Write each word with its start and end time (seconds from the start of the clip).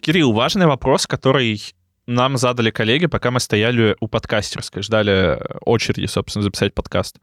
Кирилл, 0.00 0.32
важный 0.32 0.66
вопрос, 0.66 1.06
который 1.06 1.62
нам 2.06 2.36
задали 2.36 2.70
коллеги, 2.70 3.06
пока 3.06 3.30
мы 3.30 3.40
стояли 3.40 3.96
у 4.00 4.08
подкастерской, 4.08 4.82
ждали 4.82 5.40
очереди, 5.60 6.06
собственно, 6.06 6.42
записать 6.42 6.74
подкаст. 6.74 7.18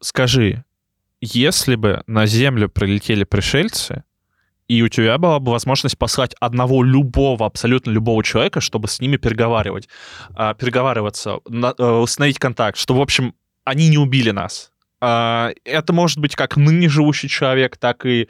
Скажи, 0.00 0.64
если 1.20 1.76
бы 1.76 2.02
на 2.06 2.26
Землю 2.26 2.68
прилетели 2.68 3.24
пришельцы, 3.24 4.04
и 4.68 4.82
у 4.82 4.88
тебя 4.88 5.16
была 5.18 5.38
бы 5.38 5.52
возможность 5.52 5.96
послать 5.96 6.34
одного 6.40 6.82
любого, 6.82 7.46
абсолютно 7.46 7.90
любого 7.90 8.24
человека, 8.24 8.60
чтобы 8.60 8.88
с 8.88 9.00
ними 9.00 9.16
переговаривать, 9.16 9.88
а, 10.34 10.54
переговариваться, 10.54 11.38
э, 11.48 11.84
установить 11.84 12.40
контакт, 12.40 12.76
что, 12.76 12.94
в 12.94 13.00
общем, 13.00 13.34
они 13.64 13.88
не 13.88 13.98
убили 13.98 14.32
нас. 14.32 14.72
А, 15.00 15.52
это 15.64 15.92
может 15.92 16.18
быть 16.18 16.34
как 16.34 16.56
ныне 16.56 16.88
живущий 16.88 17.28
человек, 17.28 17.76
так 17.76 18.04
и 18.06 18.28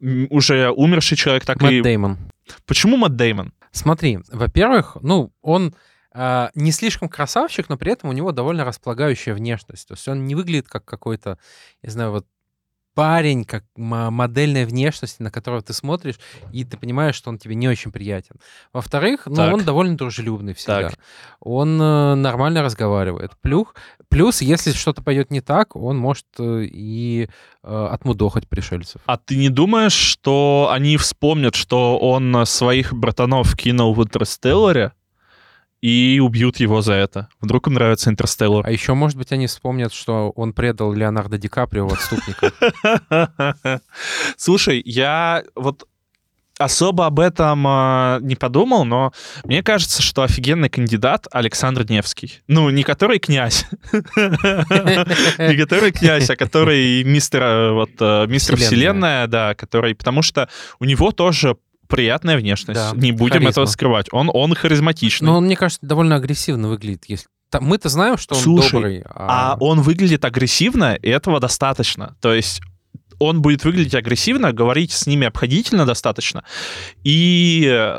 уже 0.00 0.70
умерший 0.70 1.16
человек, 1.16 1.44
так 1.44 1.60
Мэтт 1.60 1.72
и... 1.72 1.82
Деймон. 1.82 2.18
Почему 2.66 2.96
Мэтт 2.96 3.16
Деймон? 3.16 3.52
Смотри, 3.72 4.20
во-первых, 4.30 4.96
ну, 5.00 5.32
он 5.42 5.74
а, 6.12 6.50
не 6.54 6.70
слишком 6.70 7.08
красавчик, 7.08 7.68
но 7.68 7.76
при 7.76 7.92
этом 7.92 8.08
у 8.08 8.12
него 8.12 8.30
довольно 8.30 8.64
располагающая 8.64 9.34
внешность. 9.34 9.88
То 9.88 9.94
есть 9.94 10.06
он 10.06 10.26
не 10.26 10.36
выглядит 10.36 10.68
как 10.68 10.84
какой-то, 10.84 11.38
я 11.82 11.90
знаю, 11.90 12.12
вот 12.12 12.26
парень, 12.94 13.44
как 13.44 13.64
модельная 13.76 14.66
внешность, 14.66 15.20
на 15.20 15.30
которого 15.30 15.62
ты 15.62 15.72
смотришь, 15.72 16.18
и 16.52 16.64
ты 16.64 16.76
понимаешь, 16.76 17.14
что 17.16 17.30
он 17.30 17.38
тебе 17.38 17.54
не 17.54 17.68
очень 17.68 17.92
приятен. 17.92 18.36
Во-вторых, 18.72 19.22
ну, 19.26 19.34
Так. 19.34 19.54
он 19.54 19.64
довольно 19.64 19.96
дружелюбный 19.96 20.54
всегда. 20.54 20.90
Так. 20.90 20.98
Он 21.40 21.80
э, 21.80 22.14
нормально 22.14 22.62
разговаривает. 22.62 23.32
Плюх, 23.40 23.74
плюс, 24.08 24.40
если 24.40 24.72
что-то 24.72 25.02
пойдет 25.02 25.30
не 25.30 25.40
так, 25.40 25.76
он 25.76 25.98
может 25.98 26.26
э, 26.38 26.64
и 26.64 27.28
э, 27.62 27.88
отмудохать 27.90 28.48
пришельцев. 28.48 29.02
А 29.06 29.16
ты 29.16 29.36
не 29.36 29.48
думаешь, 29.48 29.92
что 29.92 30.70
они 30.72 30.96
вспомнят, 30.96 31.54
что 31.54 31.98
он 31.98 32.46
своих 32.46 32.94
братанов 32.94 33.56
кинул 33.56 33.94
в 33.94 34.02
Интерстелларе 34.02 34.92
и 35.84 36.18
убьют 36.18 36.60
его 36.60 36.80
за 36.80 36.94
это? 36.94 37.28
Вдруг 37.42 37.66
им 37.66 37.74
нравится 37.74 38.08
Интерстеллар? 38.08 38.66
А 38.66 38.70
еще, 38.70 38.94
может 38.94 39.18
быть, 39.18 39.32
они 39.32 39.46
вспомнят, 39.46 39.92
что 39.92 40.30
он 40.30 40.54
предал 40.54 40.94
Леонардо 40.94 41.36
Ди 41.36 41.48
Каприо 41.48 41.86
в 41.86 41.92
отступниках. 41.92 42.54
Слушай, 44.38 44.80
я 44.86 45.44
вот 45.54 45.86
особо 46.58 47.04
об 47.04 47.20
этом 47.20 47.66
э, 47.66 48.18
не 48.22 48.34
подумал, 48.34 48.86
но 48.86 49.12
мне 49.44 49.62
кажется, 49.62 50.00
что 50.00 50.22
офигенный 50.22 50.70
кандидат 50.70 51.26
Александр 51.30 51.84
Невский. 51.86 52.40
Ну, 52.48 52.70
не 52.70 52.82
который 52.82 53.18
князь, 53.18 53.66
не 53.92 55.56
который 55.58 55.92
князь, 55.92 56.30
а 56.30 56.36
который 56.36 57.04
мистер, 57.04 57.42
э, 57.42 57.72
вот, 57.72 57.90
э, 58.00 58.26
мистер. 58.26 58.56
Вселенная, 58.56 59.26
да, 59.26 59.54
который, 59.54 59.94
потому 59.94 60.22
что 60.22 60.48
у 60.78 60.86
него 60.86 61.10
тоже 61.10 61.58
приятная 61.94 62.36
внешность. 62.36 62.80
Да, 62.80 62.92
Не 62.94 63.12
будем 63.12 63.34
харизма. 63.34 63.50
этого 63.50 63.66
скрывать. 63.66 64.06
Он, 64.12 64.30
он 64.32 64.54
харизматичный. 64.54 65.26
Но 65.26 65.38
он, 65.38 65.44
мне 65.44 65.56
кажется, 65.56 65.86
довольно 65.86 66.16
агрессивно 66.16 66.68
выглядит. 66.68 67.04
Если... 67.06 67.26
Мы-то 67.60 67.88
знаем, 67.88 68.18
что 68.18 68.34
он 68.34 68.40
Слушай, 68.40 68.72
добрый. 68.72 69.04
А 69.06 69.56
он 69.60 69.80
выглядит 69.82 70.24
агрессивно, 70.24 70.94
и 70.94 71.08
этого 71.08 71.38
достаточно. 71.38 72.16
То 72.20 72.34
есть 72.34 72.60
он 73.18 73.42
будет 73.42 73.64
выглядеть 73.64 73.94
агрессивно, 73.94 74.52
говорить 74.52 74.92
с 74.92 75.06
ними 75.06 75.26
обходительно 75.26 75.86
достаточно, 75.86 76.44
и 77.04 77.94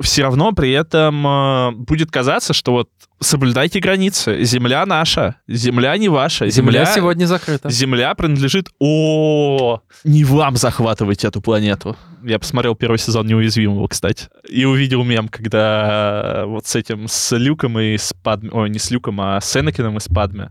все 0.00 0.22
равно 0.22 0.52
при 0.52 0.70
этом 0.72 1.26
э, 1.26 1.70
будет 1.72 2.10
казаться, 2.10 2.52
что 2.52 2.72
вот 2.72 2.90
соблюдайте 3.20 3.80
границы. 3.80 4.42
Земля 4.44 4.84
наша, 4.86 5.36
земля 5.48 5.96
не 5.96 6.08
ваша. 6.08 6.48
Земля 6.48 6.86
сегодня 6.86 7.26
закрыта. 7.26 7.70
Земля 7.70 8.14
принадлежит... 8.14 8.68
О, 8.78 9.80
не 10.04 10.24
вам 10.24 10.56
захватывать 10.56 11.24
эту 11.24 11.40
планету. 11.40 11.96
Я 12.22 12.38
посмотрел 12.38 12.74
первый 12.74 12.98
сезон 12.98 13.26
«Неуязвимого», 13.26 13.86
кстати. 13.88 14.28
И 14.48 14.64
увидел 14.64 15.04
мем, 15.04 15.28
когда 15.28 16.44
вот 16.46 16.66
с 16.66 16.76
этим, 16.76 17.08
с 17.08 17.36
Люком 17.36 17.78
и 17.78 17.96
с 17.96 18.12
Падме... 18.22 18.50
Ой, 18.50 18.70
не 18.70 18.78
с 18.78 18.90
Люком, 18.90 19.20
а 19.20 19.40
с 19.40 19.56
Энакином 19.56 19.96
и 19.96 20.00
с 20.00 20.08
Падме. 20.08 20.50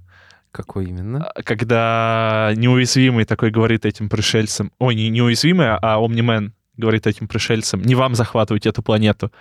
Какой 0.52 0.86
именно? 0.86 1.26
А, 1.26 1.44
Когда 1.44 2.52
неуязвимый 2.56 3.26
такой 3.26 3.52
говорит 3.52 3.86
этим 3.86 4.10
пришельцам... 4.10 4.72
Ой, 4.80 4.96
не 4.96 5.10
неуязвимый, 5.10 5.68
а 5.70 5.98
Омнимен 5.98 6.54
говорит 6.82 7.08
этим 7.08 7.28
пришельцам, 7.28 7.82
не 7.82 7.96
вам 7.96 8.16
захватывать 8.16 8.66
эту 8.66 8.82
планету. 8.82 9.32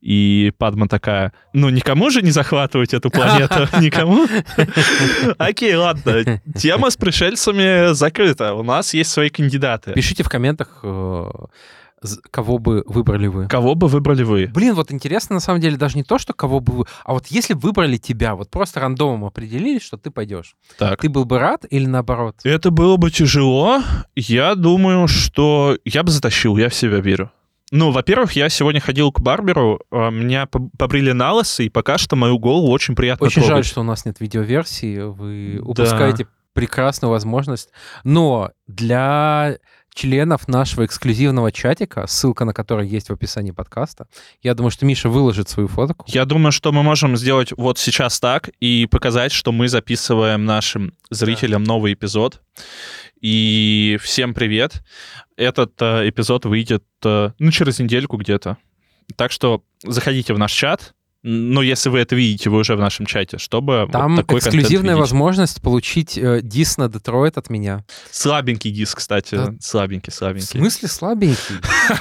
И 0.00 0.52
Падма 0.58 0.88
такая, 0.88 1.32
ну 1.52 1.68
никому 1.70 2.10
же 2.10 2.22
не 2.22 2.30
захватывать 2.30 2.94
эту 2.94 3.10
планету, 3.10 3.68
никому. 3.80 4.26
Окей, 5.38 5.74
ладно, 5.74 6.40
тема 6.56 6.90
с 6.90 6.96
пришельцами 6.96 7.92
закрыта, 7.94 8.54
у 8.54 8.62
нас 8.62 8.94
есть 8.94 9.10
свои 9.10 9.30
кандидаты. 9.30 9.92
Пишите 9.92 10.22
в 10.22 10.28
комментах, 10.28 10.80
э, 10.82 11.30
кого 12.30 12.58
бы 12.58 12.82
выбрали 12.86 13.26
вы. 13.26 13.46
Кого 13.48 13.74
бы 13.74 13.88
выбрали 13.88 14.22
вы? 14.22 14.46
Блин, 14.46 14.74
вот 14.74 14.90
интересно, 14.92 15.34
на 15.34 15.40
самом 15.40 15.60
деле, 15.60 15.76
даже 15.76 15.96
не 15.96 16.02
то, 16.04 16.18
что 16.18 16.32
кого 16.32 16.60
бы 16.60 16.72
вы... 16.72 16.84
А 17.04 17.12
вот 17.12 17.26
если 17.28 17.54
выбрали 17.54 17.96
тебя, 17.98 18.34
вот 18.34 18.50
просто 18.50 18.80
рандомом 18.80 19.24
определили, 19.24 19.78
что 19.78 19.96
ты 19.98 20.10
пойдешь, 20.10 20.56
Так. 20.78 21.00
ты 21.00 21.08
был 21.08 21.24
бы 21.24 21.38
рад 21.38 21.64
или 21.68 21.86
наоборот? 21.86 22.36
Это 22.44 22.70
было 22.70 22.96
бы 22.96 23.10
тяжело. 23.10 23.82
Я 24.16 24.54
думаю, 24.54 25.08
что 25.08 25.76
я 25.84 26.02
бы 26.02 26.10
затащил, 26.10 26.56
я 26.56 26.68
в 26.70 26.74
себя 26.74 27.00
верю. 27.00 27.30
Ну, 27.72 27.90
во-первых, 27.92 28.32
я 28.32 28.48
сегодня 28.48 28.80
ходил 28.80 29.12
к 29.12 29.20
барберу, 29.20 29.78
а, 29.92 30.10
меня 30.10 30.46
по- 30.46 30.70
побрили 30.76 31.12
на 31.12 31.34
лысо, 31.34 31.62
и 31.62 31.68
пока 31.68 31.98
что 31.98 32.16
мою 32.16 32.36
голову 32.38 32.68
очень 32.72 32.96
приятно 32.96 33.26
Очень 33.26 33.42
жаль, 33.42 33.48
трогать. 33.50 33.66
что 33.66 33.80
у 33.82 33.84
нас 33.84 34.04
нет 34.04 34.18
видеоверсии, 34.20 34.98
вы 35.02 35.58
Да. 35.62 35.62
упускаете 35.68 36.26
прекрасную 36.52 37.12
возможность. 37.12 37.68
Но 38.02 38.50
для 38.66 39.56
членов 39.94 40.48
нашего 40.48 40.84
эксклюзивного 40.84 41.52
чатика, 41.52 42.06
ссылка 42.06 42.44
на 42.44 42.52
который 42.52 42.86
есть 42.88 43.08
в 43.08 43.12
описании 43.12 43.50
подкаста, 43.50 44.06
я 44.42 44.54
думаю, 44.54 44.70
что 44.70 44.86
Миша 44.86 45.08
выложит 45.08 45.48
свою 45.48 45.68
фотку. 45.68 46.04
Я 46.08 46.24
думаю, 46.24 46.52
что 46.52 46.72
мы 46.72 46.82
можем 46.82 47.16
сделать 47.16 47.52
вот 47.56 47.78
сейчас 47.78 48.20
так 48.20 48.48
и 48.60 48.86
показать, 48.90 49.32
что 49.32 49.52
мы 49.52 49.68
записываем 49.68 50.44
нашим 50.44 50.94
зрителям 51.10 51.64
новый 51.64 51.94
эпизод. 51.94 52.40
И 53.20 53.98
всем 54.00 54.32
привет. 54.32 54.82
Этот 55.36 55.72
э, 55.82 56.08
эпизод 56.08 56.46
выйдет, 56.46 56.84
э, 57.04 57.32
ну, 57.38 57.50
через 57.50 57.78
недельку 57.78 58.16
где-то. 58.16 58.56
Так 59.16 59.30
что 59.30 59.62
заходите 59.82 60.32
в 60.32 60.38
наш 60.38 60.52
чат. 60.52 60.94
Ну, 61.22 61.60
если 61.60 61.90
вы 61.90 61.98
это 61.98 62.16
видите, 62.16 62.48
вы 62.48 62.58
уже 62.58 62.76
в 62.76 62.80
нашем 62.80 63.04
чате, 63.04 63.36
чтобы 63.36 63.82
вот 63.82 63.92
Там 63.92 64.16
такой 64.16 64.40
контент 64.40 64.54
эксклюзивная 64.64 64.96
возможность 64.96 65.60
получить 65.60 66.16
э, 66.16 66.40
дис 66.42 66.78
на 66.78 66.88
Детройт 66.88 67.36
от 67.36 67.50
меня. 67.50 67.84
Слабенький 68.10 68.70
диск, 68.70 68.98
кстати. 68.98 69.34
Да. 69.34 69.54
Слабенький, 69.60 70.10
В 70.10 70.16
слабенький. 70.16 70.58
смысле 70.58 70.88
слабенький? 70.88 71.56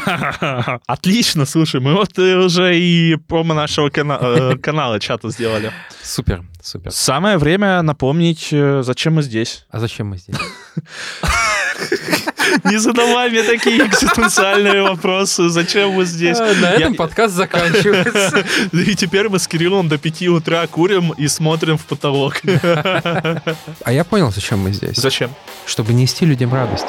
Отлично, 0.88 1.46
слушай, 1.46 1.81
мы 1.81 1.96
вот 1.96 2.18
э, 2.18 2.38
уже 2.38 2.80
и 2.80 3.18
промо 3.18 3.53
нашего 3.53 3.90
э, 3.94 4.57
канала 4.62 5.02
чата 5.02 5.30
сделали. 5.31 5.74
Супер, 6.01 6.46
супер. 6.63 6.91
Самое 6.91 7.38
время 7.38 7.81
напомнить, 7.81 8.50
э, 8.53 8.84
зачем 8.84 9.16
мы 9.16 9.22
здесь. 9.24 9.66
А 9.69 9.81
зачем 9.81 10.07
мы 10.07 10.18
здесь? 10.18 10.38
Не 12.63 12.77
задавай 12.77 13.29
мне 13.29 13.44
такие 13.44 13.85
экзистенциальные 13.85 14.83
вопросы. 14.83 15.50
Зачем 15.50 15.91
мы 15.91 16.05
здесь? 16.05 16.38
А, 16.39 16.53
На 16.53 16.69
Я- 16.72 16.75
этом 16.79 16.95
подкаст 16.95 17.33
заканчивается. 17.35 18.44
И 18.73 18.95
теперь 18.95 19.29
мы 19.29 19.39
с 19.39 19.47
Кириллом 19.47 19.88
до 19.88 19.97
5 19.97 20.27
утра 20.29 20.66
курим 20.67 21.11
и 21.11 21.27
смотрим 21.27 21.77
в 21.77 21.85
потолок. 21.85 22.41
А 22.44 23.91
я 23.91 24.03
понял, 24.03 24.31
зачем 24.31 24.59
мы 24.59 24.72
здесь. 24.73 24.97
Зачем? 24.97 25.31
Чтобы 25.66 25.94
нести 25.94 26.25
людям 26.25 26.53
радость. 26.53 26.85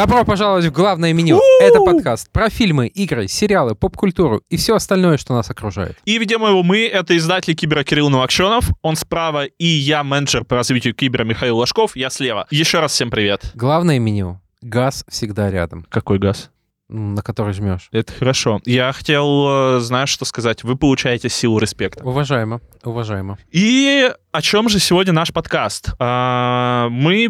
Добро 0.00 0.24
пожаловать 0.24 0.64
в 0.64 0.72
главное 0.72 1.12
меню. 1.12 1.38
Это 1.60 1.80
подкаст 1.80 2.30
про 2.32 2.48
фильмы, 2.48 2.86
игры, 2.86 3.28
сериалы, 3.28 3.74
поп-культуру 3.74 4.40
и 4.48 4.56
все 4.56 4.74
остальное, 4.74 5.18
что 5.18 5.34
нас 5.34 5.50
окружает. 5.50 5.98
И 6.06 6.16
ведем 6.16 6.40
его 6.40 6.62
мы, 6.62 6.86
это 6.86 7.14
издатель 7.18 7.54
Кибера 7.54 7.84
Кирилл 7.84 8.08
Новокшенов, 8.08 8.70
он 8.80 8.96
справа, 8.96 9.44
и 9.44 9.66
я 9.66 10.02
менеджер 10.02 10.44
по 10.46 10.56
развитию 10.56 10.94
Кибера 10.94 11.24
Михаил 11.24 11.58
Ложков, 11.58 11.96
я 11.96 12.08
слева. 12.08 12.46
Еще 12.50 12.80
раз 12.80 12.92
всем 12.92 13.10
привет. 13.10 13.50
Главное 13.52 13.98
меню. 13.98 14.40
Газ 14.62 15.04
всегда 15.06 15.50
рядом, 15.50 15.84
Какой 15.90 16.18
газ? 16.18 16.50
на 16.88 17.22
который 17.22 17.52
жмешь. 17.52 17.88
Это 17.92 18.12
хорошо. 18.12 18.60
Я 18.64 18.92
хотел, 18.92 19.76
э, 19.76 19.80
знаешь, 19.80 20.08
что 20.08 20.24
сказать? 20.24 20.64
Вы 20.64 20.76
получаете 20.76 21.28
силу 21.28 21.58
респекта. 21.58 22.02
Уважаемо, 22.04 22.60
уважаемо. 22.82 23.38
И 23.52 24.10
о 24.32 24.42
чем 24.42 24.68
же 24.68 24.80
сегодня 24.80 25.12
наш 25.12 25.32
подкаст? 25.32 25.90
А, 26.00 26.88
Мы 26.90 27.28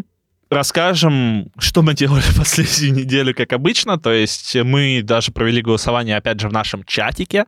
расскажем, 0.50 1.50
что 1.58 1.82
мы 1.82 1.94
делали 1.94 2.24
последнюю 2.36 2.94
неделю, 2.94 3.34
как 3.34 3.52
обычно. 3.52 3.98
То 3.98 4.12
есть 4.12 4.54
мы 4.56 5.00
даже 5.02 5.32
провели 5.32 5.62
голосование, 5.62 6.16
опять 6.16 6.40
же, 6.40 6.48
в 6.48 6.52
нашем 6.52 6.84
чатике. 6.84 7.46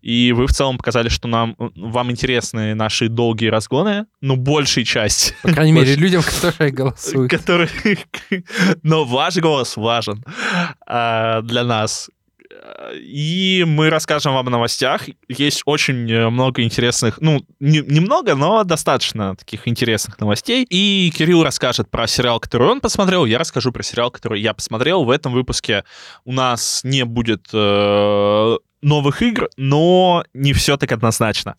И 0.00 0.32
вы 0.32 0.46
в 0.46 0.52
целом 0.52 0.78
показали, 0.78 1.08
что 1.08 1.28
нам, 1.28 1.56
вам 1.58 2.10
интересны 2.10 2.74
наши 2.74 3.08
долгие 3.08 3.48
разгоны. 3.48 4.06
Ну, 4.20 4.36
большей 4.36 4.84
часть. 4.84 5.34
По 5.42 5.52
крайней 5.52 5.72
мере, 5.72 5.94
людям, 5.96 6.22
которые 6.22 6.70
голосуют. 6.72 7.30
Который... 7.30 7.68
Но 8.82 9.04
ваш 9.04 9.36
голос 9.36 9.76
важен 9.76 10.24
а, 10.86 11.42
для 11.42 11.64
нас. 11.64 12.08
И 12.94 13.64
мы 13.66 13.90
расскажем 13.90 14.34
вам 14.34 14.46
о 14.46 14.50
новостях. 14.50 15.02
Есть 15.28 15.62
очень 15.64 16.28
много 16.30 16.62
интересных, 16.62 17.20
ну, 17.20 17.44
не, 17.60 17.80
немного, 17.80 18.34
но 18.34 18.64
достаточно 18.64 19.36
таких 19.36 19.66
интересных 19.68 20.18
новостей. 20.20 20.66
И 20.68 21.12
Кирилл 21.16 21.42
расскажет 21.42 21.90
про 21.90 22.06
сериал, 22.06 22.40
который 22.40 22.68
он 22.68 22.80
посмотрел. 22.80 23.24
Я 23.24 23.38
расскажу 23.38 23.72
про 23.72 23.82
сериал, 23.82 24.10
который 24.10 24.40
я 24.40 24.54
посмотрел. 24.54 25.04
В 25.04 25.10
этом 25.10 25.32
выпуске 25.32 25.84
у 26.24 26.32
нас 26.32 26.82
не 26.84 27.04
будет 27.04 27.48
э, 27.52 28.56
новых 28.82 29.22
игр, 29.22 29.48
но 29.56 30.24
не 30.32 30.52
все 30.52 30.76
так 30.76 30.92
однозначно. 30.92 31.56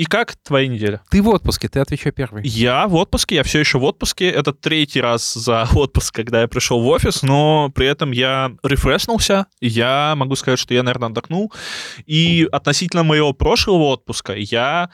И 0.00 0.06
как 0.06 0.34
твоя 0.36 0.66
неделя? 0.66 1.02
Ты 1.10 1.20
в 1.20 1.28
отпуске, 1.28 1.68
ты 1.68 1.78
отвечай 1.78 2.10
первый. 2.10 2.42
Я 2.42 2.88
в 2.88 2.94
отпуске, 2.94 3.34
я 3.34 3.42
все 3.42 3.58
еще 3.58 3.78
в 3.78 3.84
отпуске. 3.84 4.30
Это 4.30 4.54
третий 4.54 5.02
раз 5.02 5.34
за 5.34 5.68
отпуск, 5.74 6.14
когда 6.14 6.40
я 6.40 6.48
пришел 6.48 6.80
в 6.80 6.86
офис, 6.86 7.22
но 7.22 7.70
при 7.74 7.86
этом 7.86 8.10
я 8.12 8.50
рефрешнулся. 8.62 9.44
Я 9.60 10.14
могу 10.16 10.36
сказать, 10.36 10.58
что 10.58 10.72
я, 10.72 10.82
наверное, 10.82 11.10
отдохнул. 11.10 11.52
И 12.06 12.48
относительно 12.50 13.02
моего 13.02 13.34
прошлого 13.34 13.88
отпуска 13.88 14.32
я 14.32 14.88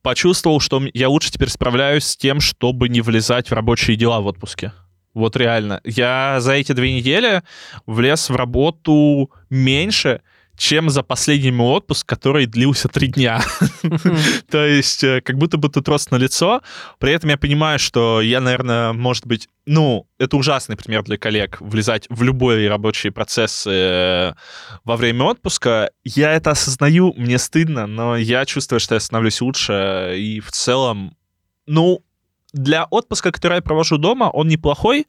почувствовал, 0.00 0.58
что 0.58 0.80
я 0.94 1.10
лучше 1.10 1.30
теперь 1.30 1.50
справляюсь 1.50 2.06
с 2.06 2.16
тем, 2.16 2.40
чтобы 2.40 2.88
не 2.88 3.02
влезать 3.02 3.50
в 3.50 3.52
рабочие 3.52 3.98
дела 3.98 4.22
в 4.22 4.26
отпуске. 4.26 4.72
Вот 5.12 5.36
реально. 5.36 5.82
Я 5.84 6.40
за 6.40 6.52
эти 6.52 6.72
две 6.72 6.94
недели 6.94 7.42
влез 7.84 8.30
в 8.30 8.36
работу 8.36 9.30
меньше, 9.50 10.22
чем 10.60 10.90
за 10.90 11.02
последний 11.02 11.52
мой 11.52 11.68
отпуск, 11.68 12.06
который 12.06 12.44
длился 12.44 12.88
три 12.88 13.06
дня. 13.06 13.40
То 14.50 14.66
есть 14.66 15.02
э, 15.02 15.22
как 15.22 15.38
будто 15.38 15.56
бы 15.56 15.70
тут 15.70 15.88
рост 15.88 16.10
на 16.10 16.16
лицо. 16.16 16.60
При 16.98 17.12
этом 17.14 17.30
я 17.30 17.38
понимаю, 17.38 17.78
что 17.78 18.20
я, 18.20 18.42
наверное, 18.42 18.92
может 18.92 19.26
быть, 19.26 19.48
ну, 19.64 20.06
это 20.18 20.36
ужасный 20.36 20.76
пример 20.76 21.02
для 21.02 21.16
коллег, 21.16 21.56
влезать 21.60 22.04
в 22.10 22.22
любые 22.22 22.68
рабочие 22.68 23.10
процессы 23.10 23.70
э, 23.70 24.32
во 24.84 24.96
время 24.98 25.24
отпуска. 25.24 25.92
Я 26.04 26.34
это 26.34 26.50
осознаю, 26.50 27.14
мне 27.16 27.38
стыдно, 27.38 27.86
но 27.86 28.16
я 28.16 28.44
чувствую, 28.44 28.80
что 28.80 28.96
я 28.96 29.00
становлюсь 29.00 29.40
лучше, 29.40 30.14
и 30.18 30.40
в 30.40 30.50
целом, 30.52 31.16
ну, 31.66 32.04
для 32.52 32.84
отпуска, 32.84 33.32
который 33.32 33.56
я 33.56 33.62
провожу 33.62 33.96
дома, 33.96 34.24
он 34.24 34.48
неплохой, 34.48 35.06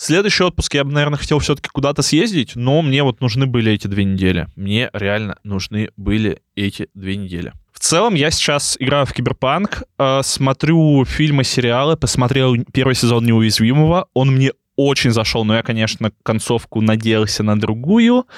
Следующий 0.00 0.44
отпуск 0.44 0.74
я 0.74 0.84
бы, 0.84 0.92
наверное, 0.92 1.18
хотел 1.18 1.40
все-таки 1.40 1.70
куда-то 1.70 2.02
съездить, 2.02 2.54
но 2.54 2.82
мне 2.82 3.02
вот 3.02 3.20
нужны 3.20 3.46
были 3.46 3.72
эти 3.72 3.88
две 3.88 4.04
недели. 4.04 4.46
Мне 4.54 4.90
реально 4.92 5.38
нужны 5.42 5.90
были 5.96 6.40
эти 6.54 6.88
две 6.94 7.16
недели. 7.16 7.52
В 7.72 7.80
целом, 7.80 8.14
я 8.14 8.30
сейчас 8.30 8.76
играю 8.78 9.06
в 9.06 9.12
Киберпанк, 9.12 9.82
э, 9.98 10.20
смотрю 10.22 11.04
фильмы, 11.04 11.42
сериалы, 11.42 11.96
посмотрел 11.96 12.54
первый 12.72 12.94
сезон 12.94 13.24
«Неуязвимого». 13.24 14.06
Он 14.14 14.30
мне 14.30 14.52
очень 14.76 15.10
зашел, 15.10 15.44
но 15.44 15.56
я, 15.56 15.64
конечно, 15.64 16.12
концовку 16.22 16.80
надеялся 16.80 17.42
на 17.42 17.58
другую. 17.58 18.28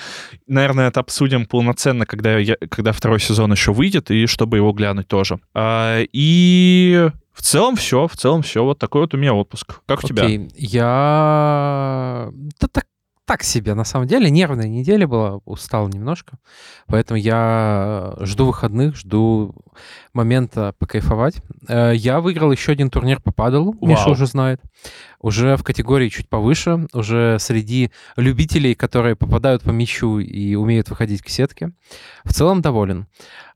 Наверное, 0.46 0.88
это 0.88 1.00
обсудим 1.00 1.44
полноценно, 1.44 2.06
когда, 2.06 2.38
я, 2.38 2.56
когда 2.70 2.92
второй 2.92 3.20
сезон 3.20 3.52
еще 3.52 3.74
выйдет, 3.74 4.10
и 4.10 4.24
чтобы 4.24 4.56
его 4.56 4.72
глянуть 4.72 5.08
тоже. 5.08 5.38
А, 5.52 6.00
и 6.10 7.10
в 7.32 7.43
целом 7.43 7.77
все, 7.77 8.06
в 8.06 8.17
целом 8.17 8.43
все. 8.43 8.65
Вот 8.65 8.79
такой 8.79 9.03
вот 9.03 9.15
у 9.15 9.17
меня 9.17 9.35
отпуск. 9.35 9.81
Как 9.87 10.05
у 10.05 10.06
тебя? 10.06 10.27
Я... 10.55 12.31
Да 12.61 12.69
так, 12.71 12.85
так 13.25 13.44
себе, 13.44 13.75
на 13.75 13.85
самом 13.85 14.09
деле. 14.09 14.29
Нервная 14.29 14.67
неделя 14.67 15.06
была, 15.06 15.38
устал 15.44 15.88
немножко. 15.88 16.38
Поэтому 16.87 17.17
я 17.17 18.15
жду 18.23 18.47
выходных, 18.47 18.97
жду 18.97 19.55
момента 20.12 20.75
покайфовать. 20.79 21.37
Э, 21.69 21.93
я 21.94 22.21
выиграл 22.21 22.50
еще 22.50 22.73
один 22.73 22.91
турнир 22.91 23.21
по 23.23 23.32
падалу, 23.32 23.77
Вау. 23.81 23.91
Миша 23.91 24.11
уже 24.11 24.27
знает. 24.27 24.61
Уже 25.20 25.56
в 25.56 25.62
категории 25.62 26.08
чуть 26.08 26.28
повыше, 26.28 26.87
уже 26.94 27.37
среди 27.38 27.90
любителей, 28.17 28.75
которые 28.75 29.17
попадают 29.17 29.62
по 29.62 29.70
мячу 29.70 30.19
и 30.19 30.55
умеют 30.55 30.88
выходить 30.88 31.22
к 31.22 31.28
сетке. 31.28 31.72
В 32.25 32.32
целом 32.32 32.62
доволен. 32.62 33.06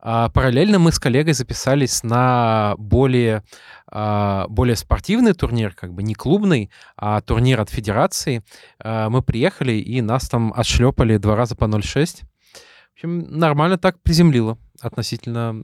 А 0.00 0.28
параллельно 0.28 0.78
мы 0.78 0.92
с 0.92 0.98
коллегой 0.98 1.32
записались 1.32 2.02
на 2.02 2.74
более, 2.76 3.42
а, 3.90 4.46
более 4.48 4.76
спортивный 4.76 5.32
турнир, 5.32 5.74
как 5.74 5.94
бы 5.94 6.02
не 6.02 6.14
клубный, 6.14 6.70
а 6.96 7.22
турнир 7.22 7.58
от 7.60 7.70
федерации. 7.70 8.42
А, 8.78 9.08
мы 9.08 9.22
приехали, 9.22 9.72
и 9.72 10.02
нас 10.02 10.28
там 10.28 10.52
отшлепали 10.54 11.16
два 11.16 11.34
раза 11.34 11.56
по 11.56 11.64
0,6. 11.64 12.20
В 12.20 12.94
общем, 12.96 13.38
нормально 13.38 13.78
так 13.78 14.02
приземлило 14.02 14.58
относительно 14.82 15.62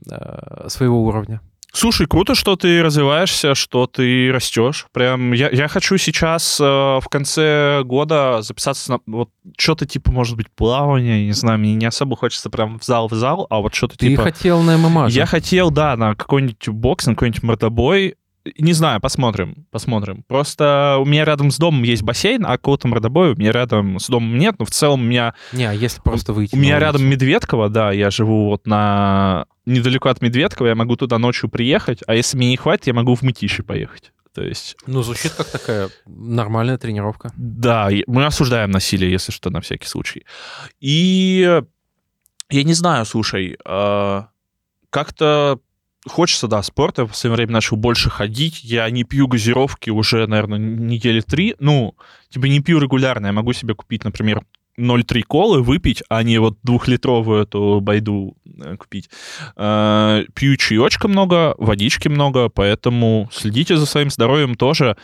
своего 0.69 1.05
уровня. 1.05 1.43
Слушай, 1.73 2.07
круто, 2.07 2.35
что 2.35 2.57
ты 2.57 2.83
развиваешься, 2.83 3.55
что 3.55 3.87
ты 3.87 4.31
растешь. 4.33 4.87
Прям 4.93 5.33
я, 5.33 5.51
я 5.51 5.69
хочу 5.69 5.97
сейчас 5.99 6.61
э, 6.61 6.65
в 6.65 7.05
конце 7.11 7.83
года 7.85 8.43
записаться 8.43 8.93
на 8.93 9.01
вот 9.07 9.31
что-то 9.57 9.87
типа, 9.87 10.11
может 10.11 10.37
быть, 10.37 10.51
плавание, 10.51 11.27
не 11.27 11.33
знаю, 11.33 11.59
мне 11.59 11.75
не 11.75 11.87
особо 11.87 12.17
хочется 12.17 12.51
прям 12.51 12.79
в 12.79 12.85
зал 12.85 13.09
в 13.09 13.15
зал, 13.15 13.47
а 13.51 13.61
вот 13.61 13.75
что-то 13.75 13.97
типа... 13.97 14.23
Ты 14.25 14.33
хотел 14.33 14.63
на 14.63 14.77
ММА 14.77 15.09
Я 15.09 15.27
хотел, 15.27 15.71
да, 15.71 15.97
на 15.97 16.15
какой-нибудь 16.15 16.69
бокс, 16.69 17.07
на 17.07 17.15
какой-нибудь 17.15 17.43
мордобой. 17.43 18.17
Не 18.59 18.73
знаю, 18.73 19.01
посмотрим, 19.01 19.67
посмотрим. 19.71 20.25
Просто 20.27 20.97
у 20.99 21.05
меня 21.05 21.25
рядом 21.25 21.51
с 21.51 21.59
домом 21.59 21.83
есть 21.83 22.03
бассейн, 22.03 22.47
а 22.47 22.53
какого-то 22.53 22.89
мордобоя 22.89 23.35
у 23.35 23.37
меня 23.37 23.53
рядом 23.53 23.99
с 23.99 24.07
домом 24.09 24.39
нет, 24.39 24.57
но 24.59 24.65
в 24.65 24.71
целом 24.71 25.03
у 25.03 25.05
меня... 25.05 25.35
Не, 25.53 25.65
а 25.65 25.73
если 25.73 26.01
просто 26.01 26.33
выйти 26.33 26.55
У 26.55 26.59
меня 26.59 26.79
рядом 26.79 27.05
Медведково, 27.05 27.69
да, 27.69 27.93
я 27.93 28.11
живу 28.11 28.47
вот 28.47 28.67
на... 28.67 29.47
Недалеко 29.67 30.09
от 30.09 30.23
Медведкова, 30.23 30.69
я 30.69 30.75
могу 30.75 30.97
туда 30.97 31.19
ночью 31.19 31.51
приехать, 31.51 32.01
а 32.07 32.15
если 32.15 32.39
мне 32.39 32.49
не 32.49 32.57
хватит, 32.57 32.87
я 32.87 32.95
могу 32.95 33.15
в 33.15 33.23
Мытищи 33.23 33.63
поехать. 33.63 34.13
То 34.35 34.43
есть... 34.43 34.77
Ну, 34.87 35.03
звучит 35.03 35.33
как 35.33 35.49
такая 35.49 35.91
нормальная 36.07 36.79
тренировка. 36.79 37.33
Да, 37.37 37.91
мы 38.07 38.25
осуждаем 38.25 38.71
насилие, 38.71 39.11
если 39.11 39.33
что, 39.33 39.51
на 39.51 39.61
всякий 39.61 39.87
случай. 39.87 40.25
И 40.81 41.63
я 42.49 42.65
не 42.65 42.75
знаю, 42.75 43.05
слушай, 43.05 43.59
а, 43.65 44.29
как-то 44.89 45.61
хочется, 46.07 46.49
да, 46.49 46.63
спорта. 46.63 47.05
В 47.05 47.11
последнее 47.11 47.37
время 47.37 47.53
начал 47.53 47.77
больше 47.77 48.11
ходить. 48.11 48.65
Я 48.65 48.89
не 48.91 49.05
пью 49.05 49.29
газировки 49.29 49.91
уже, 49.91 50.27
наверное, 50.27 50.59
недели 50.59 51.21
три. 51.21 51.57
Ну, 51.59 51.95
типа 52.29 52.47
не 52.47 52.61
пью 52.61 52.79
регулярно. 52.79 53.27
Я 53.27 53.33
могу 53.33 53.53
себе 53.53 53.75
купить, 53.75 54.05
например, 54.05 54.43
0,3 54.79 55.23
колы 55.23 55.63
выпить, 55.63 56.03
а 56.09 56.23
не 56.23 56.39
вот 56.39 56.59
двухлитровую 56.63 57.43
эту 57.43 57.81
байду 57.81 58.37
э, 58.47 58.77
купить. 58.77 59.11
Э, 59.57 60.25
пью 60.35 60.57
чаечка 60.57 61.09
много, 61.09 61.55
водички 61.59 62.09
много, 62.09 62.49
поэтому 62.49 63.29
следите 63.33 63.77
за 63.77 63.87
своим 63.87 64.11
здоровьем 64.11 64.55
тоже. 64.55 64.97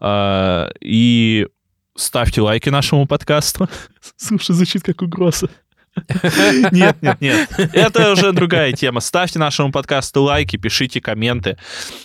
Э, 0.00 0.70
и 0.80 1.48
ставьте 1.96 2.42
лайки 2.42 2.68
нашему 2.68 3.06
подкасту. 3.06 3.68
Слушай, 4.16 4.52
звучит 4.52 4.82
как 4.82 5.02
угроза. 5.02 5.48
Нет, 6.72 6.96
нет, 7.02 7.20
нет. 7.20 7.48
Это 7.72 8.12
уже 8.12 8.32
другая 8.32 8.72
тема. 8.72 9.00
Ставьте 9.00 9.38
нашему 9.38 9.72
подкасту 9.72 10.22
лайки, 10.22 10.56
пишите 10.56 11.00
комменты, 11.00 11.56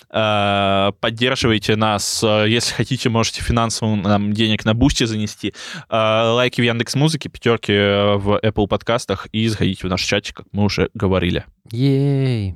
э, 0.09 0.91
поддерживайте 0.99 1.75
нас. 1.75 2.23
Если 2.23 2.73
хотите, 2.73 3.09
можете 3.09 3.41
финансово 3.41 3.95
нам 3.95 4.33
денег 4.33 4.65
на 4.65 4.73
бусте 4.73 5.07
занести. 5.07 5.53
Э, 5.89 6.31
лайки 6.31 6.61
в 6.61 6.63
Яндекс 6.63 6.95
Музыке, 6.95 7.29
пятерки 7.29 7.71
в 7.71 8.39
Apple 8.43 8.67
подкастах 8.67 9.27
и 9.31 9.47
заходите 9.47 9.87
в 9.87 9.89
наш 9.89 10.01
чатик, 10.03 10.37
как 10.37 10.47
мы 10.51 10.63
уже 10.63 10.89
говорили. 10.93 11.45
Ей. 11.71 12.55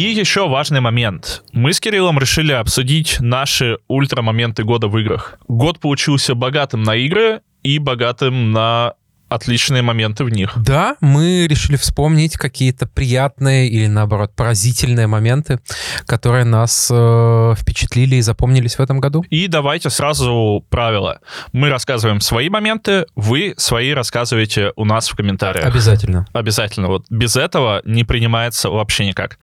И 0.00 0.14
еще 0.14 0.48
важный 0.48 0.80
момент. 0.80 1.42
Мы 1.52 1.74
с 1.74 1.78
Кириллом 1.78 2.18
решили 2.18 2.52
обсудить 2.52 3.18
наши 3.20 3.76
ультрамоменты 3.86 4.64
года 4.64 4.88
в 4.88 4.96
играх. 4.96 5.38
Год 5.46 5.78
получился 5.78 6.34
богатым 6.34 6.82
на 6.82 6.96
игры 6.96 7.42
и 7.62 7.78
богатым 7.78 8.50
на 8.50 8.94
отличные 9.28 9.82
моменты 9.82 10.24
в 10.24 10.30
них. 10.30 10.54
Да, 10.56 10.96
мы 11.02 11.46
решили 11.46 11.76
вспомнить 11.76 12.38
какие-то 12.38 12.86
приятные 12.86 13.68
или, 13.68 13.88
наоборот, 13.88 14.32
поразительные 14.34 15.06
моменты, 15.06 15.60
которые 16.06 16.46
нас 16.46 16.88
э, 16.90 17.54
впечатлили 17.58 18.16
и 18.16 18.22
запомнились 18.22 18.76
в 18.76 18.80
этом 18.80 19.00
году. 19.00 19.22
И 19.28 19.48
давайте 19.48 19.90
сразу 19.90 20.64
правила. 20.70 21.20
Мы 21.52 21.68
рассказываем 21.68 22.22
свои 22.22 22.48
моменты, 22.48 23.04
вы 23.16 23.52
свои 23.58 23.92
рассказываете 23.92 24.72
у 24.76 24.86
нас 24.86 25.10
в 25.10 25.14
комментариях. 25.14 25.66
Обязательно. 25.66 26.26
Обязательно. 26.32 26.88
Вот 26.88 27.04
без 27.10 27.36
этого 27.36 27.82
не 27.84 28.04
принимается 28.04 28.70
вообще 28.70 29.04
никак. 29.04 29.36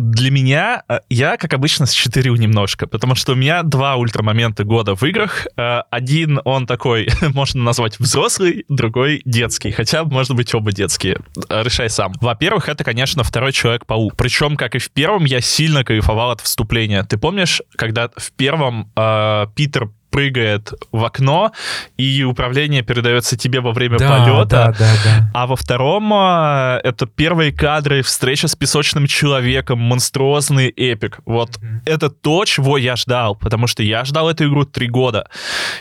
Для 0.00 0.30
меня, 0.30 0.82
э, 0.88 1.00
я, 1.10 1.36
как 1.36 1.52
обычно, 1.52 1.86
счетырю 1.86 2.34
немножко, 2.36 2.86
потому 2.86 3.14
что 3.14 3.32
у 3.32 3.34
меня 3.34 3.62
два 3.62 3.96
ультрамомента 3.96 4.64
года 4.64 4.96
в 4.96 5.02
играх. 5.02 5.46
Э, 5.56 5.82
один, 5.90 6.40
он 6.44 6.66
такой, 6.66 7.08
можно 7.34 7.62
назвать 7.62 7.98
взрослый, 8.00 8.64
другой 8.68 9.20
детский, 9.26 9.70
хотя, 9.70 10.04
может 10.04 10.34
быть, 10.34 10.54
оба 10.54 10.72
детские. 10.72 11.18
Э, 11.50 11.62
решай 11.62 11.90
сам. 11.90 12.14
Во-первых, 12.20 12.70
это, 12.70 12.82
конечно, 12.82 13.22
второй 13.22 13.52
Человек-паук. 13.52 14.16
Причем, 14.16 14.56
как 14.56 14.74
и 14.74 14.78
в 14.78 14.90
первом, 14.90 15.26
я 15.26 15.42
сильно 15.42 15.84
кайфовал 15.84 16.30
от 16.30 16.40
вступления. 16.40 17.02
Ты 17.04 17.18
помнишь, 17.18 17.60
когда 17.76 18.08
в 18.16 18.32
первом 18.32 18.90
э, 18.96 19.46
Питер 19.54 19.90
прыгает 20.10 20.72
в 20.92 21.04
окно, 21.04 21.52
и 21.96 22.24
управление 22.24 22.82
передается 22.82 23.36
тебе 23.36 23.60
во 23.60 23.72
время 23.72 23.98
Да, 23.98 24.08
полета. 24.08 24.46
да, 24.48 24.72
да, 24.78 24.92
да. 25.04 25.30
А 25.34 25.46
во 25.46 25.56
втором 25.56 26.12
а, 26.12 26.80
это 26.82 27.06
первые 27.06 27.52
кадры, 27.52 28.02
встреча 28.02 28.48
с 28.48 28.56
песочным 28.56 29.06
человеком, 29.06 29.78
монструозный 29.78 30.68
эпик. 30.68 31.20
Вот 31.26 31.58
это 31.86 32.10
то, 32.10 32.44
чего 32.44 32.76
я 32.76 32.96
ждал, 32.96 33.36
потому 33.36 33.66
что 33.66 33.82
я 33.82 34.04
ждал 34.04 34.28
эту 34.30 34.48
игру 34.48 34.64
три 34.64 34.88
года. 34.88 35.28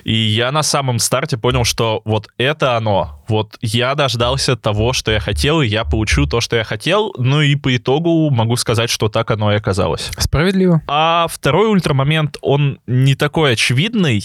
И 0.03 0.13
я 0.13 0.51
на 0.51 0.63
самом 0.63 0.99
старте 0.99 1.37
понял, 1.37 1.63
что 1.65 2.01
вот 2.05 2.27
это 2.37 2.75
оно. 2.77 3.18
Вот 3.29 3.57
я 3.61 3.95
дождался 3.95 4.55
того, 4.55 4.93
что 4.93 5.11
я 5.11 5.19
хотел, 5.19 5.61
и 5.61 5.67
я 5.67 5.83
получу 5.85 6.25
то, 6.25 6.41
что 6.41 6.55
я 6.55 6.63
хотел. 6.63 7.13
Ну 7.17 7.41
и 7.41 7.55
по 7.55 7.75
итогу 7.75 8.29
могу 8.29 8.55
сказать, 8.55 8.89
что 8.89 9.09
так 9.09 9.31
оно 9.31 9.53
и 9.53 9.55
оказалось. 9.55 10.09
Справедливо. 10.17 10.81
А 10.87 11.27
второй 11.29 11.69
ультрамомент, 11.69 12.37
он 12.41 12.79
не 12.87 13.15
такой 13.15 13.53
очевидный, 13.53 14.23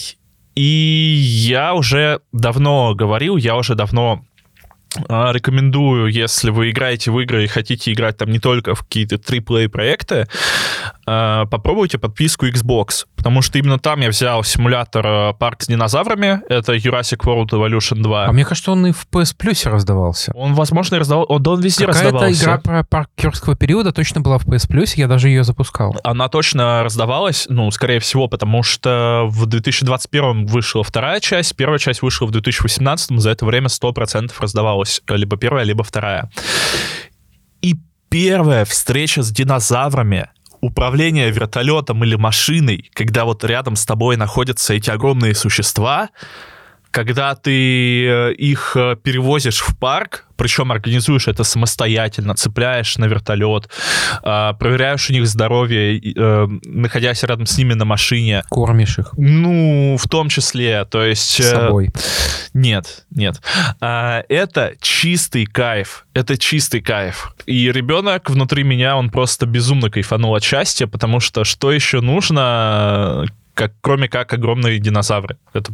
и 0.54 0.62
я 0.62 1.74
уже 1.74 2.20
давно 2.32 2.94
говорил, 2.94 3.36
я 3.36 3.56
уже 3.56 3.74
давно 3.74 4.24
а, 5.08 5.32
рекомендую, 5.32 6.08
если 6.08 6.50
вы 6.50 6.70
играете 6.70 7.10
в 7.10 7.18
игры 7.20 7.44
и 7.44 7.48
хотите 7.48 7.92
играть 7.92 8.16
там 8.16 8.30
не 8.30 8.38
только 8.38 8.74
в 8.74 8.84
какие-то 8.84 9.16
AAA 9.16 9.68
проекты, 9.68 10.28
а, 11.06 11.46
попробуйте 11.46 11.98
подписку 11.98 12.46
Xbox, 12.46 13.06
потому 13.16 13.42
что 13.42 13.58
именно 13.58 13.78
там 13.78 14.00
я 14.00 14.08
взял 14.08 14.42
симулятор 14.44 15.06
а, 15.06 15.32
парк 15.32 15.62
с 15.62 15.66
динозаврами, 15.66 16.40
это 16.48 16.74
Jurassic 16.76 17.18
World 17.24 17.50
Evolution 17.50 18.02
2. 18.02 18.26
А 18.26 18.32
мне 18.32 18.44
кажется, 18.44 18.72
он 18.72 18.86
и 18.86 18.92
в 18.92 19.06
PS 19.10 19.36
Plus 19.36 19.68
раздавался. 19.68 20.32
Он, 20.34 20.54
возможно, 20.54 20.96
и 20.96 20.98
раздавал, 20.98 21.26
он, 21.28 21.42
да 21.42 21.52
он 21.52 21.60
везде 21.60 21.86
Какая-то 21.86 22.04
раздавался. 22.04 22.42
игра 22.42 22.58
про 22.58 22.84
парк 22.84 23.10
юрского 23.18 23.56
периода 23.56 23.92
точно 23.92 24.20
была 24.20 24.38
в 24.38 24.46
PS 24.46 24.68
Plus, 24.68 24.92
я 24.96 25.08
даже 25.08 25.28
ее 25.28 25.44
запускал. 25.44 25.96
Она 26.04 26.28
точно 26.28 26.82
раздавалась, 26.82 27.46
ну, 27.48 27.70
скорее 27.70 28.00
всего, 28.00 28.28
потому 28.28 28.62
что 28.62 29.26
в 29.28 29.46
2021 29.46 30.46
вышла 30.46 30.82
вторая 30.82 31.20
часть, 31.20 31.56
первая 31.56 31.78
часть 31.78 32.02
вышла 32.02 32.26
в 32.26 32.30
2018, 32.30 33.20
за 33.20 33.30
это 33.30 33.44
время 33.44 33.68
100% 33.68 34.32
раздавалась 34.38 35.02
либо 35.08 35.36
первая, 35.36 35.64
либо 35.64 35.84
вторая. 35.84 36.30
И 37.60 37.76
первая 38.08 38.64
встреча 38.64 39.22
с 39.22 39.30
динозаврами, 39.30 40.28
управление 40.64 41.30
вертолетом 41.30 42.04
или 42.04 42.16
машиной, 42.16 42.90
когда 42.94 43.24
вот 43.24 43.44
рядом 43.44 43.76
с 43.76 43.84
тобой 43.84 44.16
находятся 44.16 44.74
эти 44.74 44.90
огромные 44.90 45.34
существа, 45.34 46.10
когда 46.94 47.34
ты 47.34 48.06
э, 48.06 48.32
их 48.34 48.76
э, 48.76 48.94
перевозишь 49.02 49.62
в 49.62 49.76
парк, 49.76 50.26
причем 50.36 50.70
организуешь 50.70 51.26
это 51.26 51.42
самостоятельно, 51.42 52.36
цепляешь 52.36 52.96
на 52.98 53.06
вертолет, 53.06 53.68
э, 54.22 54.52
проверяешь 54.56 55.10
у 55.10 55.12
них 55.12 55.26
здоровье, 55.26 56.00
находясь 56.64 57.24
рядом 57.24 57.46
с 57.46 57.58
ними 57.58 57.74
на 57.74 57.84
машине. 57.84 58.44
Кормишь 58.48 58.98
их 58.98 59.12
Ну, 59.16 59.96
в 59.98 60.08
том 60.08 60.28
числе, 60.28 60.84
то 60.84 61.02
есть... 61.02 61.42
с 61.42 61.50
собой. 61.50 61.90
нет, 62.54 63.04
нет. 63.10 63.42
А, 63.80 64.22
это 64.28 64.74
чистый 64.80 65.46
кайф. 65.46 66.06
Это 66.14 66.38
чистый 66.38 66.80
кайф. 66.80 67.34
И 67.46 67.72
ребенок 67.72 68.30
внутри 68.30 68.62
меня, 68.62 68.96
он 68.96 69.10
просто 69.10 69.46
безумно 69.46 69.90
кайфанул 69.90 70.36
от 70.36 70.44
счастья, 70.44 70.86
потому 70.86 71.18
что 71.18 71.42
что 71.42 71.72
еще 71.72 72.00
нужно, 72.00 73.26
как, 73.54 73.72
кроме 73.80 74.08
как 74.08 74.32
огромные 74.32 74.78
динозавры? 74.78 75.38
Это 75.52 75.72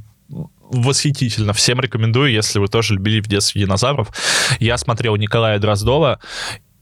восхитительно. 0.71 1.53
Всем 1.53 1.81
рекомендую, 1.81 2.33
если 2.33 2.59
вы 2.59 2.69
тоже 2.69 2.95
любили 2.95 3.21
в 3.21 3.27
детстве 3.27 3.63
динозавров. 3.63 4.09
Я 4.59 4.79
смотрел 4.79 5.17
Николая 5.17 5.59
Дроздова, 5.59 6.21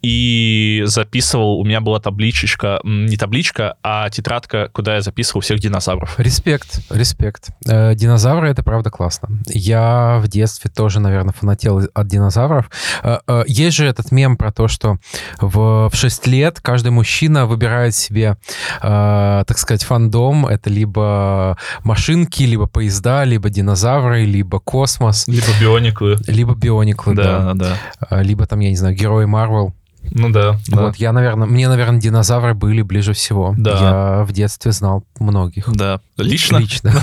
и 0.02 0.82
записывал, 0.86 1.58
у 1.58 1.64
меня 1.64 1.80
была 1.80 1.98
табличечка, 2.00 2.80
не 2.84 3.16
табличка, 3.16 3.76
а 3.82 4.08
тетрадка, 4.10 4.68
куда 4.72 4.94
я 4.96 5.00
записывал 5.00 5.40
всех 5.40 5.58
динозавров. 5.60 6.18
Респект, 6.18 6.80
респект. 6.90 7.48
Э, 7.66 7.94
Динозавры— 7.94 8.48
это 8.50 8.62
правда 8.62 8.90
классно. 8.90 9.28
Я 9.46 10.18
в 10.22 10.28
детстве 10.28 10.70
тоже, 10.70 11.00
наверное, 11.00 11.32
фанател 11.32 11.82
от 11.92 12.06
динозавров. 12.06 12.70
Э, 13.02 13.18
э, 13.26 13.42
Есть 13.48 13.76
же 13.76 13.86
этот 13.86 14.12
мем 14.12 14.36
про 14.36 14.52
то, 14.52 14.68
что 14.68 14.98
в, 15.40 15.88
в 15.88 15.94
6 15.94 16.26
лет 16.28 16.60
каждый 16.60 16.90
мужчина 16.92 17.46
выбирает 17.46 17.94
себе, 17.94 18.36
так 18.80 19.58
сказать, 19.58 19.82
фандом. 19.84 20.46
Это 20.46 20.70
либо 20.70 21.56
машинки, 21.82 22.42
либо 22.44 22.66
поезда, 22.66 23.24
либо 23.24 23.50
динозавры, 23.50 24.24
либо 24.24 24.60
космос, 24.60 25.26
Либо 25.26 25.46
биониклы. 25.60 26.16
либо 26.26 26.54
биониклы, 26.54 27.14
да. 27.14 27.52
Да, 27.54 27.76
да. 28.10 28.22
Либо 28.22 28.46
там, 28.46 28.60
я 28.60 28.70
не 28.70 28.76
знаю, 28.76 28.94
герои 28.94 29.24
Марвел. 29.24 29.74
Ну 30.10 30.30
да, 30.30 30.58
да. 30.68 30.82
Вот 30.82 30.96
я, 30.96 31.12
наверное, 31.12 31.46
мне, 31.46 31.68
наверное, 31.68 32.00
динозавры 32.00 32.54
были 32.54 32.82
ближе 32.82 33.12
всего. 33.12 33.54
Да. 33.56 34.18
Я 34.20 34.24
в 34.24 34.32
детстве 34.32 34.72
знал 34.72 35.04
многих. 35.18 35.68
Да. 35.72 36.00
Лично? 36.16 36.56
Лично. 36.58 36.90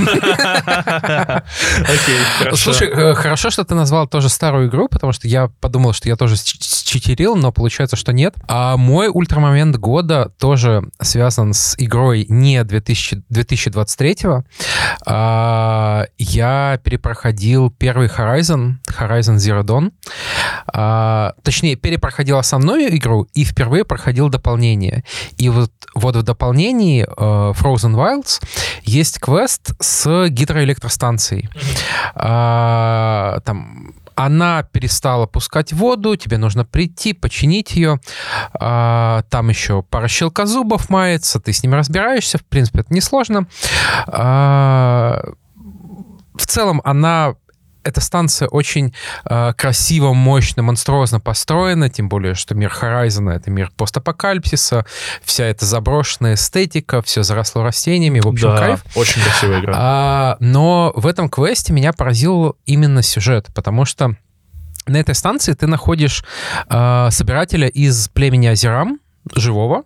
Окей, 1.78 2.18
хорошо. 2.40 2.58
Слушай, 2.58 2.90
э, 2.90 3.14
хорошо, 3.14 3.50
что 3.50 3.64
ты 3.64 3.76
назвал 3.76 4.08
тоже 4.08 4.30
старую 4.30 4.70
игру, 4.70 4.88
потому 4.90 5.14
что 5.14 5.28
я 5.28 5.50
подумал, 5.62 5.94
что 5.94 6.10
я 6.10 6.16
тоже 6.16 6.36
считерил, 6.38 7.36
но 7.36 7.52
получается, 7.52 7.96
что 7.96 8.12
нет. 8.14 8.36
А 8.48 8.76
мой 8.78 9.10
ультрамомент 9.12 9.78
года 9.78 10.32
тоже 10.40 10.90
связан 11.02 11.54
с 11.54 11.76
игрой 11.78 12.26
не 12.30 12.64
2000, 12.64 13.24
2023 13.30 14.18
а, 15.06 16.06
Я 16.18 16.80
перепроходил 16.84 17.70
первый 17.72 18.08
Horizon, 18.08 18.76
Horizon 18.90 19.36
Zero 19.36 19.64
Dawn. 19.64 19.92
А, 20.68 21.34
точнее, 21.44 21.76
перепроходил 21.76 22.38
основную 22.38 22.85
игру 22.90 23.28
и 23.34 23.44
впервые 23.44 23.86
проходил 23.86 24.30
дополнение. 24.30 25.04
И 25.38 25.50
вот, 25.50 25.72
вот 25.94 26.16
в 26.16 26.24
дополнении 26.24 27.04
э, 27.04 27.54
Frozen 27.54 27.96
Wilds 27.96 28.42
есть 28.84 29.20
квест 29.20 29.72
с 29.80 30.28
гидроэлектростанцией. 30.30 31.50
А, 32.16 33.40
там 33.46 33.94
она 34.16 34.64
перестала 34.64 35.26
пускать 35.26 35.74
воду, 35.74 36.16
тебе 36.16 36.38
нужно 36.38 36.66
прийти, 36.66 37.14
починить 37.14 37.76
ее. 37.76 38.00
А, 38.54 39.24
там 39.30 39.50
еще 39.50 39.84
пара 39.84 40.08
щелкозубов 40.08 40.90
мается, 40.90 41.40
ты 41.40 41.52
с 41.52 41.62
ними 41.62 41.76
разбираешься, 41.76 42.38
в 42.38 42.46
принципе, 42.46 42.80
это 42.80 42.94
несложно. 42.94 43.48
А, 44.08 45.22
в 46.34 46.48
целом 46.48 46.82
она 46.84 47.36
эта 47.86 48.02
станция 48.02 48.48
очень 48.48 48.94
э, 49.30 49.54
красиво, 49.56 50.14
мощно, 50.14 50.64
монструозно 50.64 51.20
построена, 51.20 51.90
тем 51.90 52.10
более, 52.10 52.34
что 52.34 52.56
мир 52.56 52.74
Horizon— 52.82 53.32
это 53.32 53.52
мир 53.52 53.72
постапокалипсиса, 53.78 54.86
вся 55.24 55.46
эта 55.46 55.66
заброшенная 55.66 56.34
эстетика, 56.34 57.02
все 57.04 57.24
заросло 57.24 57.64
растениями, 57.64 58.20
в 58.20 58.28
общем, 58.28 58.50
Да, 58.50 58.58
кайф. 58.58 58.84
очень 58.96 59.22
красивая 59.22 59.60
игра. 59.60 59.74
А, 59.78 60.38
но 60.40 60.92
в 60.96 61.06
этом 61.06 61.30
квесте 61.30 61.74
меня 61.74 61.94
поразил 61.94 62.58
именно 62.66 63.04
сюжет, 63.04 63.48
потому 63.54 63.86
что 63.86 64.16
на 64.88 64.98
этой 64.98 65.16
станции 65.16 65.54
ты 65.54 65.68
находишь 65.68 66.24
а, 66.68 67.10
собирателя 67.12 67.68
из 67.68 68.10
племени 68.10 68.48
Азерам, 68.48 69.00
живого. 69.34 69.84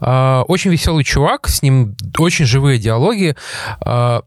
А, 0.00 0.42
очень 0.48 0.70
веселый 0.70 1.04
чувак, 1.04 1.48
с 1.48 1.62
ним 1.62 1.96
очень 2.18 2.44
живые 2.44 2.78
диалоги. 2.78 3.36
А, 3.80 4.22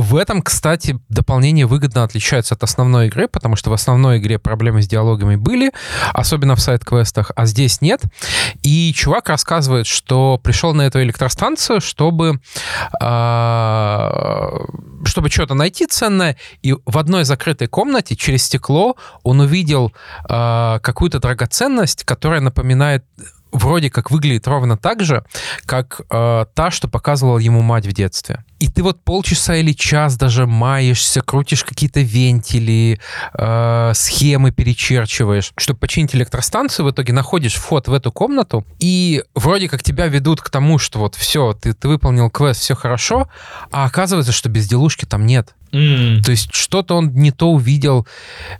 в 0.00 0.16
этом, 0.16 0.42
кстати, 0.42 0.98
дополнение 1.08 1.66
выгодно 1.66 2.04
отличается 2.04 2.54
от 2.54 2.62
основной 2.62 3.08
игры, 3.08 3.28
потому 3.28 3.56
что 3.56 3.70
в 3.70 3.72
основной 3.72 4.18
игре 4.18 4.38
проблемы 4.38 4.82
с 4.82 4.88
диалогами 4.88 5.36
были, 5.36 5.72
особенно 6.12 6.56
в 6.56 6.60
сайт-квестах, 6.60 7.30
а 7.36 7.46
здесь 7.46 7.80
нет. 7.80 8.02
И 8.62 8.92
чувак 8.94 9.28
рассказывает, 9.28 9.86
что 9.86 10.38
пришел 10.42 10.74
на 10.74 10.82
эту 10.82 11.02
электростанцию, 11.02 11.80
чтобы, 11.80 12.40
а, 13.00 14.50
чтобы 15.04 15.28
что-то 15.30 15.54
найти 15.54 15.86
ценное, 15.86 16.36
и 16.62 16.74
в 16.84 16.98
одной 16.98 17.24
закрытой 17.24 17.68
комнате 17.68 18.16
через 18.16 18.44
стекло 18.44 18.96
он 19.22 19.40
увидел 19.40 19.92
а, 20.28 20.78
какую-то 20.80 21.20
драгоценность, 21.20 22.04
которая 22.04 22.40
напоминает 22.40 23.04
вроде 23.52 23.90
как 23.90 24.10
выглядит 24.10 24.46
ровно 24.46 24.76
так 24.76 25.02
же, 25.02 25.24
как 25.66 26.02
э, 26.08 26.46
та, 26.54 26.70
что 26.70 26.86
показывала 26.86 27.38
ему 27.38 27.62
мать 27.62 27.84
в 27.86 27.92
детстве. 27.92 28.44
И 28.60 28.68
ты 28.68 28.82
вот 28.82 29.02
полчаса 29.02 29.56
или 29.56 29.72
час 29.72 30.16
даже 30.16 30.46
маешься, 30.46 31.22
крутишь 31.22 31.64
какие-то 31.64 32.00
вентили, 32.00 33.00
э, 33.34 33.92
схемы 33.94 34.52
перечерчиваешь, 34.52 35.52
чтобы 35.56 35.78
починить 35.80 36.14
электростанцию, 36.14 36.86
в 36.86 36.90
итоге 36.90 37.12
находишь 37.14 37.54
вход 37.54 37.88
в 37.88 37.92
эту 37.92 38.12
комнату, 38.12 38.66
и 38.78 39.24
вроде 39.34 39.68
как 39.68 39.82
тебя 39.82 40.06
ведут 40.08 40.42
к 40.42 40.50
тому, 40.50 40.78
что 40.78 40.98
вот 40.98 41.14
все, 41.14 41.54
ты, 41.54 41.72
ты 41.72 41.88
выполнил 41.88 42.28
квест, 42.30 42.60
все 42.60 42.74
хорошо, 42.74 43.28
а 43.72 43.86
оказывается, 43.86 44.32
что 44.32 44.50
безделушки 44.50 45.06
там 45.06 45.24
нет. 45.24 45.54
М, 45.72 46.20
То 46.22 46.32
есть 46.32 46.52
что-то 46.52 46.96
он 46.96 47.12
не 47.14 47.30
то 47.30 47.52
увидел, 47.52 48.06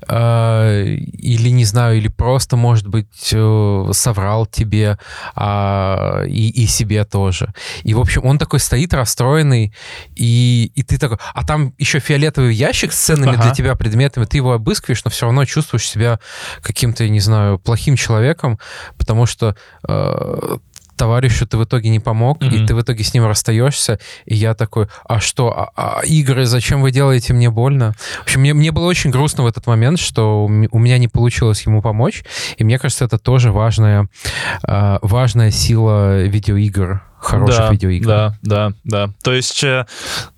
э, 0.08 0.84
или, 0.84 1.48
не 1.48 1.64
знаю, 1.64 1.98
или 1.98 2.08
просто, 2.08 2.56
может 2.56 2.86
быть, 2.86 3.30
э, 3.32 3.90
соврал 3.92 4.46
тебе 4.46 4.96
а, 5.34 6.22
и, 6.26 6.50
и 6.50 6.66
себе 6.66 7.04
тоже. 7.04 7.52
И, 7.82 7.94
в 7.94 8.00
общем, 8.00 8.24
он 8.24 8.38
такой 8.38 8.60
стоит 8.60 8.94
расстроенный, 8.94 9.72
и, 10.16 10.70
и 10.74 10.82
ты 10.82 10.98
такой... 10.98 11.18
А 11.34 11.44
там 11.44 11.74
еще 11.78 11.98
фиолетовый 12.00 12.54
ящик 12.54 12.92
с 12.92 12.98
ценными 12.98 13.34
Ага. 13.34 13.42
для 13.42 13.50
тебя 13.52 13.74
предметами, 13.74 14.24
ты 14.24 14.36
его 14.38 14.52
обыскиваешь, 14.52 15.04
но 15.04 15.10
все 15.10 15.26
равно 15.26 15.44
чувствуешь 15.44 15.88
себя 15.88 16.18
каким-то, 16.62 17.08
не 17.08 17.20
знаю, 17.20 17.58
плохим 17.58 17.96
человеком, 17.96 18.58
потому 18.98 19.26
что... 19.26 19.56
э, 19.88 20.58
товарищу 20.96 21.46
ты 21.46 21.56
в 21.56 21.64
итоге 21.64 21.88
не 21.88 21.98
помог, 21.98 22.42
Мгм. 22.42 22.54
и 22.54 22.66
ты 22.66 22.74
в 22.74 22.82
итоге 22.82 23.04
с 23.04 23.14
ним 23.14 23.24
расстаешься, 23.24 23.98
и 24.26 24.34
я 24.34 24.52
такой, 24.52 24.88
а 25.08 25.18
что, 25.18 25.48
а, 25.48 25.70
а 25.74 26.00
игры, 26.04 26.44
зачем 26.44 26.82
вы 26.82 26.90
делаете 26.90 27.32
мне 27.32 27.48
больно? 27.48 27.94
В 28.18 28.24
общем, 28.24 28.42
мне, 28.42 28.52
мне 28.52 28.70
было 28.70 28.84
очень 28.84 29.10
грустно 29.10 29.44
в 29.44 29.46
этот 29.46 29.66
момент, 29.66 29.98
что 29.98 30.44
у 30.44 30.48
меня 30.78 30.98
не 30.98 31.08
получилось 31.08 31.62
ему 31.62 31.80
помочь, 31.80 32.22
и 32.58 32.64
мне 32.64 32.78
кажется, 32.78 33.06
это 33.06 33.18
тоже 33.18 33.50
важная, 33.50 34.08
а, 34.62 34.98
важная 35.00 35.50
сила 35.50 36.22
видеоигр, 36.24 37.00
хороших 37.20 37.58
да, 37.58 37.70
видеоигр. 37.70 38.06
Да, 38.06 38.38
да, 38.42 38.72
да. 38.84 39.10
То 39.22 39.32
есть 39.32 39.62
э, 39.62 39.86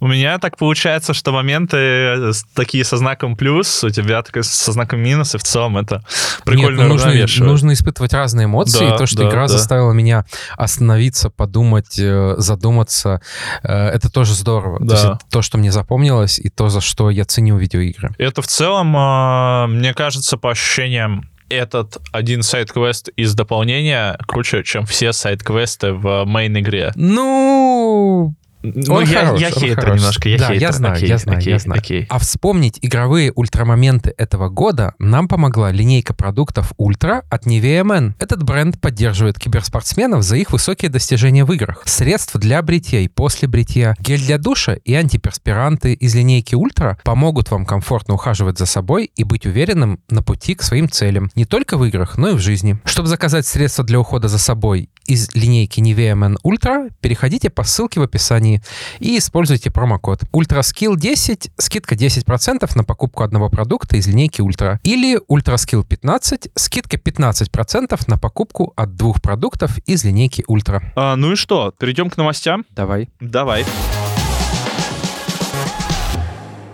у 0.00 0.08
меня 0.08 0.38
так 0.38 0.56
получается, 0.56 1.14
что 1.14 1.32
моменты 1.32 1.76
э, 1.76 2.32
такие 2.54 2.84
со 2.84 2.96
знаком 2.96 3.36
плюс, 3.36 3.84
у 3.84 3.90
тебя 3.90 4.22
такой 4.22 4.42
со 4.42 4.72
знаком 4.72 5.00
минус, 5.00 5.34
и 5.34 5.38
в 5.38 5.42
целом 5.42 5.78
это 5.78 6.04
прикольно 6.44 6.80
Нет, 6.80 6.88
ну, 6.88 6.94
нужно, 6.94 7.44
нужно 7.44 7.72
испытывать 7.72 8.12
разные 8.12 8.46
эмоции. 8.46 8.80
Да, 8.80 8.94
и 8.94 8.98
то, 8.98 9.06
что 9.06 9.18
да, 9.18 9.28
игра 9.28 9.42
да. 9.42 9.48
заставила 9.48 9.92
меня 9.92 10.24
остановиться, 10.56 11.30
подумать, 11.30 11.98
э, 11.98 12.34
задуматься, 12.38 13.20
э, 13.62 13.88
это 13.88 14.10
тоже 14.10 14.34
здорово. 14.34 14.78
То, 14.78 14.84
Да. 14.84 14.94
есть 14.94 15.04
это 15.04 15.18
то, 15.30 15.42
что 15.42 15.58
мне 15.58 15.70
запомнилось, 15.70 16.38
и 16.38 16.48
то, 16.48 16.68
за 16.68 16.80
что 16.80 17.10
я 17.10 17.24
ценю 17.24 17.56
видеоигры. 17.58 18.10
Это 18.18 18.42
в 18.42 18.46
целом, 18.46 18.96
э, 18.96 19.66
мне 19.68 19.94
кажется, 19.94 20.36
по 20.36 20.50
ощущениям, 20.50 21.28
этот 21.52 21.98
один 22.12 22.42
сайт-квест 22.42 23.08
из 23.16 23.34
дополнения 23.34 24.18
круче, 24.26 24.62
чем 24.64 24.86
все 24.86 25.12
сайт-квесты 25.12 25.92
в 25.92 26.24
мейн-игре. 26.24 26.92
Ну, 26.94 28.34
Ну, 28.62 28.94
Он 28.94 29.04
я, 29.04 29.24
хорош, 29.26 29.40
я 29.40 29.48
он 29.48 29.52
хейтер 29.54 29.80
хорош. 29.80 29.96
немножко, 29.98 30.28
я 30.28 30.38
Да, 30.38 30.46
хейтер. 30.48 30.62
я 30.62 30.72
знаю, 30.72 30.94
окей, 30.94 31.08
я 31.08 31.18
знаю, 31.18 31.38
окей, 31.38 31.52
я 31.52 31.58
знаю. 31.58 31.80
окей. 31.80 32.06
А 32.08 32.18
вспомнить 32.18 32.78
игровые 32.82 33.32
ультрамоменты 33.34 34.14
этого 34.16 34.48
года 34.48 34.94
нам 34.98 35.28
помогла 35.28 35.70
линейка 35.72 36.14
продуктов 36.14 36.72
Ультра 36.76 37.24
от 37.30 37.46
Nivea 37.46 37.82
Men. 37.82 38.12
Этот 38.18 38.42
бренд 38.44 38.80
поддерживает 38.80 39.38
киберспортсменов 39.38 40.22
за 40.22 40.36
их 40.36 40.52
высокие 40.52 40.90
достижения 40.90 41.44
в 41.44 41.52
играх. 41.52 41.82
Средства 41.86 42.40
для 42.40 42.62
бритья 42.62 43.00
и 43.00 43.08
после 43.08 43.48
бритья, 43.48 43.94
гель 43.98 44.20
для 44.24 44.38
душа 44.38 44.74
и 44.74 44.94
антиперспиранты 44.94 45.94
из 45.94 46.14
линейки 46.14 46.54
Ультра 46.54 46.98
помогут 47.04 47.50
вам 47.50 47.64
комфортно 47.66 48.14
ухаживать 48.14 48.58
за 48.58 48.66
собой 48.66 49.10
и 49.16 49.24
быть 49.24 49.46
уверенным 49.46 50.00
на 50.10 50.22
пути 50.22 50.54
к 50.54 50.62
своим 50.62 50.88
целям. 50.88 51.30
Не 51.34 51.44
только 51.44 51.76
в 51.76 51.84
играх, 51.84 52.16
но 52.18 52.30
и 52.30 52.34
в 52.34 52.38
жизни. 52.38 52.78
Чтобы 52.84 53.08
заказать 53.08 53.46
средства 53.46 53.84
для 53.84 53.98
ухода 53.98 54.28
за 54.28 54.38
собой 54.38 54.88
из 55.06 55.34
линейки 55.34 55.80
Nivea 55.80 56.14
Men 56.14 56.36
Ultra, 56.46 56.90
переходите 57.00 57.50
по 57.50 57.64
ссылке 57.64 57.98
в 57.98 58.04
описании 58.04 58.51
и 58.98 59.18
используйте 59.18 59.70
промокод 59.70 60.24
UltraSkill 60.32 60.96
10, 60.96 61.50
скидка 61.56 61.94
10% 61.94 62.70
на 62.74 62.84
покупку 62.84 63.22
одного 63.22 63.48
продукта 63.48 63.96
из 63.96 64.06
линейки 64.06 64.40
Ultra. 64.40 64.78
Или 64.82 65.18
UltraSkill 65.30 65.84
15, 65.84 66.50
скидка 66.54 66.96
15% 66.96 68.00
на 68.06 68.18
покупку 68.18 68.72
от 68.76 68.96
двух 68.96 69.22
продуктов 69.22 69.78
из 69.86 70.04
линейки 70.04 70.44
Ultra. 70.48 70.80
А, 70.96 71.16
ну 71.16 71.32
и 71.32 71.36
что, 71.36 71.72
перейдем 71.78 72.10
к 72.10 72.16
новостям? 72.16 72.64
Давай. 72.70 73.08
Давай. 73.20 73.64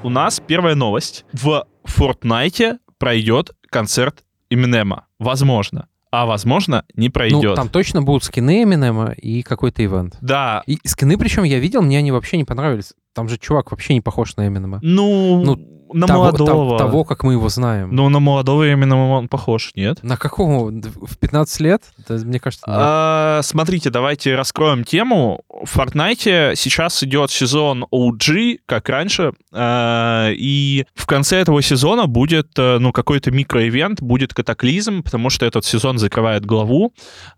У 0.03 0.11
нас 0.11 0.41
первая 0.47 0.75
новость. 0.75 1.25
В 1.33 1.65
Fortnite 1.85 2.79
пройдет 2.99 3.51
концерт 3.69 4.25
Эминема. 4.49 5.07
Возможно. 5.19 5.89
А 6.11 6.25
возможно, 6.27 6.85
не 6.95 7.09
Ну, 7.09 7.13
пройдет. 7.13 7.55
там 7.55 7.69
точно 7.69 8.03
будут 8.03 8.25
скины 8.25 8.63
Эминема 8.63 9.13
и 9.13 9.43
какой-то 9.43 9.85
ивент. 9.85 10.17
Да, 10.21 10.63
И 10.67 10.79
скины, 10.85 11.19
причем 11.19 11.43
я 11.45 11.59
видел, 11.59 11.83
мне 11.83 11.99
они 11.99 12.13
вообще 12.13 12.37
не 12.39 12.45
понравились. 12.45 12.95
Там 13.15 13.29
же 13.29 13.37
чувак 13.39 13.71
вообще 13.71 13.95
не 13.95 14.01
похож 14.01 14.37
на 14.37 14.49
Эминема. 14.49 14.79
ну, 14.83 15.43
Ну, 15.45 15.57
на 15.93 16.07
того, 16.07 16.25
молодого. 16.25 16.79
та- 16.79 16.85
того, 16.85 17.05
как 17.05 17.25
мы 17.25 17.33
его 17.33 17.49
знаем. 17.49 17.89
Ну, 17.93 18.09
на 18.09 18.21
молодого 18.21 18.73
Эминема 18.73 19.09
он 19.11 19.29
похож, 19.29 19.73
нет? 19.75 20.03
На 20.03 20.17
какого? 20.17 20.71
В 20.71 21.17
15 21.19 21.61
лет? 21.61 21.83
Да, 22.09 22.15
мне 22.17 22.41
кажется, 22.41 22.65
нет. 22.69 22.77
А, 22.79 23.41
смотрите, 23.43 23.91
давайте 23.91 24.35
раскроем 24.35 24.85
тему. 24.85 25.43
В 25.49 25.77
Fortnite 25.77 26.55
сейчас 26.57 27.03
идет 27.03 27.31
сезон 27.31 27.87
OG, 27.93 28.59
как 28.67 28.89
раньше, 28.89 29.33
а, 29.53 30.31
и 30.31 30.85
в 30.95 31.07
конце 31.07 31.39
этого 31.39 31.63
сезона 31.63 32.07
будет, 32.07 32.49
э, 32.59 32.79
ну, 32.79 32.93
какой-то 32.93 33.31
микроивент, 33.31 34.01
будет 34.01 34.35
катаклизм, 34.35 35.03
потому 35.03 35.31
что 35.31 35.47
этот 35.47 35.65
сезон 35.65 35.99
закрывает 35.99 36.45
главу, 36.47 36.93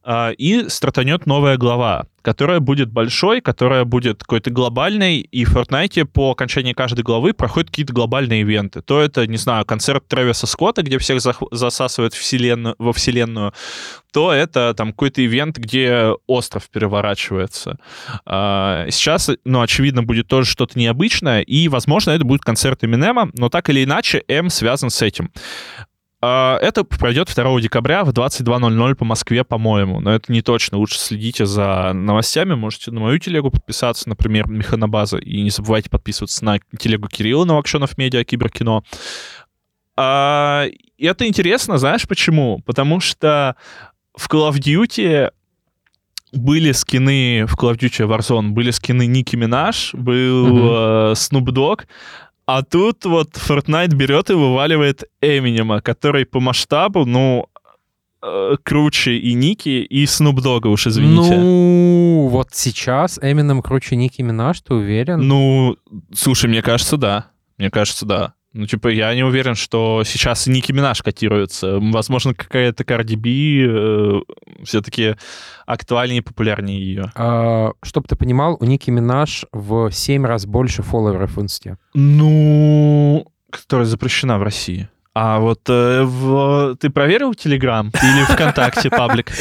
а, 0.04 0.30
и 0.30 0.69
стартанет 0.69 1.26
новая 1.26 1.57
глава, 1.57 2.04
которая 2.23 2.61
будет 2.61 2.91
большой, 2.91 3.41
которая 3.41 3.85
будет 3.85 4.21
какой-то 4.21 4.50
глобальной, 4.50 5.19
и 5.19 5.45
в 5.45 5.57
Fortnite 5.57 6.05
по 6.07 6.31
окончании 6.31 6.73
каждой 6.73 7.03
главы 7.03 7.33
проходят 7.33 7.71
какие-то 7.71 7.93
глобальные 7.93 8.43
ивенты. 8.43 8.83
То 8.83 9.00
это, 9.00 9.27
не 9.27 9.37
знаю, 9.37 9.65
концерт 9.65 10.07
Трэвиса 10.09 10.47
Скотта, 10.47 10.83
где 10.83 10.99
всех 10.99 11.21
засасывают 11.50 12.15
вселенную, 12.15 12.75
во 12.79 12.93
вселенную, 12.93 13.53
то 14.12 14.33
это 14.33 14.75
там 14.75 14.91
какой-то 14.91 15.25
ивент, 15.25 15.57
где 15.59 16.11
остров 16.27 16.69
переворачивается. 16.71 17.79
А, 18.27 18.87
Сейчас, 18.91 19.30
ну, 19.45 19.61
очевидно, 19.61 20.02
будет 20.02 20.26
тоже 20.26 20.50
что-то 20.50 20.78
необычное, 20.78 21.41
и, 21.43 21.69
возможно, 21.69 22.11
это 22.11 22.25
будет 22.25 22.43
концерт 22.43 22.85
Эминема, 22.85 23.30
но 23.35 23.49
так 23.49 23.69
или 23.71 23.85
иначе, 23.85 24.23
М 24.28 24.50
связан 24.50 24.91
с 24.91 25.02
этим. 25.02 25.30
А, 26.23 26.59
Это 26.61 26.85
пройдет 26.85 27.33
2 27.35 27.61
декабря 27.61 28.04
в 28.04 28.11
22.00 28.11 28.95
по 28.95 29.04
Москве, 29.04 29.43
по-моему. 29.45 30.00
Но 30.00 30.13
это 30.13 30.30
не 30.33 30.43
точно. 30.43 30.78
Лучше 30.78 30.99
следите 30.99 31.47
за 31.47 31.93
новостями. 31.95 32.54
Можете 32.54 32.91
на 32.91 33.00
мою 33.00 33.19
телегу 33.19 33.50
подписаться, 33.50 34.09
например, 34.09 34.49
Механобаза. 34.49 35.17
И 35.19 35.41
не 35.43 35.50
забывайте 35.50 35.89
подписываться 35.89 36.45
на 36.45 36.59
телегу 36.78 37.09
Кирилла 37.09 37.45
Новокшенов 37.45 37.97
Медиа 37.97 38.25
Киберкино. 38.25 38.83
А, 39.97 40.67
и 40.97 41.06
это 41.06 41.26
интересно, 41.26 41.78
знаешь 41.78 42.06
почему? 42.06 42.61
Потому 42.65 43.00
что 43.00 43.56
в 44.17 44.28
Call 44.28 44.50
of 44.50 44.59
Duty 44.59 45.30
были 46.33 46.73
скины 46.73 47.45
в 47.47 47.54
Call 47.56 47.75
of 47.75 47.78
Duty 47.78 48.06
Warzone, 48.09 48.50
были 48.50 48.71
скины 48.71 49.06
Ники 49.06 49.37
Минаж, 49.37 49.95
был 49.95 50.47
Мгм. 50.47 50.59
э, 50.59 51.13
Snoop 51.15 51.47
Dogg, 51.47 51.87
а 52.52 52.63
тут 52.63 53.04
вот 53.04 53.36
Fortnite 53.36 53.95
берет 53.95 54.30
и 54.30 54.32
вываливает 54.32 55.04
Эминема, 55.21 55.80
который 55.80 56.26
по 56.26 56.41
масштабу, 56.41 57.04
ну, 57.04 57.47
э, 58.23 58.56
круче 58.63 59.19
и 59.19 59.34
Ники, 59.34 59.69
и 59.69 60.04
Snoop 60.04 60.39
Dogg, 60.39 60.67
уж 60.67 60.89
извините. 60.89 61.36
Ну, 61.36 62.28
вот 62.28 62.49
сейчас 62.52 63.21
Эминем 63.23 63.63
круче 63.63 63.95
Ники 63.95 64.23
Минаж, 64.23 64.60
ты 64.63 64.75
уверен? 64.75 65.21
Ну, 65.21 65.76
слушай, 66.13 66.50
мне 66.50 66.60
кажется, 66.60 66.97
да. 66.97 67.26
Мне 67.56 67.71
кажется, 67.71 68.04
да. 68.04 68.34
Ну, 68.52 68.67
типа, 68.67 68.89
я 68.89 69.15
не 69.15 69.23
уверен, 69.23 69.54
что 69.54 70.02
сейчас 70.04 70.49
Ники 70.49 70.73
Минаж 70.73 71.02
котируется. 71.02 71.78
Возможно, 71.80 72.34
какая-то 72.34 72.82
Cardi 72.82 73.17
B 73.17 73.30
э, 73.65 74.65
все-таки 74.65 75.15
актуальнее 75.67 76.19
и 76.19 76.25
популярнее 76.25 76.80
ее. 76.80 77.13
А, 77.15 77.71
чтоб 77.82 78.08
ты 78.08 78.17
понимал, 78.17 78.56
у 78.58 78.65
Ники 78.65 78.91
Минаж 78.91 79.47
в 79.52 79.93
7 79.93 80.26
раз 80.26 80.47
больше 80.47 80.82
фолловеров 80.82 81.36
в 81.36 81.43
инсте. 81.43 81.76
Ну, 81.95 83.25
которая 83.50 83.86
запрещена 83.86 84.39
в 84.39 84.43
России. 84.43 84.89
А 85.13 85.41
вот 85.41 85.61
э, 85.69 86.03
в- 86.05 86.77
ты 86.77 86.89
проверил 86.89 87.35
Телеграм 87.35 87.91
или 88.03 88.25
ВКонтакте 88.33 88.91
паблик? 88.91 89.33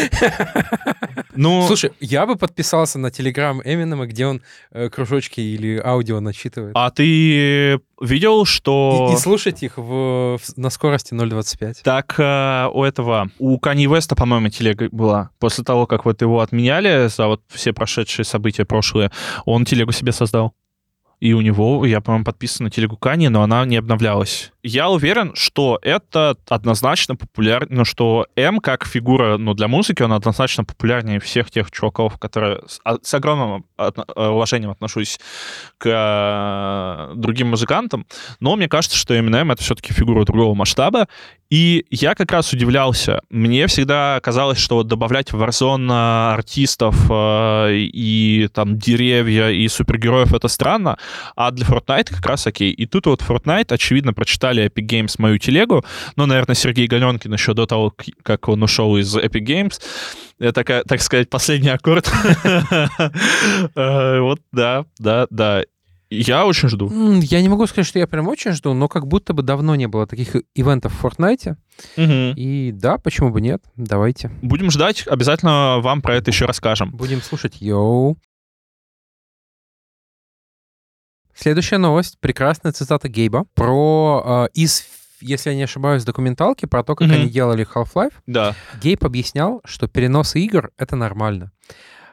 Ну, 1.35 1.65
Слушай, 1.67 1.91
я 1.99 2.25
бы 2.25 2.35
подписался 2.35 2.97
на 2.99 3.11
телеграм 3.11 3.61
Эминема, 3.63 4.07
где 4.07 4.25
он 4.25 4.41
э, 4.71 4.89
кружочки 4.89 5.39
или 5.39 5.79
аудио 5.83 6.19
начитывает. 6.19 6.71
а 6.75 6.89
ты 6.89 7.79
видел, 8.01 8.45
что... 8.45 9.09
И, 9.11 9.13
и 9.13 9.17
слушать 9.17 9.61
их 9.63 9.77
в, 9.77 10.37
в- 10.37 10.57
на 10.57 10.69
скорости 10.69 11.13
0.25. 11.13 11.75
Так 11.83 12.15
э, 12.17 12.67
у 12.73 12.83
этого, 12.83 13.29
у 13.39 13.57
Кани 13.59 13.87
Веста, 13.87 14.15
по-моему, 14.15 14.49
телега 14.49 14.89
была. 14.91 15.29
После 15.39 15.63
того, 15.63 15.85
как 15.85 16.03
вот 16.05 16.21
его 16.21 16.39
отменяли 16.41 17.07
за 17.07 17.27
вот 17.27 17.41
все 17.47 17.73
прошедшие 17.73 18.25
события 18.25 18.65
прошлые, 18.65 19.11
он 19.45 19.65
телегу 19.65 19.91
себе 19.91 20.11
создал. 20.11 20.53
И 21.19 21.33
у 21.33 21.41
него, 21.41 21.85
я, 21.85 21.99
по-моему, 21.99 22.23
подписан 22.23 22.65
на 22.65 22.69
телегу 22.71 22.95
но 23.29 23.41
она 23.43 23.65
не 23.65 23.75
обновлялась. 23.75 24.51
Я 24.63 24.89
уверен, 24.89 25.31
что 25.35 25.77
это 25.81 26.35
однозначно 26.47 27.15
популярно, 27.17 27.67
ну, 27.79 27.85
что 27.85 28.25
М 28.35 28.59
как 28.59 28.85
фигура, 28.85 29.37
ну, 29.37 29.53
для 29.53 29.67
музыки, 29.67 30.01
он 30.01 30.13
однозначно 30.13 30.63
популярнее 30.63 31.19
всех 31.19 31.51
тех 31.51 31.71
чуваков, 31.71 32.17
которые 32.19 32.61
с, 32.67 32.79
а- 32.85 32.97
с 33.01 33.13
огромным 33.13 33.65
отно- 33.77 34.05
э, 34.15 34.27
уважением 34.27 34.71
отношусь 34.71 35.19
к 35.77 35.87
э, 35.89 36.98
другим 37.15 37.49
музыкантам. 37.49 38.05
Но 38.39 38.55
мне 38.55 38.67
кажется, 38.67 38.97
что 38.97 39.15
Eminem— 39.15 39.51
это 39.53 39.63
все-таки 39.63 39.93
фигура 39.93 40.25
другого 40.25 40.53
масштаба, 40.55 41.07
и 41.49 41.85
я 41.89 42.13
как 42.13 42.31
раз 42.31 42.53
удивлялся. 42.53 43.21
Мне 43.29 43.65
всегда 43.67 44.19
казалось, 44.21 44.59
что 44.59 44.75
вот 44.75 44.87
добавлять 44.87 45.31
в 45.33 45.41
Warzone 45.41 46.33
артистов 46.33 46.95
э, 47.09 47.73
и 47.73 48.49
там 48.53 48.77
деревья 48.77 49.49
и 49.49 49.67
супергероев 49.67 50.33
это 50.33 50.47
странно, 50.47 50.97
а 51.35 51.49
для 51.51 51.65
Fortnite 51.65 52.13
как 52.13 52.25
раз 52.25 52.45
окей. 52.45 52.71
И 52.71 52.85
тут 52.85 53.07
вот 53.07 53.21
Fortnite, 53.21 53.73
очевидно, 53.73 54.13
прочитали 54.13 54.65
Epic 54.65 54.85
Games 54.85 55.15
мою 55.17 55.39
телегу, 55.39 55.83
но, 56.15 56.27
наверное, 56.27 56.55
Сергей 56.55 56.87
Галенкин 56.87 57.33
еще 57.33 57.53
до 57.53 57.65
того, 57.65 57.93
как 58.21 58.47
он 58.47 58.61
ушел 58.61 58.95
из 58.97 59.15
Epic 59.17 59.43
Games, 59.43 59.81
это, 60.39 60.63
так 60.63 61.01
сказать, 61.01 61.29
последний 61.29 61.69
аккорд. 61.69 62.09
Э, 63.75 64.19
Вот, 64.19 64.39
да, 64.51 64.85
да, 64.99 65.27
да. 65.29 65.63
Я 66.11 66.45
очень 66.47 66.69
жду. 66.69 66.89
Я 67.21 67.41
не 67.41 67.49
могу 67.49 67.67
сказать, 67.67 67.85
что 67.85 67.99
я 67.99 68.07
прям 68.07 68.27
очень 68.27 68.51
жду, 68.53 68.73
но 68.73 68.87
как 68.87 69.05
будто 69.05 69.33
бы 69.33 69.43
давно 69.43 69.75
не 69.75 69.87
было 69.87 70.07
таких 70.07 70.35
ивентов 70.55 70.93
в 70.93 71.05
Fortnite. 71.05 71.55
Мгм. 71.97 72.33
И 72.35 72.71
да, 72.71 72.97
почему 72.97 73.29
бы 73.29 73.41
нет? 73.41 73.63
Давайте. 73.75 74.31
Будем 74.41 74.71
ждать, 74.71 75.05
обязательно 75.07 75.79
вам 75.81 76.01
про 76.01 76.15
это 76.15 76.31
еще 76.31 76.45
расскажем. 76.45 76.91
Будем 76.91 77.21
слушать 77.21 77.61
йоу. 77.61 78.17
Следующая 81.35 81.77
новость. 81.77 82.17
Прекрасная 82.19 82.71
цитата 82.73 83.07
Гейба 83.07 83.45
про 83.53 84.47
э, 84.53 84.59
из, 84.59 84.85
если 85.21 85.51
я 85.51 85.55
не 85.55 85.63
ошибаюсь, 85.63 86.03
документалки 86.03 86.65
про 86.65 86.83
то, 86.83 86.95
как 86.95 87.07
Мгм. 87.07 87.15
они 87.15 87.29
делали 87.29 87.65
Half-Life. 87.71 88.13
Да. 88.27 88.55
Гейб 88.81 89.05
объяснял, 89.05 89.61
что 89.63 89.87
перенос 89.87 90.35
игр— 90.35 90.71
это 90.77 90.95
нормально. 90.95 91.51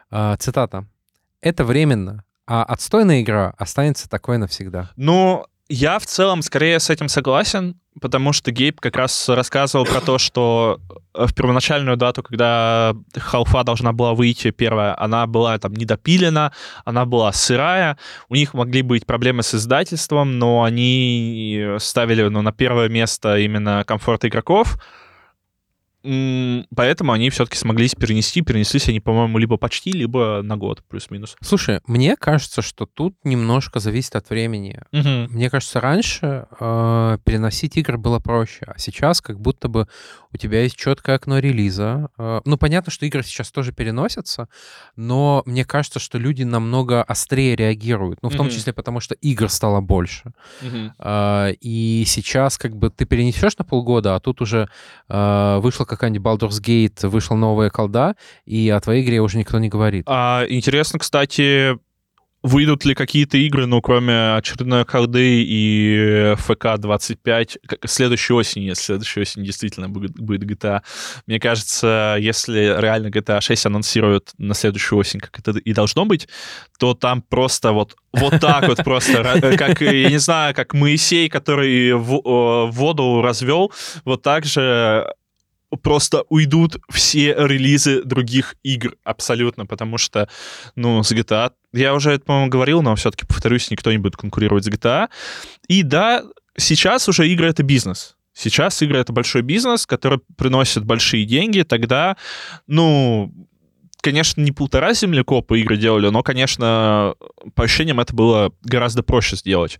А, 0.09 0.37
цитата. 0.37 0.85
«Это 1.41 1.65
временно, 1.65 2.23
а 2.47 2.63
отстойная 2.63 3.21
игра 3.21 3.53
останется 3.57 4.09
такой 4.09 4.37
навсегда». 4.37 4.89
Ну, 4.95 5.45
я 5.69 5.99
в 5.99 6.05
целом 6.05 6.41
скорее 6.41 6.79
с 6.79 6.89
этим 6.89 7.09
согласен, 7.09 7.75
потому 7.99 8.31
что 8.31 8.51
Гейб 8.51 8.79
как 8.79 8.95
раз 8.95 9.27
рассказывал 9.27 9.85
про 9.85 9.99
то, 9.99 10.17
что 10.17 10.79
э, 11.13 11.25
в 11.25 11.33
первоначальную 11.33 11.97
дату, 11.97 12.23
когда 12.23 12.95
халфа 13.15 13.63
должна 13.63 13.91
была 13.91 14.13
выйти 14.13 14.51
первая, 14.51 14.97
она 14.99 15.27
была 15.27 15.57
там 15.57 15.73
недопилена, 15.73 16.53
она 16.85 17.05
была 17.05 17.33
сырая, 17.33 17.97
у 18.29 18.35
них 18.35 18.53
могли 18.53 18.81
быть 18.81 19.05
проблемы 19.05 19.43
с 19.43 19.55
издательством, 19.55 20.39
но 20.39 20.63
они 20.63 21.75
ставили 21.79 22.23
ну, 22.23 22.41
на 22.41 22.53
первое 22.53 22.87
место 22.87 23.37
именно 23.37 23.83
комфорт 23.85 24.23
игроков, 24.25 24.77
поэтому 26.75 27.11
они 27.11 27.29
все-таки 27.29 27.57
смогли 27.57 27.89
перенести, 27.89 28.41
перенеслись 28.41 28.87
они, 28.89 28.99
по-моему, 28.99 29.37
либо 29.37 29.57
почти, 29.57 29.91
либо 29.91 30.41
на 30.43 30.57
год, 30.57 30.83
плюс-минус. 30.87 31.35
Слушай, 31.41 31.81
мне 31.87 32.15
кажется, 32.15 32.61
что 32.61 32.85
тут 32.85 33.15
немножко 33.23 33.79
зависит 33.79 34.15
от 34.15 34.29
времени. 34.29 34.81
Мгм. 34.91 35.27
Мне 35.31 35.49
кажется, 35.49 35.79
раньше 35.79 36.47
э, 36.59 37.17
переносить 37.23 37.77
игры 37.77 37.97
было 37.97 38.19
проще, 38.19 38.65
а 38.67 38.77
сейчас 38.77 39.21
как 39.21 39.39
будто 39.39 39.67
бы 39.67 39.87
у 40.33 40.37
тебя 40.37 40.63
есть 40.63 40.75
четкое 40.77 41.15
окно 41.15 41.39
релиза. 41.39 42.09
Э, 42.17 42.41
ну, 42.45 42.57
понятно, 42.57 42.91
что 42.91 43.05
игры 43.05 43.23
сейчас 43.23 43.51
тоже 43.51 43.71
переносятся, 43.71 44.47
но 44.95 45.43
мне 45.45 45.65
кажется, 45.65 45.99
что 45.99 46.17
люди 46.17 46.43
намного 46.43 47.03
острее 47.03 47.55
реагируют. 47.55 48.19
Ну, 48.21 48.29
в 48.29 48.35
том 48.35 48.47
Мгм. 48.47 48.55
числе 48.55 48.73
потому, 48.73 48.99
что 48.99 49.15
игр 49.15 49.49
стало 49.49 49.81
больше. 49.81 50.31
Мгм. 50.61 50.93
А, 50.99 51.49
И 51.61 52.03
сейчас 52.05 52.57
как 52.57 52.75
бы 52.75 52.89
ты 52.89 53.05
перенесешь 53.05 53.57
на 53.57 53.65
полгода, 53.65 54.15
а 54.15 54.19
тут 54.19 54.41
уже 54.41 54.69
а, 55.09 55.59
вышла 55.59 55.85
какая-нибудь 55.97 56.25
Baldur's 56.25 56.61
Gate, 56.61 57.07
вышла 57.07 57.35
новая 57.35 57.69
колда, 57.69 58.15
и 58.45 58.69
о 58.69 58.79
твоей 58.79 59.03
игре 59.03 59.19
уже 59.21 59.37
никто 59.37 59.59
не 59.59 59.69
говорит. 59.69 60.03
А, 60.07 60.45
интересно, 60.47 60.99
кстати, 60.99 61.77
выйдут 62.43 62.85
ли 62.85 62.93
какие-то 62.95 63.35
игры, 63.37 63.65
ну, 63.65 63.81
кроме 63.81 64.35
очередной 64.35 64.85
колды 64.85 65.43
и 65.43 66.33
ФК-25, 66.37 67.57
как- 67.65 67.79
следующей 67.89 68.33
осенью, 68.33 68.69
если 68.69 68.83
следующей 68.83 69.21
осенью 69.21 69.45
действительно 69.45 69.89
будет, 69.89 70.11
будет 70.19 70.43
GTA. 70.43 70.81
Мне 71.25 71.39
кажется, 71.39 72.15
если 72.19 72.79
реально 72.79 73.07
GTA 73.07 73.41
6 73.41 73.65
анонсируют 73.65 74.31
на 74.37 74.53
следующую 74.53 74.99
осень, 74.99 75.19
как 75.19 75.37
это 75.39 75.57
и 75.57 75.73
должно 75.73 76.05
быть, 76.05 76.27
то 76.79 76.93
там 76.93 77.21
просто 77.21 77.71
вот, 77.73 77.95
вот 78.13 78.39
так 78.39 78.67
вот 78.67 78.77
просто, 78.83 79.13
ра- 79.21 79.57
как, 79.57 79.81
я 79.81 80.09
не 80.09 80.19
знаю, 80.19 80.53
как 80.55 80.73
Моисей, 80.73 81.29
который 81.29 81.93
в- 81.93 82.21
э, 82.23 82.71
воду 82.71 83.21
развел, 83.21 83.73
вот 84.05 84.21
так 84.21 84.45
же 84.45 85.11
просто 85.81 86.23
уйдут 86.29 86.77
все 86.89 87.33
релизы 87.37 88.03
других 88.03 88.55
игр 88.63 88.95
абсолютно, 89.03 89.65
потому 89.65 89.97
что, 89.97 90.29
ну, 90.75 91.03
с 91.03 91.11
GTA... 91.11 91.51
Я 91.73 91.93
уже 91.93 92.11
это, 92.11 92.25
по-моему, 92.25 92.49
говорил, 92.49 92.81
но 92.81 92.95
все-таки, 92.95 93.25
повторюсь, 93.25 93.69
никто 93.69 93.91
не 93.91 93.97
будет 93.97 94.15
конкурировать 94.15 94.63
с 94.65 94.69
GTA. 94.69 95.09
И 95.67 95.83
да, 95.83 96.23
сейчас 96.57 97.09
уже 97.09 97.27
игры— 97.27 97.47
это 97.49 97.63
бизнес. 97.63 98.15
Сейчас 98.33 98.81
игры— 98.81 98.97
это 98.99 99.13
большой 99.13 99.41
бизнес, 99.41 99.85
который 99.85 100.19
приносит 100.37 100.85
большие 100.85 101.25
деньги. 101.25 101.63
Тогда, 101.63 102.17
ну, 102.67 103.33
конечно, 104.01 104.41
не 104.41 104.51
полтора 104.51 104.93
землекопа 104.93 105.55
игры 105.55 105.75
делали, 105.75 106.09
но, 106.09 106.23
конечно, 106.23 107.15
по 107.55 107.63
ощущениям 107.63 107.99
это 107.99 108.15
было 108.15 108.53
гораздо 108.61 109.03
проще 109.03 109.35
сделать. 109.35 109.79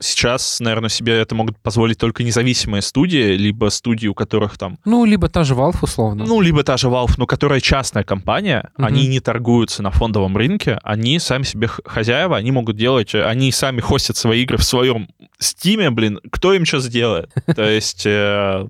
Сейчас, 0.00 0.60
наверное, 0.60 0.88
себе 0.88 1.18
это 1.18 1.34
могут 1.34 1.58
позволить 1.58 1.98
только 1.98 2.22
независимые 2.22 2.82
студии, 2.82 3.36
либо 3.36 3.68
студии, 3.68 4.06
у 4.06 4.14
которых 4.14 4.56
там 4.56 4.78
Ну, 4.84 5.04
либо 5.04 5.28
та 5.28 5.42
же 5.44 5.54
Valve, 5.54 5.76
условно. 5.82 6.24
ну, 6.24 6.40
либо 6.40 6.62
та 6.62 6.76
же 6.76 6.86
Valve, 6.88 7.14
но 7.16 7.26
которая 7.26 7.60
частная 7.60 8.04
компания, 8.04 8.70
Мгм. 8.76 8.86
они 8.86 9.06
не 9.08 9.20
торгуются 9.20 9.82
на 9.82 9.90
фондовом 9.90 10.36
рынке, 10.36 10.78
они 10.82 11.18
сами 11.18 11.42
себе 11.42 11.66
хозяева, 11.68 12.36
они 12.36 12.52
могут 12.52 12.76
делать, 12.76 13.14
они 13.14 13.50
сами 13.52 13.80
хостят 13.80 14.16
свои 14.16 14.42
игры 14.42 14.56
в 14.58 14.64
своем 14.64 15.08
Steam 15.40 15.76
е, 15.76 15.90
блин, 15.90 16.20
кто 16.30 16.52
им 16.54 16.64
что 16.64 16.80
сделает? 16.80 17.32
То 17.56 17.68
есть, 17.68 18.04
э, 18.06 18.68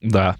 да. 0.00 0.36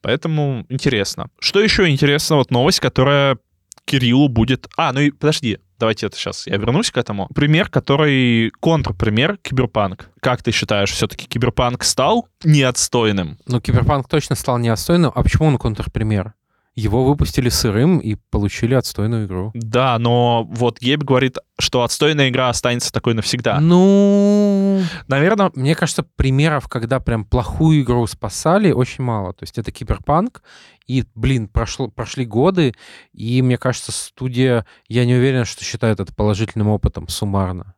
Поэтому 0.00 0.66
интересно. 0.68 1.28
Что 1.38 1.60
еще 1.60 1.88
интересно? 1.88 2.36
Вот 2.36 2.50
новость, 2.50 2.80
которая 2.80 3.38
Кириллу 3.84 4.28
будет... 4.28 4.68
А, 4.76 4.92
ну 4.92 5.00
и 5.00 5.10
подожди, 5.10 5.58
давайте 5.82 6.06
это 6.06 6.16
сейчас 6.16 6.46
я 6.46 6.56
вернусь 6.58 6.92
к 6.92 6.96
этому. 6.96 7.28
Пример, 7.34 7.68
который... 7.68 8.52
Контрпример 8.60 9.38
Киберпанк. 9.38 10.10
Как 10.20 10.40
ты 10.40 10.52
считаешь, 10.52 10.92
все-таки 10.92 11.26
Киберпанк 11.26 11.82
стал 11.82 12.28
неотстойным? 12.44 13.36
Ну, 13.46 13.60
Киберпанк 13.60 14.08
точно 14.08 14.36
стал 14.36 14.58
неотстойным. 14.58 15.10
А 15.12 15.22
почему 15.24 15.48
он 15.48 15.58
контрпример? 15.58 16.34
Его 16.74 17.04
выпустили 17.04 17.50
сырым 17.50 17.98
и 17.98 18.14
получили 18.30 18.74
отстойную 18.74 19.26
игру. 19.26 19.50
Да, 19.54 19.98
но 19.98 20.44
вот 20.44 20.80
Гейб 20.80 21.02
говорит, 21.02 21.36
что 21.58 21.82
отстойная 21.82 22.30
игра 22.30 22.48
останется 22.48 22.90
такой 22.92 23.12
навсегда. 23.12 23.60
Ну, 23.60 24.80
Наверное, 25.06 25.50
мне 25.54 25.74
кажется, 25.74 26.02
примеров, 26.16 26.68
когда 26.68 26.98
прям 26.98 27.24
плохую 27.24 27.82
игру 27.82 28.06
спасали, 28.06 28.72
очень 28.72 29.04
мало. 29.04 29.34
То 29.34 29.42
есть 29.42 29.58
это 29.58 29.70
Киберпанк, 29.70 30.42
и, 30.86 31.04
блин, 31.14 31.48
прошло, 31.48 31.88
прошли 31.88 32.24
годы, 32.24 32.74
и 33.12 33.42
мне 33.42 33.58
кажется, 33.58 33.92
студия, 33.92 34.66
я 34.88 35.04
не 35.04 35.14
уверен, 35.14 35.44
что 35.44 35.64
считает 35.64 36.00
это 36.00 36.12
положительным 36.14 36.68
опытом 36.68 37.08
суммарно. 37.08 37.74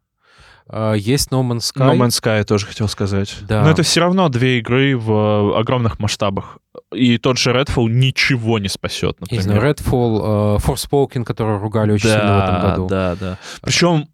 А, 0.67 0.95
Есть 0.95 1.31
No 1.31 1.43
Man's 1.43 1.73
Sky. 1.75 1.91
No 1.91 1.97
Man's 1.97 2.21
Sky 2.21 2.39
я 2.39 2.45
тоже 2.45 2.67
хотел 2.67 2.89
сказать. 2.89 3.37
Да. 3.43 3.63
Но 3.63 3.71
это 3.71 3.83
все 3.83 4.01
равно 4.01 4.29
две 4.29 4.59
игры 4.59 4.97
в 4.97 5.11
э, 5.11 5.59
огромных 5.59 5.99
масштабах. 5.99 6.59
И 6.93 7.19
тот 7.19 7.39
же 7.39 7.51
Redfall 7.51 7.89
ничего 7.89 8.59
не 8.59 8.69
спасет, 8.69 9.21
например. 9.21 9.43
знаю, 9.43 9.63
Redfall, 9.63 10.57
э, 10.57 10.67
Forspoken, 10.67 11.25
который 11.25 11.59
ругали 11.59 11.93
очень 11.93 12.09
сильно 12.09 12.41
в 12.41 12.45
этом 12.45 12.71
году. 12.71 12.87
Да, 12.89 13.17
да. 13.17 13.39
Причем 13.61 14.09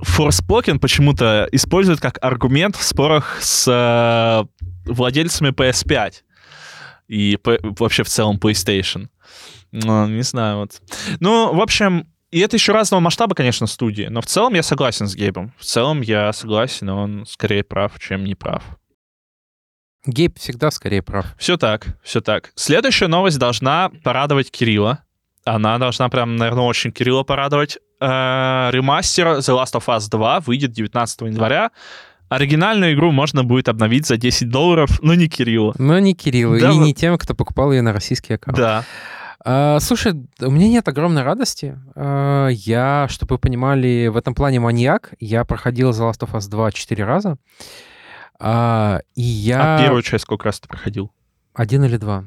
Forspoken 0.00 0.78
почему-то 0.78 1.48
используют 1.50 2.00
как 2.00 2.18
аргумент 2.22 2.76
в 2.76 2.82
спорах 2.82 3.38
с 3.40 3.66
э, 3.66 4.64
владельцами 4.84 5.50
PS5 5.50 6.12
и 7.08 7.38
вообще 7.42 8.02
в 8.02 8.08
целом 8.08 8.38
PlayStation. 8.38 9.08
Ну, 9.72 10.06
не 10.06 10.22
знаю, 10.22 10.58
вот. 10.58 10.80
Ну, 11.20 11.54
в 11.54 11.60
общем, 11.60 12.06
и 12.30 12.40
это 12.40 12.56
еще 12.56 12.72
разного 12.72 13.00
масштаба, 13.00 13.34
конечно, 13.34 13.66
студии, 13.66 14.04
но 14.04 14.20
в 14.20 14.26
целом 14.26 14.54
я 14.54 14.62
согласен 14.62 15.06
с 15.06 15.14
Гейбом. 15.14 15.52
В 15.58 15.64
целом 15.64 16.02
я 16.02 16.32
согласен, 16.32 16.88
он 16.90 17.24
скорее 17.26 17.64
прав, 17.64 17.98
чем 17.98 18.24
не 18.24 18.34
прав. 18.34 18.62
Гейб 20.06 20.38
всегда 20.38 20.70
скорее 20.70 21.02
прав. 21.02 21.26
Все 21.38 21.56
так, 21.56 21.98
все 22.02 22.20
так. 22.20 22.52
Следующая 22.54 23.08
новость 23.08 23.38
должна 23.38 23.90
порадовать 24.04 24.50
Кирилла. 24.50 25.04
Она 25.44 25.78
должна 25.78 26.08
прям, 26.08 26.36
наверное, 26.36 26.64
очень 26.64 26.92
Кирилла 26.92 27.24
порадовать. 27.24 27.78
Э, 28.00 28.68
Ремастер 28.70 29.38
The 29.38 29.62
Last 29.62 29.74
of 29.74 29.86
Us 29.86 30.08
2 30.10 30.40
выйдет 30.40 30.72
19 30.72 31.22
января. 31.22 31.70
Оригинальную 32.28 32.94
игру 32.94 33.10
можно 33.10 33.42
будет 33.44 33.68
обновить 33.68 34.06
за 34.06 34.16
10 34.16 34.48
долларов, 34.50 35.00
но 35.02 35.14
не 35.14 35.28
Кирилла. 35.28 35.74
Но 35.78 35.98
не 35.98 36.14
Кирилл, 36.14 36.58
Да, 36.58 36.70
и 36.70 36.74
вот- 36.74 36.84
не 36.84 36.94
тем, 36.94 37.16
кто 37.18 37.34
покупал 37.34 37.72
ее 37.72 37.82
на 37.82 37.92
российский 37.92 38.34
аккаунт. 38.34 38.58
Да. 38.58 38.84
А, 39.44 39.78
слушай, 39.80 40.12
у 40.40 40.50
меня 40.50 40.68
нет 40.68 40.86
огромной 40.88 41.22
радости. 41.22 41.78
А, 41.94 42.48
я, 42.48 43.06
чтобы 43.08 43.36
вы 43.36 43.38
понимали, 43.38 44.08
в 44.08 44.16
этом 44.16 44.34
плане 44.34 44.60
маньяк. 44.60 45.14
Я 45.20 45.44
проходил 45.44 45.90
The 45.90 46.10
Last 46.10 46.20
of 46.20 46.32
Us 46.32 46.48
2 46.50 46.72
четыре 46.72 47.04
раза. 47.04 47.36
А, 48.40 49.00
и 49.14 49.22
я... 49.22 49.76
А 49.76 49.82
первую 49.82 50.02
часть 50.02 50.24
сколько 50.24 50.44
раз 50.44 50.60
ты 50.60 50.68
проходил? 50.68 51.10
Один 51.54 51.84
или 51.84 51.96
два. 51.96 52.24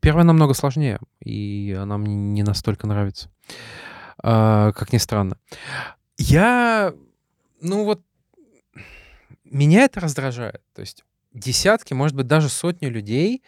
Первая 0.00 0.24
намного 0.24 0.54
сложнее, 0.54 1.00
и 1.24 1.76
она 1.78 1.98
мне 1.98 2.14
не 2.14 2.42
настолько 2.44 2.86
нравится. 2.86 3.30
А, 4.22 4.72
как 4.72 4.92
ни 4.92 4.98
странно. 4.98 5.36
Я... 6.18 6.92
Ну 7.60 7.84
вот... 7.84 8.00
Меня 9.50 9.84
это 9.84 10.00
раздражает. 10.00 10.62
То 10.74 10.80
есть 10.80 11.04
десятки, 11.32 11.92
может 11.92 12.16
быть, 12.16 12.26
даже 12.26 12.48
сотни 12.48 12.86
людей 12.86 13.42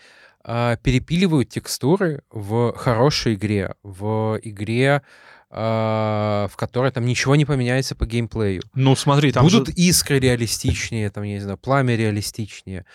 а, 0.45 0.77
перепиливают 0.77 1.49
текстуры 1.49 2.23
в 2.31 2.73
хорошей 2.75 3.35
игре, 3.35 3.75
в 3.83 4.39
игре, 4.43 5.03
а, 5.51 6.49
в 6.51 6.57
которой 6.57 6.91
там 6.91 7.05
ничего 7.05 7.37
не 7.37 7.45
поменяется 7.45 7.95
по 7.95 8.07
геймплею. 8.07 8.63
Ну, 8.75 8.97
смотри, 8.97 9.33
там 9.33 9.45
Будут 9.45 9.69
же... 9.69 9.75
искры 9.75 10.19
реалистичнее, 10.19 11.11
там, 11.11 11.23
я 11.25 11.35
не 11.35 11.41
знаю, 11.41 11.59
пламя 11.59 11.95
реалистичнее. 11.95 12.87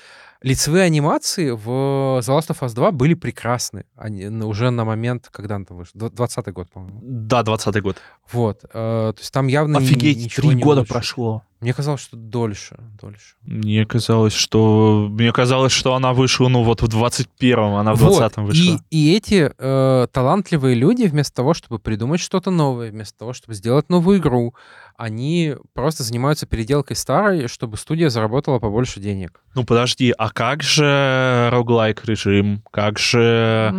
лицевые 0.41 0.83
анимации 0.83 1.51
в 1.51 2.19
The 2.19 2.27
Last 2.37 2.49
of 2.49 2.59
Us 2.59 2.73
2 2.73 2.91
были 2.91 3.13
прекрасны. 3.13 3.85
Они, 3.95 4.27
ну, 4.27 4.49
уже 4.49 4.69
на 4.71 4.85
момент, 4.85 5.29
когда 5.31 5.55
он 5.55 5.65
там 5.65 5.77
вышел. 5.77 5.93
20 5.93 6.47
год, 6.47 6.69
по-моему. 6.71 6.99
Да, 7.01 7.43
20 7.43 7.81
год. 7.81 7.97
Вот. 8.31 8.63
э, 8.63 8.67
то 8.73 9.15
есть 9.17 9.31
там 9.31 9.47
явно 9.47 9.79
Офигеть, 9.79 10.35
три 10.35 10.55
года 10.55 10.79
улучшили. 10.81 10.93
прошло. 10.93 11.43
Мне 11.59 11.73
казалось, 11.73 12.01
что 12.01 12.15
дольше. 12.17 12.77
дольше. 13.01 13.35
Мне 13.41 13.83
казалось, 13.85 14.33
что... 14.33 15.07
Мне 15.09 15.31
казалось, 15.31 15.71
что 15.71 15.95
она 15.95 16.13
вышла, 16.13 16.49
ну, 16.49 16.63
вот 16.63 16.81
в 16.83 16.85
21-м, 16.87 17.73
она 17.75 17.95
в 17.95 17.99
Вот, 17.99 18.21
20-м 18.21 18.45
вышла. 18.45 18.79
И, 18.91 19.11
и 19.11 19.15
эти 19.15 19.51
э, 19.57 20.07
талантливые 20.11 20.75
люди, 20.75 21.05
вместо 21.05 21.33
того, 21.35 21.55
чтобы 21.55 21.79
придумать 21.79 22.19
что-то 22.19 22.51
новое, 22.51 22.91
вместо 22.91 23.17
того, 23.17 23.33
чтобы 23.33 23.55
сделать 23.55 23.89
новую 23.89 24.19
игру, 24.19 24.53
они 24.97 25.55
просто 25.73 26.03
занимаются 26.03 26.45
переделкой 26.45 26.95
старой, 26.95 27.47
чтобы 27.47 27.77
студия 27.77 28.09
заработала 28.09 28.59
побольше 28.59 28.99
денег. 28.99 29.41
Ну, 29.55 29.63
подожди, 29.63 30.13
а 30.15 30.29
как 30.29 30.61
же 30.61 31.49
роглайк 31.51 32.05
режим? 32.05 32.61
Как 32.71 32.99
же 32.99 33.73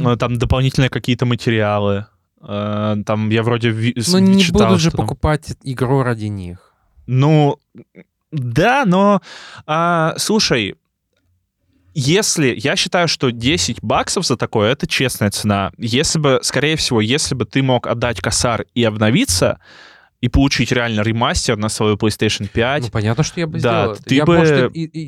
э, 0.00 0.16
там 0.16 0.38
дополнительные 0.38 0.88
какие-то 0.88 1.26
материалы? 1.26 2.06
Э, 2.40 2.96
Там 3.06 3.30
я 3.30 3.42
вроде 3.42 3.70
ви- 3.70 3.94
Ну, 4.08 4.18
не 4.18 4.40
читал, 4.40 4.68
буду 4.68 4.78
же 4.78 4.90
там- 4.90 5.00
покупать 5.00 5.56
игру 5.64 6.02
ради 6.02 6.26
них. 6.26 6.71
Ну, 7.06 7.58
да, 8.30 8.84
но, 8.86 9.20
а, 9.66 10.14
слушай, 10.18 10.76
если, 11.94 12.54
я 12.56 12.74
считаю, 12.76 13.06
что 13.08 13.30
10 13.30 13.82
баксов 13.82 14.26
за 14.26 14.36
такое, 14.36 14.72
это 14.72 14.86
честная 14.86 15.30
цена. 15.30 15.72
Если 15.76 16.18
бы, 16.18 16.40
скорее 16.42 16.76
всего, 16.76 17.00
если 17.02 17.34
бы 17.34 17.44
ты 17.44 17.62
мог 17.62 17.86
отдать 17.86 18.20
косар 18.20 18.64
и 18.74 18.82
обновиться, 18.84 19.58
и 20.22 20.28
получить 20.28 20.70
реально 20.70 21.00
ремастер 21.00 21.56
на 21.56 21.68
свою 21.68 21.96
PlayStation 21.96 22.46
5, 22.48 22.84
Ну, 22.84 22.90
понятно, 22.90 23.24
что 23.24 23.40
я 23.40 23.46
бы 23.48 23.58
Да, 23.58 23.82
сделал. 23.82 23.96
ты 24.06 24.14
я, 24.14 24.24
бы- 24.24 24.38
может, 24.38 24.70
и, 24.76 24.84
и, 24.84 25.00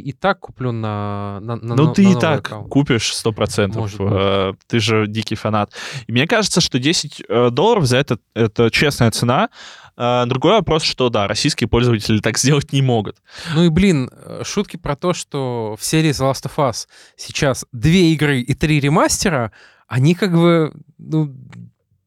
и 0.08 0.12
так 0.12 0.40
куплю 0.40 0.72
на, 0.72 1.38
на, 1.40 1.56
на 1.56 1.74
ну, 1.76 1.84
но- 1.86 1.92
ты 1.92 2.08
на 2.08 2.12
и 2.12 2.14
так 2.18 2.38
аккаунт. 2.40 2.68
купишь 2.70 3.12
100%. 3.12 3.74
Может 3.78 3.98
быть. 4.00 4.08
Э, 4.12 4.52
Ты 4.66 4.80
же 4.80 5.06
дикий 5.06 5.34
фанат. 5.34 5.72
И 6.06 6.12
мне 6.12 6.26
кажется, 6.26 6.60
что 6.62 6.78
10 6.78 7.22
э, 7.28 7.50
долларов 7.50 7.84
за 7.84 7.98
это, 7.98 8.18
это 8.34 8.70
честная 8.70 9.10
цена. 9.10 9.50
Э, 9.96 10.24
Другой 10.26 10.52
вопрос, 10.52 10.82
что 10.82 11.08
да, 11.08 11.26
российские 11.26 11.68
пользователи 11.68 12.18
так 12.20 12.38
сделать 12.38 12.72
не 12.72 12.82
могут. 12.82 13.16
Ну 13.54 13.64
и, 13.64 13.68
блин, 13.68 14.10
э, 14.12 14.42
шутки 14.44 14.76
про 14.76 14.96
то, 14.96 15.12
что 15.12 15.76
в 15.78 15.84
серии 15.84 16.10
The 16.10 16.30
Last 16.30 16.50
of 16.50 16.56
Us 16.56 16.86
сейчас 17.16 17.64
две 17.72 18.12
игры 18.12 18.40
и 18.40 18.54
три 18.54 18.80
ремастера, 18.80 19.52
они 19.88 20.14
как 20.14 20.32
бы, 20.32 20.72
ну, 20.98 21.34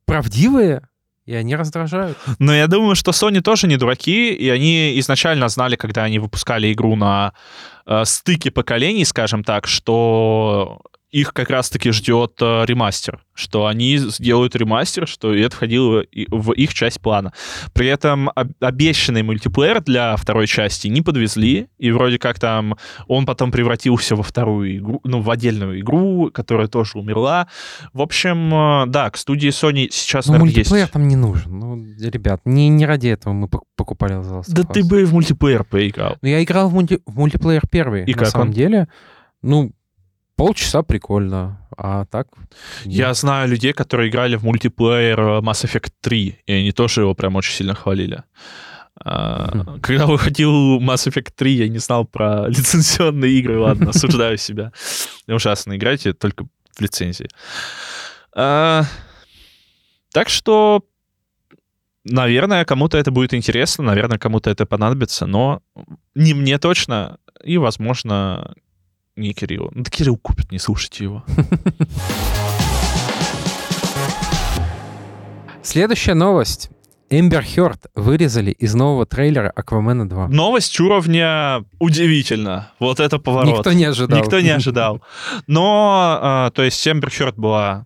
правдивые, 0.06 0.88
и 1.26 1.34
они 1.34 1.56
раздражают. 1.56 2.18
Но 2.40 2.54
я 2.54 2.68
думаю, 2.68 2.96
что 2.96 3.12
Sony 3.12 3.42
тоже 3.42 3.68
не 3.68 3.78
дураки, 3.78 4.34
и 4.34 4.50
они 4.50 5.00
изначально 5.00 5.48
знали, 5.48 5.76
когда 5.76 6.04
они 6.04 6.20
выпускали 6.20 6.72
игру 6.74 6.96
на 6.96 7.34
э, 7.86 8.04
стыке 8.06 8.52
поколений, 8.52 9.06
скажем 9.06 9.44
так, 9.44 9.68
что 9.68 10.82
их 11.14 11.32
как 11.34 11.50
раз-таки 11.52 11.92
ждет 11.92 12.34
э, 12.42 12.66
ремастер, 12.66 13.24
что 13.36 13.68
они 13.68 13.98
сделают 13.98 14.56
ремастер, 14.56 15.08
что 15.08 15.34
это 15.34 15.56
входило 15.56 16.04
в 16.30 16.52
их 16.54 16.74
часть 16.74 17.00
плана. 17.02 17.32
При 17.74 17.88
этом 17.88 18.30
об- 18.34 18.52
обещанный 18.60 19.22
мультиплеер 19.22 19.82
для 19.82 20.16
второй 20.16 20.48
части 20.48 20.88
не 20.88 21.04
подвезли, 21.04 21.68
и 21.78 21.92
вроде 21.92 22.18
как 22.18 22.40
там 22.40 22.76
он 23.08 23.28
потом 23.28 23.52
превратился 23.52 24.16
во 24.16 24.24
вторую 24.24 24.78
игру, 24.78 25.02
ну, 25.04 25.22
в 25.22 25.30
отдельную 25.30 25.80
игру, 25.82 26.32
которая 26.34 26.68
тоже 26.68 26.98
умерла. 26.98 27.48
В 27.94 28.02
общем, 28.02 28.52
э, 28.54 28.86
да, 28.88 29.10
к 29.12 29.18
студии 29.18 29.50
Sony 29.50 29.90
сейчас, 29.92 30.26
Ну, 30.26 30.34
наверное, 30.34 30.50
есть... 30.56 30.58
мультиплеер 30.72 30.88
там 30.88 31.08
не 31.08 31.16
нужен. 31.16 31.60
Ну, 31.60 31.76
ребят, 32.10 32.42
не, 32.46 32.70
не 32.70 32.88
ради 32.88 33.08
этого 33.10 33.34
мы 33.34 33.46
пок- 33.48 33.66
покупали 33.76 34.16
The 34.16 34.40
Last 34.40 34.46
Да 34.48 34.64
ты 34.64 34.84
бы 34.84 35.02
и 35.02 35.06
в 35.06 35.14
мультиплеер 35.14 35.64
поиграл. 35.64 36.18
Ну, 36.24 36.28
я 36.28 36.44
играл 36.44 36.70
в, 36.70 36.76
мульти- 36.76 37.02
в 37.06 37.16
мультиплеер 37.18 37.62
первый, 37.70 38.04
И 38.06 38.16
на 38.16 38.26
самом 38.26 38.48
он? 38.48 38.54
деле. 38.54 38.88
Ну, 39.44 39.72
полчаса 40.36 40.84
прикольно, 40.84 41.68
а 41.78 42.06
так... 42.06 42.28
нет. 42.86 42.96
Я 42.96 43.14
знаю 43.14 43.50
людей, 43.50 43.74
которые 43.74 44.10
играли 44.10 44.36
в 44.36 44.44
мультиплеер 44.44 45.20
э, 45.20 45.40
Mass 45.40 45.66
Effect 45.66 45.92
3, 46.02 46.40
и 46.46 46.54
они 46.54 46.72
тоже 46.72 47.02
его 47.02 47.14
прям 47.14 47.36
очень 47.36 47.54
сильно 47.54 47.76
хвалили. 47.76 48.24
А. 49.04 49.78
Когда 49.82 50.06
выходил 50.06 50.80
Mass 50.80 51.08
Effect 51.08 51.34
3, 51.36 51.54
я 51.54 51.68
не 51.68 51.80
знал 51.80 52.06
про 52.06 52.48
лицензионные 52.48 53.32
игры, 53.40 53.60
ладно, 53.60 53.90
осуждаю 53.90 54.38
себя. 54.38 54.72
Ужасно, 55.28 55.76
играйте 55.76 56.14
только 56.14 56.46
в 56.76 56.82
лицензии. 56.82 57.28
А, 58.36 58.84
Так 60.14 60.30
что, 60.30 60.84
наверное, 62.04 62.66
кому-то 62.66 62.98
это 62.98 63.12
будет 63.12 63.34
интересно, 63.34 63.84
наверное, 63.84 64.20
кому-то 64.20 64.50
это 64.50 64.66
понадобится, 64.66 65.26
но 65.26 65.62
не 66.16 66.34
мне 66.34 66.60
точно, 66.60 67.18
и, 67.44 67.58
возможно, 67.58 68.54
не 69.16 69.34
Кириллу. 69.34 69.72
Ну, 69.74 69.84
да 69.84 69.90
Кирилл 69.90 70.18
купит, 70.18 70.52
не 70.52 70.60
слушайте 70.60 71.04
его. 71.06 71.24
Следующая 75.62 76.14
новость. 76.14 76.70
Эмбер 77.10 77.44
Хёрд 77.46 77.86
вырезали 77.94 78.52
из 78.52 78.74
нового 78.74 79.06
трейлера 79.06 79.52
Аквамена 79.56 80.10
2. 80.10 80.30
Новость 80.30 80.80
уровня 80.80 81.64
удивительно. 81.78 82.72
Вот 82.80 83.00
это 83.00 83.20
поворот. 83.20 83.58
Никто 83.58 83.72
не 83.72 83.86
ожидал. 83.86 84.20
Никто 84.20 84.40
не 84.40 84.50
ожидал. 84.50 85.04
Но, 85.46 86.18
а, 86.22 86.50
то 86.52 86.64
есть, 86.64 86.88
Эмбер 86.88 87.12
Хёрд 87.12 87.36
была 87.38 87.86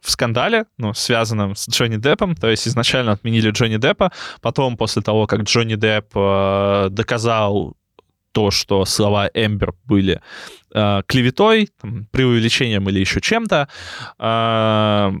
в 0.00 0.10
скандале, 0.10 0.66
ну, 0.76 0.94
связанном 0.94 1.56
с 1.56 1.68
Джонни 1.68 1.96
Деппом, 1.96 2.36
то 2.36 2.48
есть 2.48 2.68
изначально 2.68 3.12
отменили 3.12 3.50
Джонни 3.50 3.78
Деппа, 3.78 4.12
потом, 4.40 4.76
после 4.76 5.02
того, 5.02 5.26
как 5.26 5.42
Джонни 5.42 5.74
Депп 5.74 6.12
э, 6.14 6.88
доказал 6.90 7.76
то, 8.32 8.50
что 8.52 8.84
слова 8.84 9.28
Эмбер 9.34 9.74
были 9.84 10.20
э, 10.74 11.02
клеветой, 11.06 11.68
там, 11.80 12.06
преувеличением 12.10 12.88
или 12.88 13.00
еще 13.00 13.20
чем-то, 13.20 13.68
э, 14.18 15.12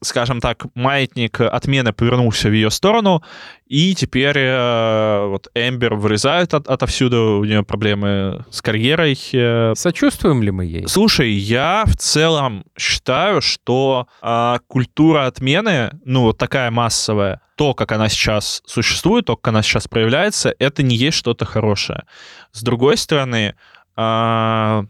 скажем 0.00 0.40
так, 0.40 0.66
маятник 0.74 1.40
отмены 1.40 1.92
повернулся 1.92 2.48
в 2.48 2.52
ее 2.52 2.70
сторону, 2.70 3.22
и 3.66 3.94
теперь 3.94 4.36
э, 4.38 5.26
вот 5.26 5.48
Эмбер 5.54 5.94
вырезают 5.94 6.54
от, 6.54 6.68
отовсюду, 6.68 7.38
у 7.40 7.44
нее 7.44 7.62
проблемы 7.62 8.44
с 8.50 8.62
карьерой. 8.62 9.18
э, 9.32 9.72
Сочувствуем 9.76 10.42
ли 10.42 10.50
мы 10.50 10.64
ей? 10.64 10.88
Слушай, 10.88 11.32
я 11.32 11.84
в 11.86 11.96
целом 11.96 12.64
считаю, 12.78 13.40
что 13.40 14.06
а, 14.22 14.60
культура 14.68 15.26
отмены, 15.26 15.90
ну, 16.04 16.22
вот 16.22 16.38
такая 16.38 16.70
массовая, 16.70 17.40
то, 17.56 17.74
как 17.74 17.90
она 17.92 18.08
сейчас 18.08 18.62
существует, 18.66 19.26
то, 19.26 19.36
как 19.36 19.48
она 19.48 19.62
сейчас 19.62 19.88
проявляется, 19.88 20.54
это 20.58 20.82
не 20.82 20.96
есть 20.96 21.16
что-то 21.18 21.44
хорошее. 21.44 22.04
С 22.52 22.62
другой 22.62 22.96
стороны, 22.96 23.56
а, 24.00 24.84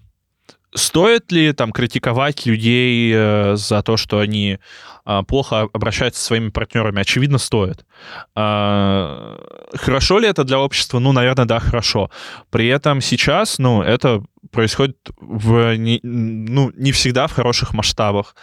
стоит 0.75 1.33
ли 1.33 1.55
там 1.55 1.73
критиковать 1.73 2.44
людей 2.44 3.11
э, 3.14 3.57
за 3.57 3.83
то, 3.83 3.97
что 3.97 4.18
они 4.18 4.59
а, 5.07 5.23
плохо 5.23 5.62
обращаются 5.73 6.21
со 6.21 6.27
своими 6.27 6.51
партнерами? 6.51 7.01
Очевидно, 7.01 7.38
стоит. 7.38 7.87
А, 8.35 9.38
хорошо 9.75 10.18
ли 10.18 10.29
это 10.29 10.44
для 10.44 10.59
общества? 10.59 10.99
Ну, 10.99 11.12
наверное, 11.12 11.47
да, 11.47 11.59
хорошо. 11.59 12.11
При 12.51 12.66
этом 12.66 13.01
сейчас, 13.01 13.59
ну, 13.59 13.81
это 13.81 14.23
происходит 14.51 14.99
в 15.18 15.75
не, 15.77 16.01
ну, 16.03 16.71
не 16.77 16.92
всегда 16.92 17.29
в 17.29 17.33
хороших 17.33 17.73
масштабах. 17.73 18.37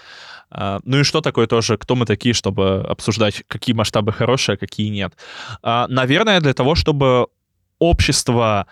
А, 0.50 0.80
Ну 0.84 1.00
и 1.00 1.04
что 1.04 1.22
такое 1.22 1.46
тоже, 1.46 1.78
кто 1.78 1.96
мы 1.96 2.08
такие, 2.08 2.34
чтобы 2.34 2.84
обсуждать, 2.90 3.44
какие 3.48 3.76
масштабы 3.76 4.12
хорошие, 4.12 4.56
а 4.56 4.58
какие 4.58 4.90
нет. 4.90 5.14
А, 5.62 5.86
Наверное, 5.90 6.42
для 6.42 6.56
того, 6.56 6.74
чтобы 6.74 7.28
общество 7.78 8.66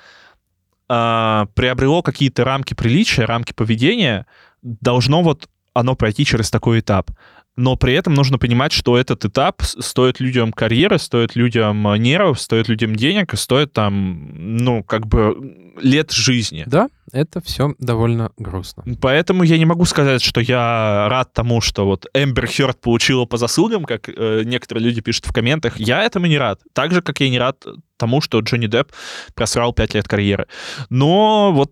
а, 0.90 1.48
приобрело 1.56 2.02
какие-то 2.02 2.44
рамки 2.44 2.74
приличия, 2.74 3.26
рамки 3.26 3.54
поведения, 3.54 4.26
должно 4.62 5.22
вот 5.22 5.50
оно 5.74 5.96
пройти 5.96 6.26
через 6.26 6.52
такой 6.52 6.80
этап. 6.80 7.12
Но 7.56 7.76
при 7.76 7.94
этом 7.94 8.16
нужно 8.16 8.40
понимать, 8.40 8.72
что 8.72 8.98
этот 8.98 9.26
этап 9.26 9.62
стоит 9.62 10.20
людям 10.20 10.52
карьеры, 10.52 10.98
стоит 10.98 11.36
людям 11.36 11.88
э, 11.88 11.98
нервов, 11.98 12.40
стоит 12.40 12.68
людям 12.68 12.96
денег, 12.96 13.38
стоит 13.38 13.74
там, 13.74 14.58
ну, 14.58 14.84
как 14.84 15.06
бы 15.06 15.74
лет 15.80 16.12
жизни. 16.12 16.64
Да, 16.66 16.90
это 17.12 17.42
все 17.42 17.76
довольно 17.78 18.32
грустно. 18.38 18.84
Поэтому 19.00 19.44
я 19.44 19.60
не 19.60 19.66
могу 19.66 19.86
сказать, 19.86 20.24
что 20.24 20.42
я 20.42 21.08
рад 21.10 21.32
тому, 21.34 21.62
что 21.62 21.86
вот 21.86 22.08
Эмбер 22.16 22.48
Хёрд 22.48 22.82
получила 22.82 23.26
по 23.26 23.38
заслугам, 23.38 23.86
как 23.86 24.10
э, 24.10 24.42
некоторые 24.46 24.86
люди 24.86 25.02
пишут 25.02 25.28
в 25.28 25.32
комментах. 25.32 25.80
Я 25.80 26.04
этому 26.04 26.26
не 26.26 26.40
рад. 26.40 26.60
Так 26.74 26.92
же, 26.92 27.04
как 27.04 27.20
я 27.20 27.30
не 27.30 27.38
рад 27.38 27.64
тому, 27.98 28.20
что 28.22 28.40
Джонни 28.40 28.68
Депп 28.68 28.92
просрал 29.36 29.74
5 29.74 29.94
лет 29.94 30.08
карьеры. 30.08 30.48
Но 30.90 31.52
вот 31.54 31.72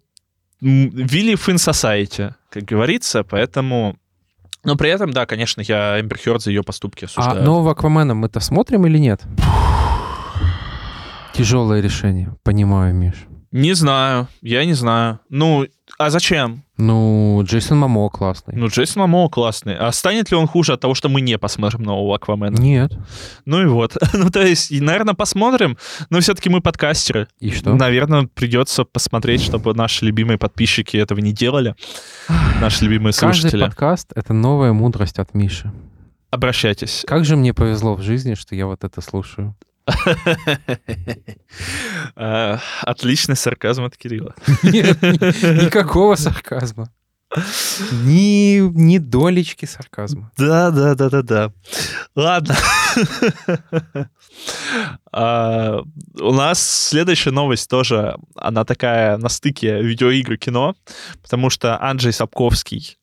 live 0.61 1.47
in 1.47 1.55
society, 1.55 2.33
как 2.49 2.63
говорится, 2.63 3.23
поэтому... 3.23 3.97
Но 4.63 4.75
при 4.75 4.89
этом, 4.89 5.11
да, 5.11 5.25
конечно, 5.25 5.61
я 5.61 5.99
Эмбер 5.99 6.19
Хёрд 6.19 6.41
за 6.43 6.51
ее 6.51 6.63
поступки 6.63 7.05
А 7.05 7.07
осуждаю. 7.07 7.43
нового 7.43 7.71
Аквамена 7.71 8.13
мы-то 8.13 8.39
смотрим 8.39 8.85
или 8.85 8.97
нет? 8.99 9.21
Тяжелое 11.33 11.81
решение, 11.81 12.35
понимаю, 12.43 12.93
Миш. 12.93 13.25
Не 13.51 13.73
знаю, 13.73 14.27
я 14.41 14.63
не 14.63 14.73
знаю. 14.73 15.19
Ну, 15.29 15.67
а 15.97 16.09
зачем? 16.09 16.63
Ну, 16.77 17.41
Джейсон 17.43 17.79
Мамо 17.79 18.09
классный. 18.09 18.55
Ну, 18.55 18.67
Джейсон 18.67 19.01
Мамо 19.01 19.29
классный. 19.29 19.75
А 19.75 19.91
станет 19.91 20.31
ли 20.31 20.37
он 20.37 20.47
хуже 20.47 20.73
от 20.73 20.79
того, 20.79 20.95
что 20.95 21.09
мы 21.09 21.19
не 21.19 21.37
посмотрим 21.37 21.83
нового 21.83 22.15
Аквамена? 22.15 22.55
Нет. 22.55 22.93
Ну 23.45 23.61
и 23.61 23.65
вот. 23.65 23.97
ну, 24.13 24.29
то 24.29 24.41
есть, 24.41 24.71
наверное, 24.71 25.15
посмотрим, 25.15 25.77
но 26.09 26.21
все-таки 26.21 26.49
мы 26.49 26.61
подкастеры. 26.61 27.27
И 27.39 27.51
что? 27.51 27.75
Наверное, 27.75 28.29
придется 28.33 28.85
посмотреть, 28.85 29.41
чтобы 29.41 29.73
наши 29.73 30.05
любимые 30.05 30.37
подписчики 30.37 30.95
этого 30.95 31.19
не 31.19 31.33
делали. 31.33 31.75
Наши 32.61 32.85
любимые 32.85 33.11
Каждый 33.13 33.41
слушатели. 33.41 33.63
подкаст— 33.63 34.11
это 34.15 34.31
новая 34.33 34.71
мудрость 34.71 35.19
от 35.19 35.33
Миши. 35.33 35.71
Обращайтесь. 36.29 37.03
Как 37.05 37.25
же 37.25 37.35
мне 37.35 37.53
повезло 37.53 37.95
в 37.95 38.01
жизни, 38.01 38.35
что 38.35 38.55
я 38.55 38.65
вот 38.65 38.85
это 38.85 39.01
слушаю. 39.01 39.55
А, 42.15 42.59
Отличный 42.83 43.35
сарказм 43.35 43.83
от 43.83 43.97
Кирилла. 43.97 44.35
Нет, 44.63 45.01
ни- 45.01 45.65
никакого 45.65 46.15
сарказма. 46.15 46.91
Ни, 48.03 48.59
ни 48.59 48.97
долечки 48.97 49.65
сарказма. 49.65 50.31
Да, 50.37 50.69
да, 50.71 50.95
да, 50.95 51.09
да, 51.09 51.21
да. 51.21 51.53
Ладно. 52.15 52.55
А, 55.13 55.81
У 56.19 56.31
нас 56.33 56.87
следующая 56.89 57.31
новость 57.31 57.69
тоже, 57.69 58.15
она 58.35 58.63
такая 58.65 59.17
на 59.17 59.29
стыке 59.29 59.81
видеоигры 59.81 60.37
кино, 60.37 60.75
потому 61.21 61.49
что 61.49 61.81
Анджей 61.81 62.13
Сапковский 62.13 62.97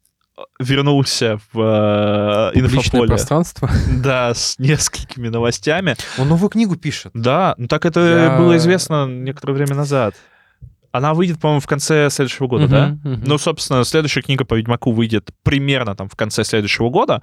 вернулся 0.61 1.39
в 1.53 2.53
э, 2.55 2.59
инфополе. 2.59 3.09
пространство. 3.09 3.71
Да, 4.03 4.35
с 4.35 4.59
несколькими 4.59 5.29
новостями. 5.29 5.97
Он 6.19 6.29
новую 6.29 6.51
книгу 6.51 6.77
пишет. 6.77 7.13
Да, 7.15 7.55
ну 7.59 7.67
так 7.69 7.85
это 7.87 8.01
Я- 8.01 8.39
было 8.39 8.57
известно 8.57 9.07
некоторое 9.07 9.55
время 9.55 9.75
назад. 9.75 10.15
Она 10.91 11.13
выйдет, 11.13 11.39
по-моему, 11.39 11.61
в 11.61 11.67
конце 11.67 12.09
следующего 12.09 12.47
года, 12.47 12.65
Мгм, 12.65 12.71
да? 12.73 12.87
мгм. 13.11 13.23
Ну, 13.27 13.37
собственно, 13.37 13.85
следующая 13.85 14.23
книга 14.23 14.47
по 14.47 14.55
Ведьмаку 14.55 14.91
выйдет 14.91 15.31
примерно 15.43 15.95
там 15.95 16.09
в 16.09 16.17
конце 16.17 16.45
следующего 16.45 16.89
года 16.89 17.21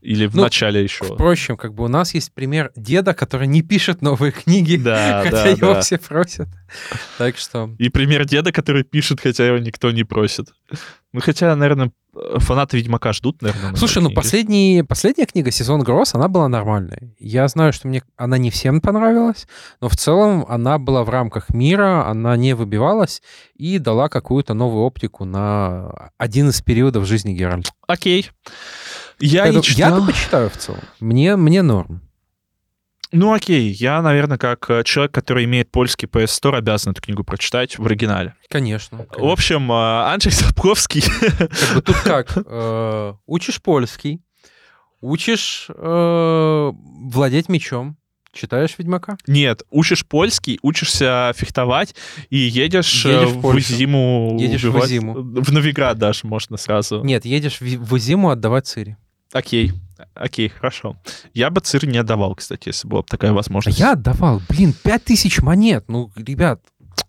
или 0.00 0.26
в 0.26 0.36
Ну, 0.36 0.42
начале 0.42 0.80
еще. 0.80 1.04
Впрочем, 1.04 1.56
как 1.56 1.74
бы 1.74 1.84
у 1.84 1.88
нас 1.88 2.14
есть 2.14 2.32
пример 2.32 2.70
деда, 2.76 3.12
который 3.12 3.48
не 3.48 3.62
пишет 3.62 4.00
новые 4.00 4.30
книги, 4.30 4.76
Да, 4.76 5.22
хотя 5.24 5.42
да, 5.42 5.48
его 5.48 5.74
да. 5.74 5.80
все 5.80 5.98
просят. 5.98 6.48
Так 7.18 7.36
что... 7.36 7.70
И 7.78 7.88
пример 7.88 8.26
деда, 8.26 8.52
который 8.52 8.84
пишет, 8.84 9.20
хотя 9.20 9.44
его 9.44 9.58
никто 9.58 9.90
не 9.90 10.04
просит. 10.04 10.46
Ну, 11.12 11.20
хотя, 11.20 11.56
наверное, 11.56 11.90
фанаты 12.36 12.76
Ведьмака 12.76 13.12
ждут, 13.12 13.42
наверное. 13.42 13.74
Слушай, 13.74 13.98
ну 13.98 14.08
книги. 14.08 14.16
последний, 14.16 14.84
последняя 14.88 15.26
книга 15.26 15.50
«Сезон 15.50 15.82
гроз», 15.82 16.14
она 16.14 16.28
была 16.28 16.48
нормальной. 16.48 17.16
Я 17.18 17.48
знаю, 17.48 17.72
что 17.72 17.88
мне 17.88 18.02
она 18.16 18.38
не 18.38 18.50
всем 18.50 18.80
понравилась, 18.80 19.46
но 19.80 19.88
в 19.88 19.96
целом 19.96 20.46
она 20.48 20.78
была 20.78 21.02
в 21.02 21.08
рамках 21.08 21.50
мира, 21.50 22.06
она 22.06 22.36
не 22.36 22.54
выбивалась 22.54 23.22
и 23.54 23.78
дала 23.78 24.08
какую-то 24.08 24.54
новую 24.54 24.84
оптику 24.84 25.24
на 25.24 26.10
один 26.16 26.50
из 26.50 26.62
периодов 26.62 27.06
жизни 27.06 27.32
Геральта. 27.32 27.70
Окей. 27.88 28.30
Я 29.18 29.46
Я 29.46 29.52
не 29.52 29.62
читал. 29.62 29.94
Я-то 29.94 30.06
почитаю 30.06 30.50
в 30.50 30.56
целом. 30.56 30.80
Мне, 31.00 31.36
мне 31.36 31.62
норм. 31.62 32.02
Ну, 33.12 33.32
окей. 33.32 33.70
Я, 33.72 34.02
наверное, 34.02 34.38
как 34.38 34.70
э, 34.70 34.82
человек, 34.84 35.12
который 35.12 35.44
имеет 35.44 35.70
польский 35.70 36.06
PS 36.06 36.26
Store, 36.40 36.56
обязан 36.56 36.92
эту 36.92 37.02
книгу 37.02 37.24
прочитать 37.24 37.78
в 37.78 37.84
оригинале. 37.86 38.34
Конечно. 38.48 38.98
В 38.98 39.06
конечно. 39.06 39.32
общем, 39.32 39.72
э, 39.72 39.74
Анджей 40.12 40.32
Сапковский 40.32 41.02
Как 41.02 41.74
бы 41.74 41.82
тут 41.82 41.96
как? 42.04 42.32
э, 42.36 43.14
Учишь 43.26 43.60
польский, 43.60 44.20
учишь 45.00 45.66
владеть 45.68 47.48
мечом, 47.48 47.96
читаешь 48.32 48.74
Ведьмака. 48.78 49.16
Нет, 49.26 49.62
учишь 49.70 50.06
польский, 50.06 50.58
учишься 50.62 51.32
фехтовать 51.34 51.94
и 52.28 52.36
едешь, 52.38 53.04
Едешь 53.04 53.30
в 53.30 53.40
в 53.40 53.58
зиму 53.60 54.36
Едешь 54.38 54.62
в 54.62 54.68
убивать- 54.70 54.88
Зиму. 54.88 55.14
В 55.14 55.52
Новиград 55.52 55.98
даже 55.98 56.26
можно 56.26 56.56
сразу. 56.56 57.02
Нет, 57.02 57.24
едешь 57.24 57.60
в, 57.60 57.64
в 57.64 57.98
зиму 57.98 58.30
отдавать 58.30 58.66
Цири. 58.66 58.96
Окей, 59.32 59.72
окей, 60.14 60.48
хорошо. 60.48 60.96
Я 61.34 61.50
бы 61.50 61.60
цирь 61.60 61.86
не 61.86 61.98
отдавал, 61.98 62.34
кстати, 62.34 62.68
если 62.68 62.88
была 62.88 63.02
бы 63.02 63.06
такая 63.08 63.30
А 63.30 63.34
возможность. 63.34 63.78
я 63.78 63.92
отдавал, 63.92 64.40
блин, 64.48 64.74
пять 64.82 65.04
тысяч 65.04 65.40
монет. 65.40 65.84
Ну, 65.88 66.10
ребят, 66.16 66.60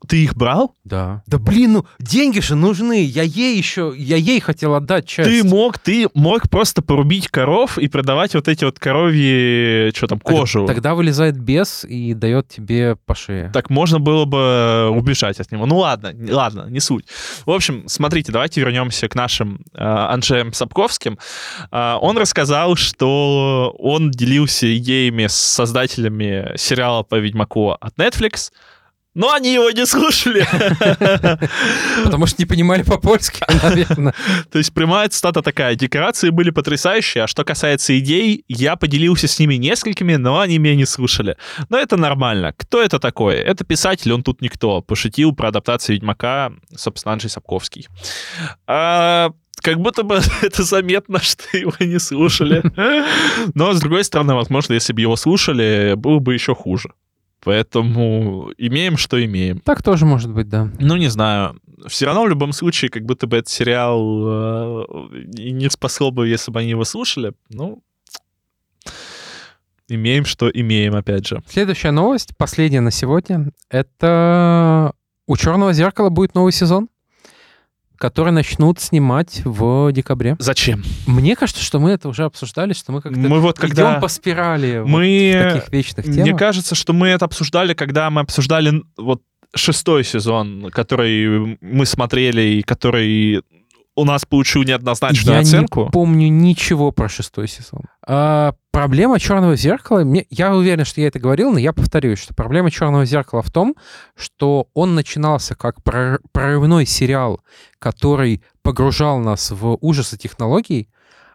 Ты 0.07 0.23
их 0.23 0.35
брал? 0.35 0.75
да. 0.91 1.23
Да 1.25 1.39
блин, 1.39 1.73
ну 1.73 1.85
деньги 1.99 2.39
же 2.39 2.55
нужны. 2.55 3.03
Я 3.03 3.23
ей 3.23 3.57
еще, 3.57 3.93
я 3.97 4.17
ей 4.17 4.39
хотел 4.39 4.75
отдать 4.75 5.07
часть. 5.07 5.29
Ты 5.29 5.43
мог, 5.43 5.79
ты 5.79 6.07
мог 6.13 6.49
просто 6.49 6.81
порубить 6.81 7.29
коров 7.29 7.77
и 7.77 7.87
продавать 7.87 8.35
вот 8.35 8.47
эти 8.47 8.65
вот 8.65 8.77
коровьи, 8.77 9.91
что 9.95 10.07
там, 10.07 10.19
кожу. 10.19 10.67
Тогда 10.67 10.93
вылезает 10.95 11.39
бес 11.39 11.85
и 11.85 12.13
дает 12.13 12.49
тебе 12.49 12.97
по 13.05 13.15
шее. 13.15 13.49
Так 13.53 13.69
можно 13.69 13.99
было 13.99 14.25
бы 14.25 14.89
убежать 14.89 15.39
от 15.39 15.51
него. 15.51 15.65
Ну 15.65 15.77
ладно, 15.77 16.13
ладно, 16.29 16.67
не 16.69 16.79
суть. 16.79 17.05
В 17.45 17.51
общем, 17.51 17.83
смотрите, 17.87 18.31
давайте 18.31 18.59
вернемся 18.61 19.07
к 19.07 19.15
нашим 19.15 19.61
э, 19.73 19.81
Анжеям 19.83 20.51
Сапковским. 20.51 21.17
Э, 21.71 21.95
он 22.01 22.17
рассказал, 22.17 22.75
что 22.75 23.73
он 23.79 24.11
делился 24.11 24.75
идеями 24.77 25.27
с 25.27 25.35
создателями 25.35 26.51
сериала 26.57 27.03
по 27.03 27.15
Ведьмаку 27.15 27.71
от 27.71 27.95
Netflix, 27.97 28.51
но 29.13 29.33
они 29.33 29.53
его 29.53 29.69
не 29.71 29.85
слушали. 29.85 30.45
Потому 32.03 32.25
что 32.27 32.41
не 32.41 32.45
понимали 32.45 32.83
по-польски, 32.83 33.43
наверное. 33.63 34.13
То 34.49 34.57
есть 34.57 34.73
прямая 34.73 35.09
цитата 35.09 35.41
такая. 35.41 35.75
Декорации 35.75 36.29
были 36.29 36.49
потрясающие, 36.49 37.25
а 37.25 37.27
что 37.27 37.43
касается 37.43 37.97
идей, 37.99 38.45
я 38.47 38.75
поделился 38.75 39.27
с 39.27 39.37
ними 39.39 39.55
несколькими, 39.55 40.15
но 40.15 40.39
они 40.39 40.57
меня 40.57 40.75
не 40.75 40.85
слушали. 40.85 41.37
Но 41.69 41.77
это 41.77 41.97
нормально. 41.97 42.53
Кто 42.55 42.81
это 42.81 42.99
такой? 42.99 43.35
Это 43.35 43.65
писатель, 43.65 44.13
он 44.13 44.23
тут 44.23 44.41
никто. 44.41 44.81
Пошутил 44.81 45.33
про 45.33 45.49
адаптацию 45.49 45.95
Ведьмака, 45.95 46.53
собственно, 46.75 47.13
Анджей 47.13 47.29
Сапковский. 47.29 47.87
А, 48.65 49.31
как 49.61 49.79
будто 49.79 50.03
бы 50.03 50.21
это 50.41 50.63
заметно, 50.63 51.19
что 51.19 51.43
его 51.57 51.73
не 51.79 51.99
слушали. 51.99 52.63
Но, 53.53 53.73
с 53.73 53.81
другой 53.81 54.03
стороны, 54.05 54.35
возможно, 54.35 54.73
если 54.73 54.93
бы 54.93 55.01
его 55.01 55.15
слушали, 55.17 55.95
было 55.95 56.19
бы 56.19 56.33
еще 56.33 56.55
хуже. 56.55 56.93
Поэтому 57.43 58.51
имеем, 58.57 58.97
что 58.97 59.23
имеем. 59.23 59.59
Так 59.59 59.81
тоже 59.81 60.05
может 60.05 60.31
быть, 60.31 60.47
да. 60.47 60.69
Ну, 60.79 60.95
не 60.95 61.07
знаю. 61.07 61.59
Все 61.87 62.05
равно 62.05 62.23
в 62.23 62.29
любом 62.29 62.53
случае, 62.53 62.89
как 62.89 63.03
будто 63.03 63.25
бы 63.25 63.37
этот 63.37 63.49
сериал 63.49 64.83
э, 64.83 65.23
и 65.37 65.51
не 65.51 65.69
спасло 65.69 66.11
бы, 66.11 66.27
если 66.27 66.51
бы 66.51 66.59
они 66.59 66.69
его 66.69 66.83
слушали. 66.83 67.33
Ну, 67.49 67.81
имеем, 69.87 70.25
что 70.25 70.49
имеем, 70.49 70.95
опять 70.95 71.27
же. 71.27 71.41
Следующая 71.47 71.91
новость, 71.91 72.37
последняя 72.37 72.81
на 72.81 72.91
сегодня, 72.91 73.51
это 73.69 74.93
у 75.27 75.37
Черного 75.37 75.73
зеркала 75.73 76.09
будет 76.09 76.35
новый 76.35 76.51
сезон, 76.51 76.89
который 78.01 78.33
начнут 78.33 78.79
снимать 78.79 79.43
в 79.45 79.91
декабре. 79.91 80.35
Зачем? 80.39 80.83
Мне 81.05 81.35
кажется, 81.35 81.63
что 81.63 81.79
мы 81.79 81.91
это 81.91 82.09
уже 82.09 82.23
обсуждали, 82.23 82.73
что 82.73 82.91
мы 82.91 82.99
как-то 82.99 83.19
Мы 83.19 83.39
вот 83.39 83.59
когда... 83.59 83.91
идем 83.91 84.01
по 84.01 84.07
спирали 84.07 84.79
вот 84.79 84.89
Мы... 84.89 85.33
в 85.35 85.53
таких 85.53 85.71
вечных 85.71 86.05
темах. 86.05 86.21
Мне 86.21 86.35
кажется, 86.35 86.73
что 86.73 86.93
мы 86.93 87.09
это 87.09 87.25
обсуждали, 87.25 87.75
когда 87.75 88.09
мы 88.09 88.21
обсуждали 88.21 88.81
вот 88.97 89.21
шестой 89.53 90.03
сезон, 90.03 90.71
который 90.71 91.59
мы 91.61 91.85
смотрели 91.85 92.41
и 92.41 92.61
который 92.63 93.43
у 93.95 94.05
нас 94.05 94.25
получил 94.25 94.63
неоднозначную 94.63 95.35
Я 95.35 95.41
оценку. 95.41 95.85
не 95.85 95.89
помню 95.89 96.29
ничего 96.29 96.91
про 96.91 97.09
шестой 97.09 97.47
сезон. 97.47 97.81
А, 98.07 98.53
проблема 98.71 99.19
черного 99.19 99.55
зеркала, 99.55 100.03
мне, 100.03 100.25
я 100.29 100.55
уверен, 100.55 100.85
что 100.85 101.01
я 101.01 101.07
это 101.07 101.19
говорил, 101.19 101.51
но 101.51 101.59
я 101.59 101.73
повторюсь, 101.73 102.19
что 102.19 102.33
проблема 102.33 102.71
черного 102.71 103.05
зеркала 103.05 103.41
в 103.41 103.51
том, 103.51 103.75
что 104.15 104.67
он 104.73 104.95
начинался 104.95 105.55
как 105.55 105.81
прор- 105.81 106.19
прорывной 106.31 106.85
сериал, 106.85 107.41
который 107.79 108.41
погружал 108.61 109.19
нас 109.19 109.51
в 109.51 109.77
ужасы 109.81 110.17
технологий, 110.17 110.87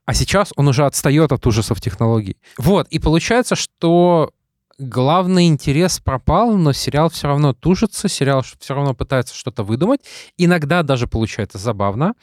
а 0.06 0.14
сейчас 0.14 0.52
он 0.56 0.68
уже 0.68 0.86
отстает 0.86 1.32
от 1.32 1.46
ужасов 1.46 1.80
технологий. 1.80 2.36
Вот, 2.58 2.86
и 2.88 2.98
получается, 2.98 3.54
что 3.56 4.30
главный 4.78 5.48
интерес 5.48 6.00
пропал, 6.00 6.56
но 6.56 6.72
сериал 6.72 7.08
все 7.08 7.28
равно 7.28 7.52
тужится, 7.52 8.08
сериал 8.08 8.42
все 8.58 8.74
равно 8.74 8.94
пытается 8.94 9.34
что-то 9.34 9.62
выдумать. 9.62 10.00
Иногда 10.36 10.82
даже 10.82 11.06
получается 11.06 11.58
забавно. 11.58 12.14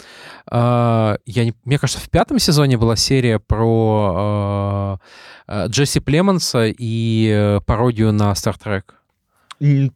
А, 0.47 1.17
Я 1.25 1.45
не, 1.45 1.53
мне 1.65 1.79
кажется, 1.79 2.01
в 2.03 2.09
пятом 2.09 2.39
сезоне 2.39 2.77
была 2.77 2.95
серия 2.95 3.39
про 3.39 4.99
э, 5.47 5.63
э, 5.65 5.67
Джесси 5.67 5.99
Племонса 5.99 6.65
и 6.67 7.29
э, 7.29 7.61
пародию 7.65 8.11
на 8.11 8.31
Star 8.33 8.55
Trek. 8.63 8.83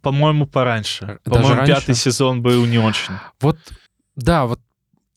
По-моему, 0.02 0.48
пораньше. 0.48 1.20
По-моему, 1.24 1.65
пятый 1.65 1.96
сезон 1.96 2.41
был 2.41 2.65
не 2.65 2.78
очень. 2.78 3.15
Вот, 3.41 3.58
да, 4.15 4.46
вот 4.46 4.60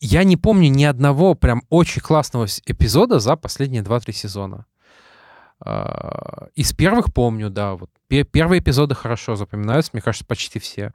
я 0.01 0.23
не 0.23 0.35
помню 0.35 0.69
ни 0.69 0.83
одного 0.83 1.35
прям 1.35 1.61
очень 1.69 2.01
классного 2.01 2.47
эпизода 2.65 3.19
за 3.19 3.35
последние 3.35 3.83
2-3 3.83 4.11
сезона. 4.11 4.65
А, 5.63 6.47
Из 6.55 6.73
первых 6.73 7.13
помню, 7.13 7.49
да, 7.49 7.73
вот 7.73 7.89
пе- 8.07 8.23
первые 8.23 8.61
эпизоды 8.61 8.95
хорошо 8.95 9.35
запоминаются, 9.35 9.91
мне 9.93 10.01
кажется, 10.01 10.25
почти 10.25 10.59
все. 10.59 10.93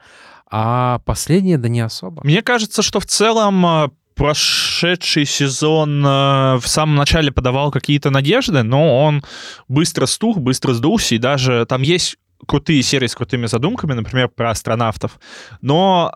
А 0.51 1.01
последние, 1.05 1.59
да 1.59 1.69
не 1.69 1.81
особо. 1.81 2.23
Мне 2.25 2.43
кажется, 2.43 2.83
что 2.83 3.01
в 3.01 3.07
целом 3.07 3.65
э, 3.67 3.89
прошедший 4.15 5.25
сезон 5.25 6.05
э, 6.05 6.57
в 6.57 6.67
самом 6.67 6.97
начале 6.97 7.31
подавал 7.31 7.71
какие-то 7.71 8.11
надежды, 8.11 8.63
но 8.63 9.05
он 9.05 9.23
быстро 9.69 10.07
стух, 10.07 10.39
быстро 10.39 10.73
сдулся, 10.73 11.15
и 11.15 11.19
даже 11.19 11.65
там 11.67 11.83
есть 11.83 12.17
крутые 12.47 12.83
серии 12.83 13.07
с 13.07 13.15
крутыми 13.15 13.47
задумками, 13.47 13.93
например, 13.93 14.29
про 14.29 14.51
астронавтов, 14.51 15.19
но 15.61 16.13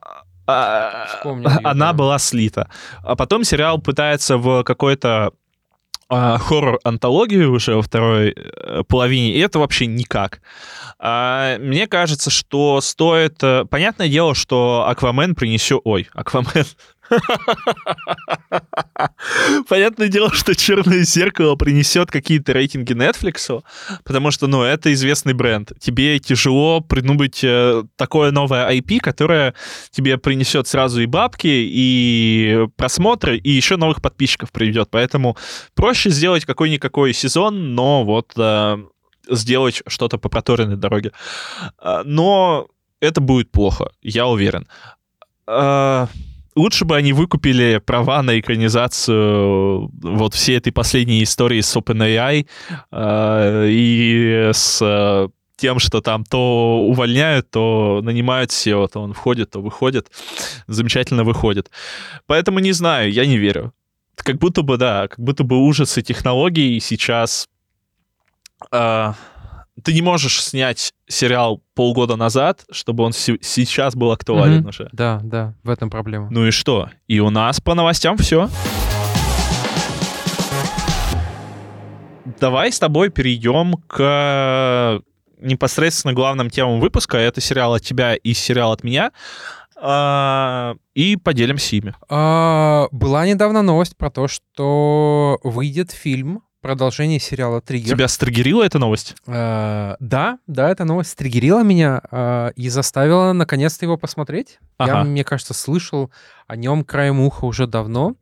а, 0.47 1.07
Вспомнил 1.07 1.51
она 1.63 1.87
да. 1.87 1.93
была 1.93 2.19
слита. 2.19 2.69
А 3.03 3.15
потом 3.15 3.45
сериал 3.45 3.79
пытается 3.81 4.37
в 4.37 4.65
какой-то 4.65 5.33
а, 6.11 6.39
хоррор-антологию 6.39 7.53
уже 7.53 7.77
во 7.77 7.83
второй 7.83 8.35
э, 8.37 8.83
половине, 8.89 9.33
и 9.33 9.39
это 9.39 9.61
вообще 9.61 9.87
никак. 9.87 10.41
А, 10.99 11.57
Мне 11.59 11.87
кажется, 11.87 12.31
что 12.31 12.81
стоит... 12.81 13.43
э, 13.43 13.65
Понятное 13.65 14.09
дело, 14.09 14.35
что 14.35 14.87
Аквамен 14.89 15.37
принесет... 15.37 15.81
Ой, 15.85 16.09
Аквамен... 16.13 16.67
Понятное 19.69 20.09
дело, 20.09 20.33
что 20.33 20.55
Черное 20.55 21.03
зеркало 21.03 21.57
принесет 21.57 22.11
какие-то 22.11 22.53
рейтинги 22.53 22.93
Netflix, 22.93 23.63
потому 24.05 24.31
что, 24.31 24.47
ну, 24.47 24.63
это 24.63 24.93
известный 24.93 25.33
бренд. 25.35 25.73
Тебе 25.79 26.19
тяжело 26.19 26.81
придумать 26.81 27.41
э, 27.43 27.83
такое 27.97 28.31
новое 28.31 28.71
IP, 28.79 29.01
которое 29.01 29.55
тебе 29.91 30.19
принесет 30.19 30.67
сразу 30.69 31.01
и 31.01 31.07
бабки, 31.07 31.49
и 31.49 32.67
просмотры, 32.77 33.37
и 33.39 33.51
еще 33.51 33.77
новых 33.77 34.01
подписчиков 34.03 34.53
приведет. 34.53 34.89
Поэтому 34.91 35.37
проще 35.75 36.11
сделать 36.11 36.45
какой-никакой 36.45 37.13
сезон, 37.13 37.75
но 37.75 38.05
вот 38.05 38.33
э, 38.37 38.79
сделать 39.29 39.83
что-то 39.87 40.19
по 40.19 40.29
проторенной 40.29 40.77
дороге. 40.77 41.13
А, 41.79 42.03
Но 42.05 42.69
это 43.01 43.21
будет 43.21 43.51
плохо, 43.51 43.91
я 44.03 44.27
уверен. 44.27 44.69
Лучше 46.57 46.85
бы 46.85 46.97
они 46.97 47.13
выкупили 47.13 47.81
права 47.85 48.23
на 48.23 48.39
экранизацию 48.39 49.91
вот 50.03 50.35
всей 50.35 50.57
этой 50.57 50.73
последней 50.73 51.23
истории 51.23 51.61
с 51.61 51.77
OpenAI 51.77 52.47
э, 52.91 53.67
и 53.69 54.51
с 54.53 54.79
э, 54.83 55.29
тем, 55.57 55.79
что 55.79 56.01
там 56.01 56.25
то 56.25 56.81
увольняют, 56.81 57.51
то 57.51 58.01
нанимают 58.03 58.51
SEO, 58.51 58.89
то 58.89 59.01
он 59.01 59.13
входит, 59.13 59.51
то 59.51 59.61
выходит. 59.61 60.11
Замечательно 60.67 61.23
выходит. 61.23 61.71
Поэтому 62.27 62.59
не 62.59 62.73
знаю, 62.73 63.13
я 63.13 63.27
не 63.27 63.39
верю. 63.39 63.73
Как 64.17 64.39
будто 64.39 64.63
бы, 64.63 64.77
да, 64.77 65.07
как 65.09 65.21
будто 65.21 65.45
бы 65.45 65.57
ужасы 65.59 66.03
технологий 66.03 66.81
сейчас... 66.81 67.49
э, 68.73 69.13
ты 69.83 69.93
не 69.95 70.03
можешь 70.03 70.43
снять 70.43 70.93
сериал 71.09 71.63
полгода 71.75 72.17
назад, 72.17 72.65
чтобы 72.71 73.05
он 73.05 73.13
се- 73.13 73.39
сейчас 73.41 73.95
был 73.97 74.13
актуален 74.13 74.59
Мгм. 74.61 74.69
уже. 74.69 74.89
Да, 74.93 75.21
да, 75.23 75.55
в 75.63 75.71
этом 75.71 75.91
проблема. 75.91 76.29
Ну 76.31 76.47
и 76.47 76.51
что? 76.51 76.91
И 77.09 77.19
у 77.21 77.31
нас 77.31 77.61
по 77.61 77.75
новостям 77.75 78.17
все. 78.19 78.49
Давай 82.39 82.73
с 82.73 82.79
тобой 82.79 83.11
перейдем 83.11 83.75
к 83.87 85.01
непосредственно 85.41 86.13
главным 86.15 86.51
темам 86.51 86.81
выпуска. 86.81 87.17
Это 87.19 87.41
сериал 87.41 87.75
от 87.75 87.83
тебя 87.83 88.15
и 88.15 88.33
сериал 88.35 88.73
от 88.73 88.85
меня. 88.85 89.13
А, 89.83 90.75
И 90.95 91.17
поделимся 91.17 91.77
ими. 91.77 91.95
А, 92.11 92.89
была 92.93 93.27
недавно 93.27 93.63
новость 93.63 93.97
про 93.97 94.11
то, 94.11 94.29
что 94.29 95.39
выйдет 95.43 95.91
фильм 95.93 96.43
продолжение 96.61 97.19
сериала 97.19 97.61
«Триггер». 97.61 97.95
Тебя 97.95 98.09
стригерила 98.09 98.63
эта 98.63 98.79
новость? 98.79 99.15
А, 99.27 99.97
да, 100.01 100.39
да, 100.47 100.71
эта 100.71 100.85
новость 100.85 101.11
стригерила 101.11 101.63
меня 101.63 102.01
а, 102.11 102.49
и 102.57 102.69
заставила 102.69 103.33
наконец-то 103.33 103.85
его 103.85 103.97
посмотреть. 103.97 104.59
Я, 104.79 104.87
Ага. 105.01 105.05
мне 105.05 105.25
кажется, 105.25 105.55
слышал 105.55 106.11
о 106.47 106.57
нем 106.57 106.85
краем 106.85 107.21
уха 107.21 107.45
уже 107.45 107.67
давно. 107.67 108.15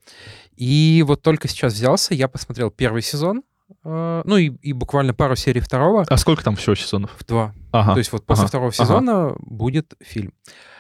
И 0.57 1.05
вот 1.07 1.23
только 1.23 1.49
сейчас 1.49 1.75
взялся, 1.75 2.15
я 2.15 2.29
посмотрел 2.29 2.71
первый 2.71 3.03
сезон, 3.03 3.43
а, 3.85 4.23
ну 4.25 4.37
и, 4.37 4.47
и 4.63 4.73
буквально 4.73 5.15
пару 5.15 5.37
серий 5.37 5.61
второго 5.61 6.05
А 6.09 6.17
сколько 6.17 6.43
там 6.43 6.57
всего 6.57 6.75
сезонов? 6.75 7.15
в 7.19 7.25
два. 7.27 7.55
Ага. 7.73 7.93
То 7.93 7.99
есть 7.99 8.13
вот 8.13 8.25
после 8.25 8.43
ага, 8.43 8.49
второго 8.49 8.69
ага. 8.71 8.85
сезона 8.85 9.35
будет 9.39 9.95
фильм. 10.01 10.33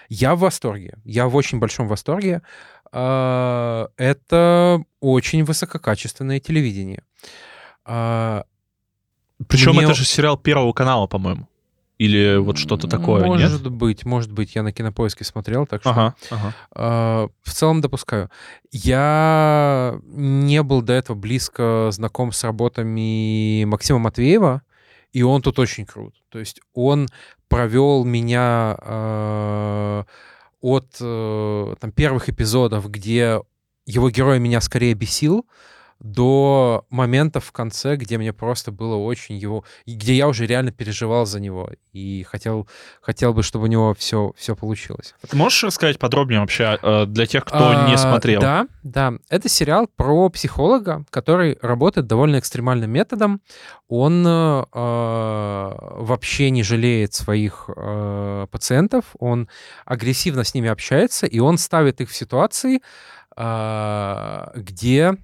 Я 0.09 0.35
в 0.35 0.39
восторге. 0.41 0.97
Я 1.05 1.29
в 1.29 1.37
очень 1.37 1.59
большом 1.59 1.87
восторге. 1.87 2.41
Это 2.93 4.83
очень 5.01 5.45
высококачественное 5.45 6.41
телевидение. 6.41 7.03
А, 7.85 8.45
Причем 9.47 9.73
мне- 9.73 9.85
это 9.85 9.95
же 9.95 10.05
сериал 10.05 10.37
Первого 10.37 10.73
канала, 10.73 11.07
по-моему. 11.07 11.49
Или 11.99 12.37
вот 12.37 12.59
что-то 12.59 12.87
такое, 12.87 13.25
Может 13.27 13.63
нет? 13.65 13.73
быть, 13.73 14.05
может 14.05 14.31
быть. 14.31 14.55
Я 14.55 14.63
на 14.63 14.71
кинопоиске 14.73 15.25
смотрел, 15.25 15.67
так 15.67 15.81
что 15.81 15.91
Ага, 15.91 16.15
ага. 16.31 16.55
а, 16.73 17.29
в 17.43 17.53
целом 17.53 17.81
допускаю. 17.81 18.31
Я 18.71 19.99
не 20.05 20.63
был 20.63 20.81
до 20.83 20.93
этого 20.93 21.17
близко 21.17 21.89
знаком 21.91 22.31
с 22.31 22.45
работами 22.45 23.65
Максима 23.65 23.99
Матвеева, 23.99 24.63
и 25.13 25.23
он 25.23 25.43
тут 25.43 25.59
очень 25.59 25.87
крут. 25.87 26.15
То 26.29 26.39
есть 26.39 26.61
он 26.73 27.09
провел 27.49 28.05
меня 28.05 28.77
э, 28.81 30.05
от 30.61 30.97
э, 31.01 31.75
там, 31.81 31.93
первых 31.93 32.29
эпизодов, 32.29 32.91
где 32.91 33.41
его 33.87 34.11
герой 34.11 34.39
меня 34.39 34.61
скорее 34.61 34.95
бесил, 34.95 35.47
до 36.01 36.87
момента 36.91 37.41
в 37.41 37.51
конце, 37.51 37.97
где 37.97 38.19
мне 38.19 38.33
просто 38.33 38.71
было 38.71 38.97
очень 38.97 39.37
его... 39.37 39.65
где 39.87 40.15
я 40.15 40.29
уже 40.29 40.47
реально 40.47 40.71
переживал 40.71 41.27
за 41.27 41.41
него 41.41 41.71
и 41.93 42.23
хотел, 42.23 42.69
хотел 43.01 43.35
бы, 43.35 43.43
чтобы 43.43 43.65
у 43.65 43.67
него 43.67 43.95
все, 43.95 44.33
все 44.37 44.55
получилось. 44.55 45.15
Ты 45.29 45.37
можешь 45.37 45.65
рассказать 45.65 45.99
подробнее 45.99 46.41
вообще 46.41 46.79
э, 46.81 47.07
для 47.07 47.27
тех, 47.27 47.45
кто 47.45 47.87
не 47.89 47.95
А, 47.95 47.99
смотрел? 47.99 48.41
Да, 48.41 48.69
да. 48.85 49.15
Это 49.29 49.49
сериал 49.49 49.89
про 49.97 50.29
психолога, 50.29 51.05
который 51.11 51.59
работает 51.63 52.07
довольно 52.07 52.39
экстремальным 52.39 52.91
методом. 52.91 53.41
Он 53.89 54.25
э, 54.25 54.65
э, 54.73 55.75
вообще 55.99 56.51
не 56.51 56.63
жалеет 56.63 57.15
своих 57.15 57.69
э, 57.75 58.47
пациентов, 58.51 59.05
он 59.19 59.49
агрессивно 59.85 60.45
с 60.45 60.55
ними 60.55 60.69
общается, 60.69 61.27
и 61.27 61.41
он 61.41 61.59
ставит 61.59 62.01
их 62.01 62.11
в 62.11 62.15
ситуации, 62.15 62.83
э, 63.37 64.47
где... 64.55 65.17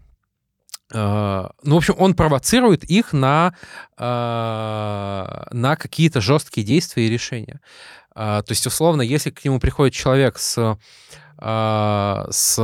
э, 0.94 1.48
ну, 1.64 1.74
в 1.74 1.78
общем, 1.78 1.94
он 1.98 2.14
провоцирует 2.14 2.84
их 2.84 3.12
на, 3.12 3.54
э, 3.98 5.44
на 5.50 5.76
какие-то 5.76 6.20
жесткие 6.20 6.66
действия 6.66 7.06
и 7.06 7.10
решения. 7.10 7.60
А, 8.14 8.42
То 8.42 8.52
есть, 8.52 8.66
условно, 8.66 9.02
если 9.02 9.30
к 9.30 9.44
нему 9.44 9.58
приходит 9.58 9.94
человек 9.94 10.38
с 10.38 10.76
с 11.36 12.56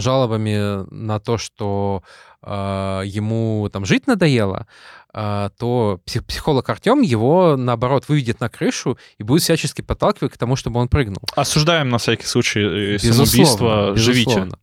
жалобами 0.00 0.90
на 0.92 1.20
то, 1.20 1.36
что 1.36 2.02
ему 2.42 3.68
там 3.70 3.84
жить 3.84 4.06
надоело, 4.06 4.66
то 5.12 6.00
псих- 6.06 6.24
психолог 6.24 6.68
Артем 6.70 7.02
его, 7.02 7.54
наоборот, 7.56 8.08
выведет 8.08 8.40
на 8.40 8.48
крышу 8.48 8.98
и 9.18 9.22
будет 9.22 9.42
всячески 9.42 9.82
подталкивать 9.82 10.32
к 10.32 10.38
тому, 10.38 10.56
чтобы 10.56 10.80
он 10.80 10.88
прыгнул. 10.88 11.20
Осуждаем 11.36 11.90
на 11.90 11.98
всякий 11.98 12.26
случай 12.26 12.60
э, 12.62 12.92
Безусловно, 12.94 13.26
самоубийство. 13.26 13.96
Живите. 13.96 14.24
безусловно. 14.30 14.58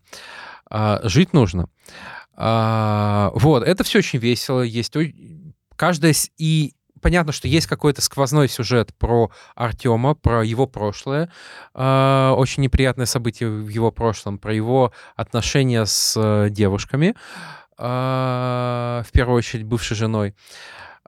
А, 0.72 1.00
жить 1.04 1.32
нужно. 1.34 1.68
А, 2.42 3.32
вот, 3.36 3.64
это 3.64 3.84
все 3.84 4.00
очень 4.00 4.20
весело. 4.20 4.62
Есть 4.62 4.96
каждая... 5.76 6.16
И 6.38 6.74
понятно, 7.02 7.34
что 7.34 7.50
есть 7.50 7.68
какой-то 7.68 8.02
сквозной 8.02 8.48
сюжет 8.48 8.96
про 8.98 9.30
Артема, 9.56 10.16
про 10.16 10.44
его 10.46 10.66
прошлое. 10.66 11.30
А, 11.74 12.34
очень 12.38 12.64
неприятное 12.64 13.06
событие 13.06 13.50
в 13.50 13.68
его 13.68 13.92
прошлом, 13.92 14.38
про 14.38 14.54
его 14.54 14.94
отношения 15.18 15.86
с 15.86 16.16
э, 16.16 16.50
девушками, 16.50 17.14
а, 17.78 19.04
в 19.06 19.12
первую 19.12 19.38
очередь 19.38 19.66
бывшей 19.66 19.98
женой. 19.98 20.34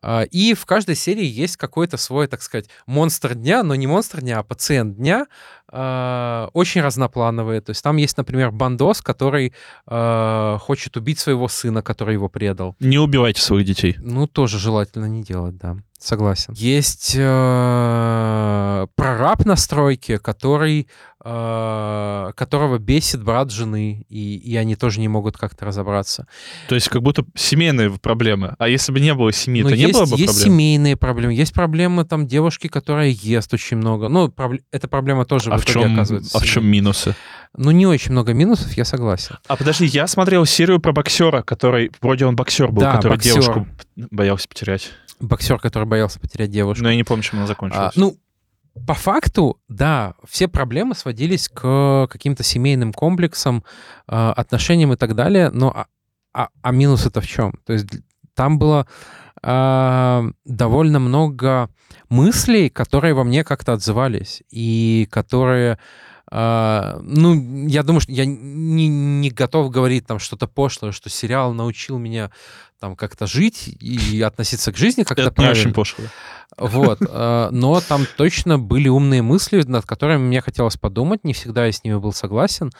А, 0.02 0.24
И 0.24 0.54
в 0.54 0.66
каждой 0.66 0.96
серии 0.96 1.26
есть 1.26 1.58
какой-то 1.58 1.98
свой, 1.98 2.28
так 2.28 2.42
сказать, 2.42 2.70
монстр 2.86 3.36
дня, 3.36 3.64
но 3.64 3.76
не 3.76 3.88
монстр 3.88 4.22
дня, 4.22 4.40
а 4.40 4.44
пациент 4.44 4.98
дня, 4.98 5.28
а, 5.72 6.50
очень 6.54 6.82
разноплановые. 6.82 7.62
То 7.62 7.72
есть 7.72 7.84
там 7.84 7.98
есть, 7.98 8.18
например, 8.18 8.52
бандос, 8.52 9.02
который 9.02 9.54
а, 9.88 10.58
хочет 10.60 10.98
убить 10.98 11.20
своего 11.20 11.48
сына, 11.48 11.82
который 11.82 12.14
его 12.14 12.30
предал. 12.30 12.76
Не 12.80 12.98
убивайте 13.00 13.42
своих 13.42 13.66
детей. 13.66 13.96
Ну, 14.00 14.28
тоже 14.28 14.60
желательно 14.60 15.06
не 15.06 15.24
делать, 15.24 15.58
да. 15.58 15.78
Согласен. 16.00 16.54
Есть 16.58 17.16
э, 17.16 18.88
прораб 18.96 19.46
на 19.46 19.56
стройке, 19.56 20.18
который, 20.18 20.88
э, 21.24 22.32
которого 22.36 22.78
бесит 22.80 23.24
брат 23.24 23.52
жены, 23.52 24.06
и, 24.10 24.36
и 24.38 24.56
они 24.56 24.76
тоже 24.76 25.00
не 25.00 25.08
могут 25.08 25.38
как-то 25.38 25.66
разобраться. 25.66 26.28
То 26.70 26.76
есть 26.76 26.90
как 26.90 27.04
будто 27.04 27.24
семейные 27.36 27.92
проблемы. 27.92 28.56
А 28.58 28.68
если 28.68 28.92
бы 28.92 29.00
не 29.00 29.14
было 29.14 29.32
семьи, 29.32 29.62
Но 29.64 29.70
то 29.70 29.76
не 29.76 29.82
есть, 29.84 29.94
было 29.94 30.06
бы 30.06 30.18
есть 30.18 30.26
проблем? 30.34 30.54
семейные 30.54 30.98
проблемы, 30.98 31.34
есть 31.34 31.54
проблемы 31.54 32.04
там 32.06 32.26
девушки, 32.28 32.68
которая 32.68 33.10
ест 33.10 33.54
очень 33.54 33.78
много. 33.78 34.10
Ну, 34.10 34.28
пробле- 34.30 34.64
эта 34.72 34.88
проблема 34.88 35.26
тоже 35.26 35.52
А 35.52 35.58
в 35.62 35.66
чем, 35.66 35.94
оказывается. 35.94 36.38
а 36.38 36.42
в 36.42 36.46
чем 36.46 36.66
минусы? 36.66 37.16
Ну, 37.58 37.72
не 37.72 37.86
очень 37.86 38.12
много 38.12 38.34
минусов, 38.34 38.72
я 38.74 38.86
согласен. 38.86 39.38
А 39.48 39.56
подожди, 39.58 39.86
я 39.86 40.08
смотрел 40.08 40.46
серию 40.46 40.80
про 40.80 40.94
боксера, 40.94 41.42
который, 41.42 41.92
вроде 42.02 42.26
он 42.26 42.36
боксер 42.36 42.72
был, 42.72 42.82
Да, 42.82 42.96
который 42.96 43.14
боксер. 43.16 43.34
девушку 43.34 43.68
боялся 43.96 44.48
потерять. 44.48 44.92
Боксер, 45.20 45.60
который 45.60 45.84
боялся 45.86 46.20
потерять 46.20 46.50
девушку. 46.50 46.84
Но 46.84 46.90
я 46.90 46.96
не 46.96 47.04
помню, 47.04 47.24
чем 47.24 47.40
она 47.40 47.46
А, 47.46 47.48
закончилась. 47.48 47.96
ну, 47.96 48.18
по 48.88 48.94
факту, 48.94 49.60
да, 49.68 50.14
все 50.30 50.48
проблемы 50.48 50.96
сводились 50.96 51.50
к 51.50 52.08
каким-то 52.10 52.42
семейным 52.44 52.94
комплексам, 52.94 53.66
а, 54.08 54.32
отношениям 54.32 54.94
и 54.94 54.96
так 54.96 55.14
далее, 55.14 55.50
но 55.52 55.72
а, 55.76 55.86
а, 56.34 56.48
а 56.62 56.72
минус 56.72 57.06
это 57.06 57.20
в 57.20 57.28
чем? 57.28 57.54
То 57.66 57.74
есть 57.74 57.88
там 58.34 58.58
было 58.60 58.88
э, 59.44 60.24
довольно 60.46 61.00
много 61.00 61.70
мыслей, 62.10 62.70
которые 62.70 63.14
во 63.14 63.24
мне 63.24 63.44
как-то 63.44 63.74
отзывались, 63.74 64.44
и 64.50 65.08
которые 65.12 65.78
Uh, 66.32 66.98
ну, 67.02 67.68
я 67.68 67.84
думаю, 67.84 68.00
что 68.00 68.14
я 68.14 68.26
не, 68.26 68.88
не 68.88 69.30
готов 69.32 69.70
говорить 69.70 70.08
там 70.08 70.18
что-то 70.18 70.48
пошлое, 70.48 70.94
что 70.94 71.10
сериал 71.10 71.52
научил 71.52 71.98
меня 71.98 72.32
там 72.82 72.96
как-то 72.96 73.28
жить 73.28 73.70
и 73.80 74.22
относиться 74.24 74.74
к 74.74 74.78
жизни 74.78 75.04
как-то 75.04 75.22
Это 75.22 75.32
правильно. 75.32 75.56
не 75.56 75.62
очень 75.62 75.74
пошло. 75.74 76.06
Вот. 76.58 77.00
Э, 77.08 77.50
но 77.52 77.80
там 77.80 78.06
точно 78.18 78.58
были 78.58 78.90
умные 78.90 79.22
мысли, 79.22 79.62
над 79.62 79.86
которыми 79.86 80.24
мне 80.24 80.42
хотелось 80.42 80.78
подумать. 80.78 81.24
Не 81.24 81.34
всегда 81.34 81.68
я 81.68 81.72
с 81.72 81.84
ними 81.84 81.96
был 81.96 82.12
согласен, 82.12 82.72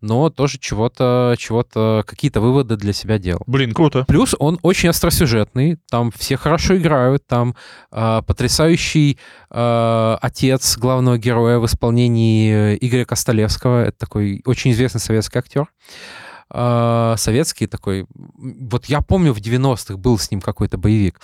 но 0.00 0.30
тоже 0.30 0.58
чего-то, 0.58 1.36
чего-то, 1.38 2.02
какие-то 2.06 2.40
выводы 2.40 2.76
для 2.76 2.94
себя 2.94 3.18
делал. 3.18 3.42
Блин, 3.46 3.72
круто. 3.74 4.04
Плюс 4.08 4.34
он 4.38 4.58
очень 4.62 4.88
остросюжетный, 4.88 5.76
там 5.90 6.10
все 6.10 6.38
хорошо 6.38 6.76
играют, 6.78 7.26
там 7.26 7.54
э, 7.92 8.22
потрясающий 8.26 9.18
э, 9.50 10.16
отец 10.22 10.78
главного 10.78 11.18
героя 11.18 11.58
в 11.58 11.66
исполнении 11.66 12.76
Игоря 12.80 13.04
Костолевского. 13.04 13.84
Это 13.84 13.98
такой 13.98 14.40
очень 14.46 14.72
известный 14.72 15.00
советский 15.00 15.38
актер. 15.38 15.66
Э, 16.52 17.14
советский 17.16 17.66
такой. 17.66 18.06
Вот 18.70 18.86
я 18.86 19.00
помню, 19.00 19.32
в 19.32 19.38
90-х 19.38 19.96
был 19.96 20.18
с 20.18 20.30
ним 20.30 20.40
какой-то 20.40 20.78
боевик. 20.78 21.20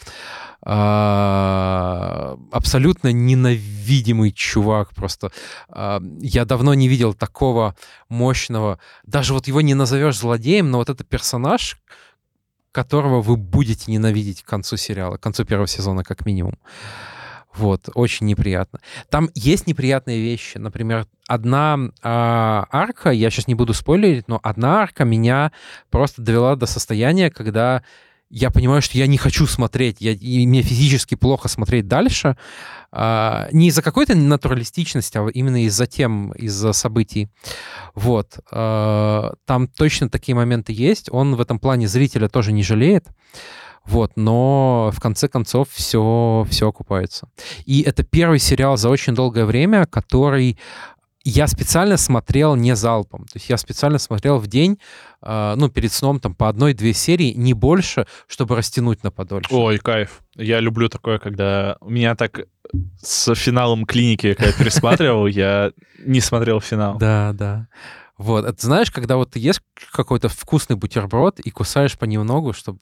Э, 0.65 2.37
абсолютно 2.53 3.13
ненавидимый 3.13 4.33
чувак 4.33 4.95
просто. 4.95 5.33
Э, 5.69 6.01
я 6.21 6.45
давно 6.45 6.75
не 6.75 6.89
видел 6.89 7.15
такого 7.15 7.75
мощного... 8.09 8.79
Даже 9.05 9.35
вот 9.35 9.49
его 9.49 9.61
не 9.61 9.75
назовешь 9.75 10.19
злодеем, 10.19 10.71
но 10.71 10.79
вот 10.79 10.91
этот 10.91 11.09
персонаж, 11.09 11.79
которого 12.73 13.21
вы 13.21 13.37
будете 13.37 13.91
ненавидеть 13.91 14.43
к 14.43 14.47
концу 14.47 14.77
сериала, 14.77 15.17
к 15.17 15.23
концу 15.23 15.45
первого 15.45 15.67
сезона 15.67 16.05
как 16.05 16.27
минимум. 16.27 16.59
Вот, 17.57 17.89
очень 17.95 18.27
неприятно. 18.27 18.81
Там 19.09 19.31
есть 19.35 19.67
неприятные 19.67 20.21
вещи. 20.21 20.59
Например, 20.59 21.07
одна 21.27 21.79
э, 21.79 21.91
арка, 22.03 23.11
я 23.11 23.31
сейчас 23.31 23.49
не 23.49 23.55
буду 23.55 23.73
спойлерить, 23.73 24.29
но 24.29 24.39
одна 24.43 24.83
арка 24.83 25.05
меня 25.05 25.53
просто 25.91 26.23
довела 26.23 26.57
до 26.57 26.67
состояния, 26.67 27.31
когда 27.31 27.83
я 28.29 28.51
понимаю, 28.51 28.83
что 28.83 28.99
я 28.99 29.07
не 29.07 29.19
хочу 29.19 29.47
смотреть, 29.47 30.01
я, 30.01 30.13
и 30.13 30.47
мне 30.47 30.63
физически 30.63 31.15
плохо 31.15 31.49
смотреть 31.49 31.89
дальше. 31.89 32.37
Э, 32.93 33.49
не 33.53 33.69
из-за 33.69 33.83
какой-то 33.83 34.15
натуралистичности, 34.15 35.17
а 35.17 35.27
именно 35.29 35.65
из-за 35.65 35.87
тем, 35.87 36.33
из-за 36.33 36.73
событий. 36.73 37.29
Вот. 37.95 38.39
Э, 38.51 39.31
там 39.47 39.69
точно 39.69 40.11
такие 40.11 40.35
моменты 40.35 40.75
есть. 40.75 41.09
Он 41.11 41.37
в 41.37 41.41
этом 41.41 41.59
плане 41.59 41.89
зрителя 41.89 42.29
тоже 42.29 42.53
не 42.53 42.63
жалеет. 42.63 43.07
Вот, 43.87 44.13
но 44.17 44.91
в 44.93 45.01
конце 45.01 45.29
концов 45.29 45.69
все, 45.71 46.47
все 46.51 46.69
окупается. 46.69 47.29
И 47.65 47.83
это 47.83 48.03
первый 48.03 48.39
сериал 48.39 48.77
за 48.77 48.89
очень 48.89 49.15
долгое 49.15 49.45
время, 49.45 49.87
который 49.87 50.59
я 51.29 51.49
специально 51.49 51.97
смотрел 51.97 52.55
не 52.55 52.77
залпом. 52.77 53.25
То 53.25 53.33
есть 53.37 53.49
я 53.49 53.57
специально 53.57 53.99
смотрел 53.99 54.39
в 54.39 54.47
день, 54.47 54.79
э, 55.23 55.55
ну, 55.57 55.69
перед 55.69 55.93
сном 55.93 56.21
там 56.21 56.35
по 56.37 56.49
одной-две 56.49 56.93
серии, 56.93 57.33
не 57.33 57.53
больше, 57.53 58.07
чтобы 58.29 58.55
растянуть 58.55 59.03
на 59.03 59.11
подольше. 59.11 59.53
Ой, 59.53 59.79
кайф. 59.79 60.23
Я 60.37 60.61
люблю 60.61 60.89
такое, 60.89 61.19
когда... 61.19 61.79
У 61.81 61.91
меня 61.91 62.15
так 62.15 62.47
с 63.03 63.35
финалом 63.35 63.87
клиники, 63.87 64.35
когда 64.35 64.51
я 64.51 64.53
пересматривал, 64.53 65.27
я 65.27 65.73
не 65.99 66.21
смотрел 66.21 66.61
финал. 66.61 66.97
Да, 66.99 67.33
да. 67.33 67.67
Вот, 68.19 68.45
это 68.45 68.65
знаешь, 68.65 68.93
когда 68.93 69.17
вот 69.17 69.33
ты 69.33 69.41
ешь 69.41 69.61
какой-то 69.93 70.29
вкусный 70.29 70.77
бутерброд 70.77 71.41
и 71.41 71.51
кусаешь 71.51 71.99
понемногу, 71.99 72.53
чтобы 72.53 72.79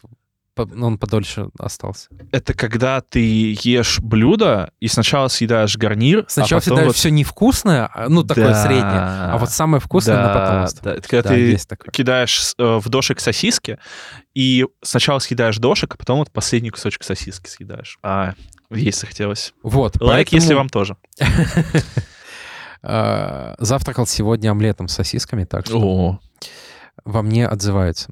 он 0.57 0.99
подольше 0.99 1.49
остался. 1.59 2.09
Это 2.33 2.55
когда 2.55 3.01
ты 3.01 3.57
ешь 3.63 4.01
блюдо 4.01 4.71
и 4.81 4.89
сначала 4.89 5.29
съедаешь 5.29 5.77
гарнир, 5.77 6.25
Сначала 6.29 6.59
а 6.59 6.61
потом 6.61 6.77
съедаешь 6.77 6.87
вот... 6.89 6.97
все 6.97 7.11
невкусное, 7.11 7.91
а, 7.93 8.09
ну, 8.09 8.23
такое 8.25 8.49
Да. 8.49 8.63
среднее, 8.63 9.01
а 9.01 9.37
вот 9.39 9.51
самое 9.51 9.81
вкусное 9.81 10.17
на 10.17 10.29
потом 10.29 10.43
Да, 10.45 10.63
оставить. 10.65 10.85
да. 10.85 10.99
Это 10.99 11.09
когда 11.09 11.29
Да, 11.29 11.35
ты 11.35 11.91
кидаешь 11.93 12.55
э, 12.59 12.79
в 12.79 12.89
дошик 12.89 13.21
сосиски, 13.21 13.79
и 14.35 14.67
сначала 14.83 15.19
съедаешь 15.19 15.59
дошик, 15.59 15.95
а 15.95 15.97
потом 15.99 16.19
вот 16.19 16.31
последний 16.31 16.71
кусочек 16.71 17.03
сосиски 17.05 17.49
съедаешь. 17.49 17.99
А, 18.03 18.35
есть 18.71 19.01
захотелось. 19.01 19.55
Вот, 19.63 20.01
Лайк, 20.01 20.29
поэтому, 20.31 20.41
если 20.43 20.55
вам 20.55 20.69
тоже. 20.69 20.97
э, 22.83 23.55
завтракал 23.59 24.07
сегодня 24.07 24.51
омлетом 24.51 24.89
с 24.89 24.95
сосисками, 24.95 25.45
так 25.45 25.67
что 25.67 25.79
О, 25.81 26.21
во 27.05 27.23
мне 27.23 27.47
отзывается. 27.47 28.11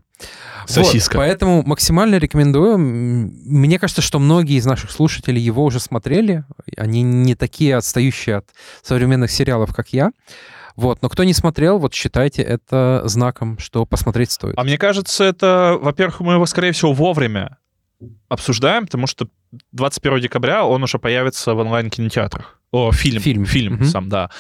Сосиска. 0.67 1.17
Вот, 1.17 1.23
поэтому 1.23 1.63
максимально 1.65 2.17
рекомендую. 2.17 2.79
Мне 2.79 3.79
кажется, 3.79 4.03
что 4.03 4.19
многие 4.19 4.57
из 4.57 4.67
наших 4.67 4.91
слушателей 4.91 5.41
его 5.41 5.65
уже 5.65 5.81
смотрели. 5.81 6.45
Они 6.77 7.03
не 7.03 7.35
такие 7.35 7.77
отстающие 7.77 8.37
от 8.37 8.51
современных 8.83 9.31
сериалов, 9.31 9.75
как 9.75 9.89
я. 9.89 10.13
Вот, 10.77 11.03
но 11.03 11.09
кто 11.09 11.25
не 11.25 11.35
смотрел, 11.35 11.79
вот 11.79 11.93
считайте 11.93 12.43
это 12.43 13.03
знаком, 13.05 13.59
что 13.59 13.85
посмотреть 13.85 14.31
стоит. 14.31 14.55
А 14.57 14.65
мне 14.65 14.79
кажется, 14.79 15.25
это, 15.25 15.77
во-первых, 15.81 16.21
мы 16.21 16.35
его, 16.35 16.47
скорее 16.47 16.73
всего, 16.73 16.93
вовремя 16.93 17.59
обсуждаем, 18.29 18.87
потому 18.87 19.07
что 19.07 19.29
21 19.73 20.21
декабря 20.21 20.65
он 20.65 20.83
уже 20.83 20.99
появится 20.99 21.55
в 21.55 21.59
онлайн-кинотеатрах. 21.59 22.59
О, 22.71 22.91
фильм. 22.91 23.21
Фильм. 23.21 23.45
Фильм 23.45 23.75
Мгм. 23.75 23.85
сам, 23.85 24.09
да. 24.09 24.31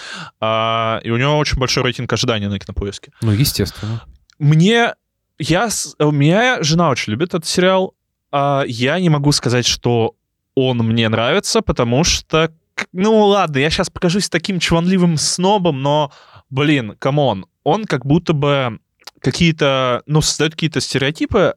А, 0.40 1.00
и 1.04 1.10
у 1.10 1.18
него 1.18 1.36
очень 1.36 1.58
большой 1.58 1.82
рейтинг 1.82 2.10
ожидания 2.12 2.48
на 2.48 2.58
кинопоиске. 2.58 3.12
Ну, 3.20 3.32
естественно. 3.32 4.02
Мне... 4.42 4.94
Я... 5.38 5.68
У 6.00 6.10
меня 6.10 6.64
жена 6.64 6.90
очень 6.90 7.12
любит 7.12 7.28
этот 7.28 7.46
сериал. 7.46 7.94
а 8.32 8.64
я 8.66 8.98
не 8.98 9.08
могу 9.08 9.30
сказать, 9.30 9.64
что 9.64 10.16
он 10.56 10.78
мне 10.78 11.08
нравится, 11.08 11.62
потому 11.62 12.02
что... 12.02 12.52
Ну, 12.92 13.18
ладно, 13.20 13.58
я 13.58 13.70
сейчас 13.70 13.88
покажусь 13.88 14.28
таким 14.28 14.58
чванливым 14.58 15.16
снобом, 15.16 15.80
но, 15.80 16.10
блин, 16.50 16.96
come 16.98 17.26
on, 17.26 17.46
он 17.62 17.84
как 17.84 18.04
будто 18.04 18.32
бы 18.32 18.80
какие-то... 19.20 20.02
Ну, 20.06 20.20
создает 20.22 20.54
какие-то 20.54 20.80
стереотипы 20.80 21.54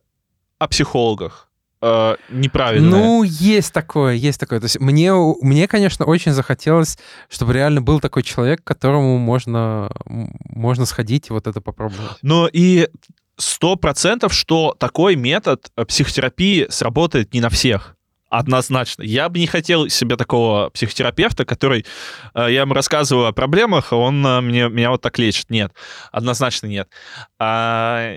о 0.60 0.68
психологах. 0.68 1.45
Э, 1.82 2.15
неправильные. 2.30 2.89
Ну, 2.89 3.23
есть 3.23 3.73
такое, 3.73 4.13
есть 4.13 4.39
такое. 4.39 4.59
То 4.59 4.65
есть 4.65 4.80
мне, 4.80 5.13
мне, 5.41 5.67
конечно, 5.67 6.05
очень 6.05 6.32
захотелось, 6.32 6.97
чтобы 7.30 7.53
реально 7.53 7.82
был 7.82 7.99
такой 7.99 8.23
человек, 8.23 8.63
к 8.63 8.67
которому 8.67 9.17
можно, 9.17 9.91
можно 10.05 10.86
сходить 10.86 11.30
и 11.30 11.34
вот 11.34 11.47
это 11.47 11.61
попробовать. 11.61 12.17
Но 12.21 12.49
и 12.51 12.89
сто 13.38 13.76
процентов, 13.76 14.34
что 14.34 14.76
такой 14.78 15.15
метод 15.15 15.71
э, 15.76 15.86
психотерапии 15.86 16.67
сработает 16.69 17.34
не 17.34 17.41
на 17.41 17.49
всех. 17.49 17.95
Однозначно. 18.38 19.04
Я 19.04 19.30
бы 19.30 19.40
не 19.40 19.48
хотел 19.48 19.88
себе 19.88 20.18
такого 20.18 20.70
психотерапевта, 20.72 21.46
который... 21.46 21.86
э, 22.34 22.48
я 22.52 22.62
ему 22.62 22.74
рассказываю 22.74 23.28
о 23.28 23.32
проблемах, 23.32 23.94
а 23.94 23.96
он 23.96 24.26
э, 24.28 24.42
мне, 24.42 24.68
меня 24.68 24.90
вот 24.90 25.02
так 25.02 25.18
лечит. 25.18 25.50
Нет. 25.50 25.72
Однозначно 26.12 26.68
нет. 26.68 26.90
А, 27.40 28.14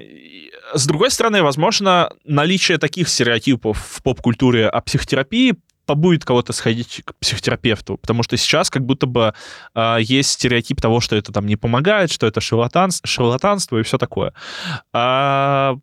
с 0.75 0.87
другой 0.89 1.13
стороны, 1.13 1.45
возможно, 1.45 2.11
наличие 2.25 2.79
таких 2.79 3.09
стереотипов 3.09 3.79
в 3.79 4.03
поп-культуре 4.03 4.69
о 4.69 4.81
психотерапии 4.81 5.55
побудет 5.87 6.25
кого-то 6.25 6.53
сходить 6.53 7.01
к 7.05 7.15
психотерапевту, 7.21 7.97
потому 7.97 8.25
что 8.25 8.37
сейчас 8.37 8.71
как 8.71 8.85
будто 8.85 9.07
бы 9.07 9.35
а, 9.73 9.99
есть 9.99 10.31
стереотип 10.31 10.81
того, 10.81 11.01
что 11.01 11.15
это 11.15 11.33
там 11.33 11.47
не 11.47 11.55
помогает, 11.55 12.11
что 12.11 12.27
это 12.27 12.41
шарлатанс- 12.41 13.01
шарлатанство 13.05 13.79
и 13.79 13.85
все 13.85 13.99
такое. 13.99 14.35
А, 14.93 15.77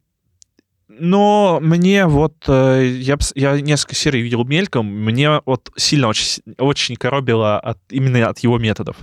но 0.99 1.59
мне 1.61 2.05
вот, 2.05 2.35
э, 2.47 2.85
я, 2.99 3.17
я 3.35 3.59
несколько 3.61 3.95
серий 3.95 4.21
видел 4.21 4.43
мельком, 4.45 4.85
мне 4.85 5.41
вот 5.45 5.71
сильно 5.75 6.07
очень, 6.07 6.41
очень 6.57 6.95
коробило 6.95 7.59
от, 7.59 7.77
именно 7.89 8.27
от 8.29 8.39
его 8.39 8.57
методов. 8.57 8.97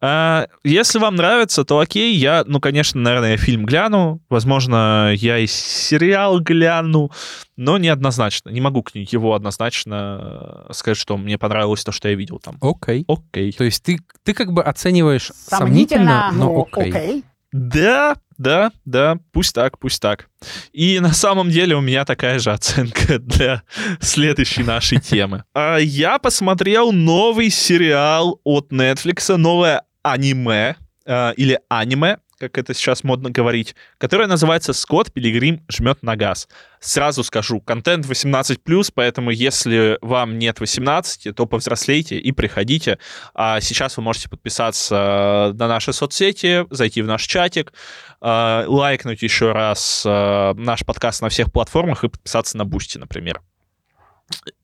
А, 0.00 0.46
если 0.64 0.98
вам 0.98 1.16
нравится, 1.16 1.64
то 1.64 1.78
окей, 1.78 2.14
я, 2.14 2.44
ну, 2.46 2.60
конечно, 2.60 3.00
наверное, 3.00 3.36
фильм 3.36 3.66
гляну, 3.66 4.20
возможно, 4.28 5.12
я 5.14 5.38
и 5.38 5.46
сериал 5.46 6.40
гляну, 6.40 7.10
но 7.56 7.78
не 7.78 7.88
однозначно, 7.88 8.50
не 8.50 8.60
могу 8.60 8.82
к 8.82 8.94
его 8.94 9.34
однозначно 9.34 10.66
э, 10.68 10.72
сказать, 10.72 10.98
что 10.98 11.16
мне 11.16 11.38
понравилось 11.38 11.84
то, 11.84 11.92
что 11.92 12.08
я 12.08 12.14
видел 12.14 12.38
там. 12.38 12.56
Окей. 12.60 13.04
Окей. 13.08 13.52
То 13.52 13.64
есть 13.64 13.82
ты, 13.82 14.00
ты 14.24 14.34
как 14.34 14.52
бы 14.52 14.62
оцениваешь 14.62 15.32
сомнительно, 15.34 16.30
но 16.32 16.66
окей. 16.72 17.24
Да, 17.52 18.16
да, 18.38 18.70
да, 18.84 19.18
пусть 19.32 19.54
так, 19.54 19.78
пусть 19.78 20.00
так. 20.00 20.28
И 20.72 21.00
на 21.00 21.12
самом 21.12 21.50
деле 21.50 21.74
у 21.76 21.80
меня 21.80 22.04
такая 22.04 22.38
же 22.38 22.52
оценка 22.52 23.18
для 23.18 23.62
следующей 24.00 24.62
нашей 24.62 24.98
темы. 25.00 25.44
А, 25.54 25.78
Я 25.78 26.18
посмотрел 26.18 26.92
новый 26.92 27.50
сериал 27.50 28.40
от 28.44 28.72
Netflix, 28.72 29.34
новое 29.36 29.82
аниме, 30.02 30.76
а, 31.06 31.32
или 31.36 31.58
аниме, 31.68 32.18
как 32.38 32.58
это 32.58 32.74
сейчас 32.74 33.04
модно 33.04 33.30
говорить, 33.30 33.74
которое 33.98 34.26
называется 34.26 34.72
«Скотт 34.72 35.12
Пилигрим 35.12 35.64
жмет 35.68 36.02
на 36.02 36.16
газ». 36.16 36.48
Сразу 36.80 37.24
скажу, 37.24 37.60
контент 37.60 38.06
18+, 38.06 38.92
поэтому 38.94 39.30
если 39.30 39.98
вам 40.02 40.38
нет 40.38 40.60
18, 40.60 41.34
то 41.34 41.46
повзрослейте 41.46 42.18
и 42.18 42.32
приходите. 42.32 42.98
А 43.34 43.60
сейчас 43.60 43.96
вы 43.96 44.02
можете 44.02 44.28
подписаться 44.28 45.52
на 45.54 45.68
наши 45.68 45.92
соцсети, 45.92 46.66
зайти 46.70 47.02
в 47.02 47.06
наш 47.06 47.22
чатик, 47.26 47.72
э, 48.20 48.64
лайкнуть 48.66 49.22
еще 49.22 49.52
раз 49.52 50.02
э, 50.04 50.54
наш 50.56 50.84
подкаст 50.84 51.22
на 51.22 51.28
всех 51.28 51.50
платформах 51.52 52.04
и 52.04 52.08
подписаться 52.08 52.56
на 52.58 52.64
Boosty, 52.64 52.98
например. 52.98 53.40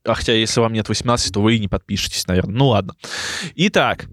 А 0.04 0.14
хотя, 0.14 0.32
если 0.32 0.60
вам 0.60 0.72
нет 0.72 0.88
18, 0.88 1.32
то 1.32 1.40
вы 1.40 1.56
и 1.56 1.60
не 1.60 1.68
подпишетесь, 1.68 2.26
наверное. 2.26 2.54
Ну 2.54 2.68
ладно. 2.68 2.94
Итак, 3.54 4.06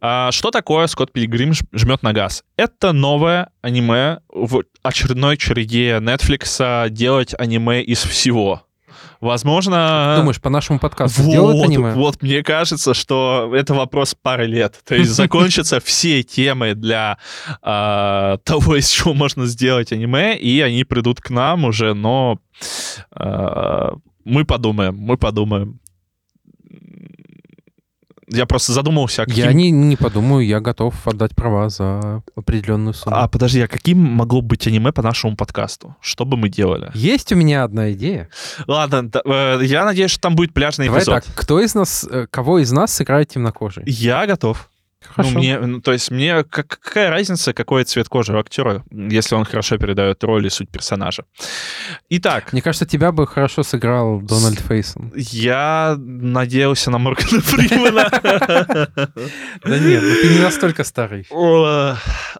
а, 0.00 0.32
что 0.32 0.50
такое 0.50 0.86
Скотт 0.86 1.12
Пилигрим 1.12 1.52
жмет 1.72 2.02
на 2.02 2.12
газ? 2.12 2.44
Это 2.56 2.92
новое 2.92 3.50
аниме 3.60 4.20
в 4.28 4.62
очередной 4.82 5.36
череде 5.36 5.98
Netflix 5.98 6.88
делать 6.88 7.34
аниме 7.38 7.82
из 7.82 8.02
всего. 8.02 8.62
Возможно... 9.20 10.16
Думаешь, 10.18 10.40
по 10.40 10.50
нашему 10.50 10.78
подкасту 10.78 11.22
вот, 11.22 11.30
сделают 11.30 11.64
аниме? 11.64 11.92
Вот, 11.92 12.22
мне 12.22 12.42
кажется, 12.42 12.92
что 12.92 13.52
это 13.54 13.72
вопрос 13.72 14.14
пары 14.20 14.46
лет. 14.46 14.80
То 14.86 14.94
есть 14.94 15.10
закончатся 15.12 15.80
все 15.80 16.22
темы 16.22 16.74
для 16.74 17.18
э, 17.62 18.38
того, 18.44 18.76
из 18.76 18.88
чего 18.88 19.14
можно 19.14 19.46
сделать 19.46 19.92
аниме, 19.92 20.36
и 20.36 20.60
они 20.60 20.84
придут 20.84 21.20
к 21.20 21.30
нам 21.30 21.64
уже, 21.64 21.94
но 21.94 22.38
мы 24.24 24.44
подумаем, 24.44 24.96
мы 24.96 25.16
подумаем. 25.16 25.80
Я 28.26 28.46
просто 28.46 28.72
задумался, 28.72 29.22
а 29.22 29.26
каким... 29.26 29.44
Я 29.44 29.52
не, 29.52 29.70
не 29.70 29.96
подумаю, 29.96 30.46
я 30.46 30.60
готов 30.60 31.06
отдать 31.06 31.36
права 31.36 31.68
за 31.68 32.22
определенную 32.34 32.94
сумму. 32.94 33.16
А 33.16 33.28
подожди, 33.28 33.60
а 33.60 33.68
каким 33.68 33.98
могло 33.98 34.40
быть 34.40 34.66
аниме 34.66 34.92
по 34.92 35.02
нашему 35.02 35.36
подкасту? 35.36 35.94
Что 36.00 36.24
бы 36.24 36.36
мы 36.36 36.48
делали? 36.48 36.90
Есть 36.94 37.32
у 37.32 37.36
меня 37.36 37.64
одна 37.64 37.92
идея. 37.92 38.30
Ладно, 38.66 39.10
да, 39.10 39.20
э, 39.24 39.60
я 39.64 39.84
надеюсь, 39.84 40.10
что 40.10 40.22
там 40.22 40.36
будет 40.36 40.54
пляжный 40.54 40.86
Давай 40.86 41.02
эпизод. 41.02 41.24
так, 41.24 41.34
кто 41.34 41.60
из 41.60 41.74
нас, 41.74 42.06
э, 42.10 42.26
кого 42.30 42.60
из 42.60 42.72
нас 42.72 42.94
сыграет 42.94 43.28
темнокожий? 43.28 43.82
Я 43.86 44.26
готов. 44.26 44.70
Хорошо. 45.08 45.32
Ну, 45.32 45.38
мне, 45.38 45.58
ну, 45.58 45.80
то 45.80 45.92
есть 45.92 46.10
мне 46.10 46.44
как, 46.44 46.78
какая 46.80 47.10
разница, 47.10 47.52
какой 47.52 47.84
цвет 47.84 48.08
кожи 48.08 48.32
у 48.32 48.38
актера, 48.38 48.84
если 48.90 49.34
он 49.34 49.44
хорошо 49.44 49.78
передает 49.78 50.22
роль 50.24 50.46
и 50.46 50.50
суть 50.50 50.70
персонажа. 50.70 51.24
Итак. 52.10 52.52
Мне 52.52 52.62
кажется, 52.62 52.86
тебя 52.86 53.12
бы 53.12 53.26
хорошо 53.26 53.62
сыграл 53.62 54.20
Дональд 54.20 54.60
Фейсон. 54.60 55.12
Я 55.14 55.96
надеялся 55.98 56.90
на 56.90 56.98
Моргана 56.98 57.40
Фримена. 57.40 58.10
Да 59.64 59.78
нет, 59.78 60.02
ну 60.02 60.14
ты 60.22 60.28
не 60.28 60.40
настолько 60.40 60.84
старый. 60.84 61.26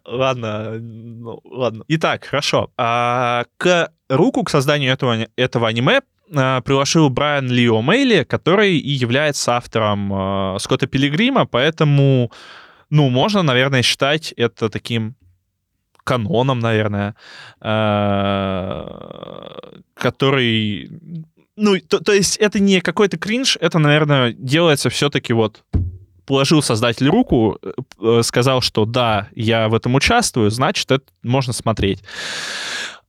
Ладно, 0.05 0.79
ну, 0.79 1.41
ладно. 1.45 1.85
Итак, 1.89 2.25
хорошо. 2.25 2.71
А, 2.77 3.45
к 3.57 3.91
руку 4.09 4.43
к 4.45 4.51
созданию 4.51 4.93
этого, 4.93 5.27
этого 5.37 5.69
аниме 5.69 6.01
приглашил 6.35 7.09
Брайан 7.11 7.51
Ли 7.51 7.67
О'Мейли, 7.67 8.25
который 8.25 8.77
и 8.79 8.91
является 8.91 9.57
автором 9.57 10.13
э, 10.13 10.59
Скотта 10.59 10.87
Пилигрима, 10.87 11.47
поэтому, 11.47 12.31
ну, 12.91 13.09
можно, 13.11 13.43
наверное, 13.43 13.83
считать 13.83 14.33
это 14.37 14.69
таким 14.69 15.17
каноном, 16.05 16.61
наверное, 16.61 17.15
э, 17.61 18.85
который... 19.95 20.91
Ну, 21.57 21.79
то, 21.79 22.01
то 22.01 22.13
есть 22.13 22.37
это 22.37 22.59
не 22.59 22.81
какой-то 22.81 23.17
кринж, 23.17 23.57
это, 23.61 23.79
наверное, 23.79 24.33
делается 24.33 24.91
все-таки 24.91 25.33
вот 25.33 25.63
положил 26.27 26.63
создатель 26.63 27.09
руку, 27.09 27.59
э, 28.01 28.21
сказал, 28.23 28.61
что 28.61 28.85
да, 28.85 29.29
я 29.35 29.69
в 29.69 29.75
этом 29.75 29.95
участвую, 29.95 30.51
значит, 30.51 30.91
это 30.91 31.05
можно 31.23 31.53
смотреть. 31.53 32.03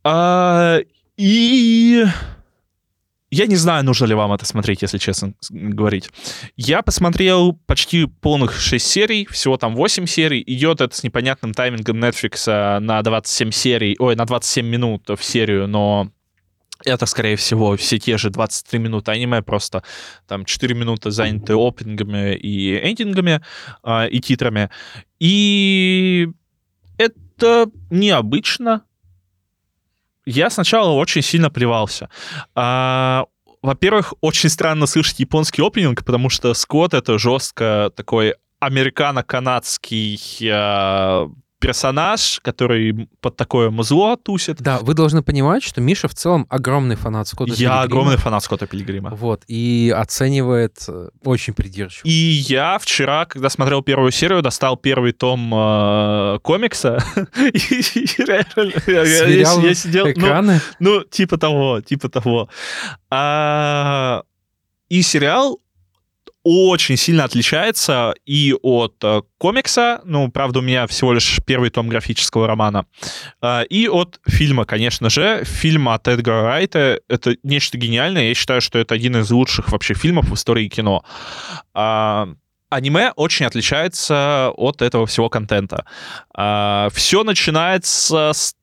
А, 0.03 0.80
и 1.17 2.05
я 3.36 3.47
не 3.47 3.57
знаю, 3.57 3.83
нужно 3.83 4.05
ли 4.05 4.15
вам 4.15 4.31
это 4.31 4.45
смотреть, 4.45 4.81
если 4.81 4.97
честно 4.97 5.33
говорить. 5.49 6.09
Я 6.55 6.81
посмотрел 6.81 7.53
почти 7.65 8.05
полных 8.05 8.57
6 8.57 8.86
серий, 8.86 9.25
всего 9.29 9.57
там 9.57 9.75
8 9.75 10.05
серий. 10.05 10.41
Идет 10.47 10.79
это 10.79 10.95
с 10.95 11.03
непонятным 11.03 11.53
таймингом 11.53 12.01
Netflix 12.01 12.79
на 12.79 13.01
27 13.01 13.51
серий, 13.51 13.97
ой, 13.99 14.15
на 14.15 14.25
27 14.25 14.65
минут 14.65 15.09
в 15.09 15.21
серию, 15.21 15.67
но 15.67 16.09
это, 16.86 17.05
скорее 17.05 17.36
всего, 17.36 17.75
все 17.75 17.99
те 17.99 18.17
же 18.17 18.29
23 18.29 18.79
минуты 18.79 19.11
аниме, 19.11 19.41
просто 19.41 19.83
там 20.27 20.45
4 20.45 20.73
минуты 20.73 21.11
заняты 21.11 21.55
опенингами 21.55 22.36
и 22.36 22.77
эндингами, 22.77 23.41
э, 23.83 24.09
и 24.09 24.21
титрами. 24.21 24.69
И 25.19 26.29
это 26.97 27.69
необычно, 27.89 28.83
я 30.26 30.49
сначала 30.49 30.91
очень 30.91 31.21
сильно 31.21 31.49
плевался. 31.49 32.09
А, 32.55 33.26
во-первых, 33.61 34.13
очень 34.21 34.49
странно 34.49 34.86
слышать 34.86 35.19
японский 35.19 35.61
опенинг, 35.61 36.03
потому 36.03 36.30
что 36.30 36.53
Скотт— 36.53 36.93
это 36.95 37.17
жестко 37.17 37.91
такой 37.95 38.36
американо-канадский 38.59 40.19
а, 40.51 41.30
персонаж, 41.60 42.39
который 42.43 43.08
под 43.22 43.36
такое 43.36 43.70
музло 43.70 44.18
тусит. 44.18 44.62
Да, 44.62 44.80
вы 44.80 44.93
должны 44.93 45.24
понимать, 45.24 45.64
что 45.64 45.82
Миша 45.82 46.08
в 46.08 46.14
целом 46.14 46.45
огромный 46.49 46.95
фанат 46.95 47.28
Скотта 47.28 47.51
Я 47.51 47.56
Пилигрима. 47.56 47.82
огромный 47.82 48.18
фанат 48.18 48.43
Скотта 48.43 48.68
Пилигрима. 48.68 49.16
Вот, 49.16 49.43
и 49.47 49.93
оценивает 49.95 50.84
э, 50.88 51.10
очень 51.24 51.53
придирчиво. 51.53 52.08
И 52.08 52.12
я 52.12 52.78
вчера, 52.78 53.26
когда 53.26 53.49
смотрел 53.49 53.82
первую 53.82 54.12
серию, 54.12 54.41
достал 54.41 54.78
первый 54.78 55.14
том 55.14 55.51
э, 55.53 56.39
комикса. 56.43 57.03
я 57.36 57.51
сидел... 59.74 60.06
Ну, 60.06 60.12
экраны? 60.12 60.62
Ну, 60.80 61.03
типа 61.03 61.38
того, 61.38 61.82
типа 61.82 62.10
того. 62.10 62.49
А, 63.10 64.24
и 64.89 65.01
сериал 65.01 65.60
очень 66.45 66.95
сильно 66.95 67.23
отличается 67.23 68.13
и 68.23 68.55
от 68.61 68.95
э, 69.03 69.23
комикса, 69.39 70.01
ну, 70.05 70.29
правда, 70.29 70.59
у 70.59 70.61
меня 70.61 70.85
всего 70.85 71.11
лишь 71.11 71.39
первый 71.43 71.71
том 71.71 71.89
графического 71.89 72.45
романа, 72.47 72.85
э, 73.41 73.65
и 73.65 73.87
от 73.87 74.19
фильма, 74.27 74.65
конечно 74.65 75.09
же. 75.09 75.43
Фильм 75.43 75.89
от 75.89 76.07
Эдгара 76.07 76.43
Райта— 76.43 76.99
это 77.09 77.35
нечто 77.41 77.79
гениальное. 77.79 78.27
Я 78.27 78.35
считаю, 78.35 78.61
что 78.61 78.77
это 78.77 78.93
один 78.93 79.17
из 79.17 79.31
лучших 79.31 79.71
вообще 79.71 79.95
фильмов 79.95 80.29
в 80.29 80.35
истории 80.35 80.67
кино. 80.67 81.03
А, 81.73 82.29
аниме 82.69 83.11
очень 83.15 83.47
отличается 83.47 84.51
от 84.55 84.83
этого 84.83 85.07
всего 85.07 85.29
контента. 85.29 85.85
А, 86.31 86.89
все 86.93 87.23
начинается 87.23 88.31
с 88.33 88.55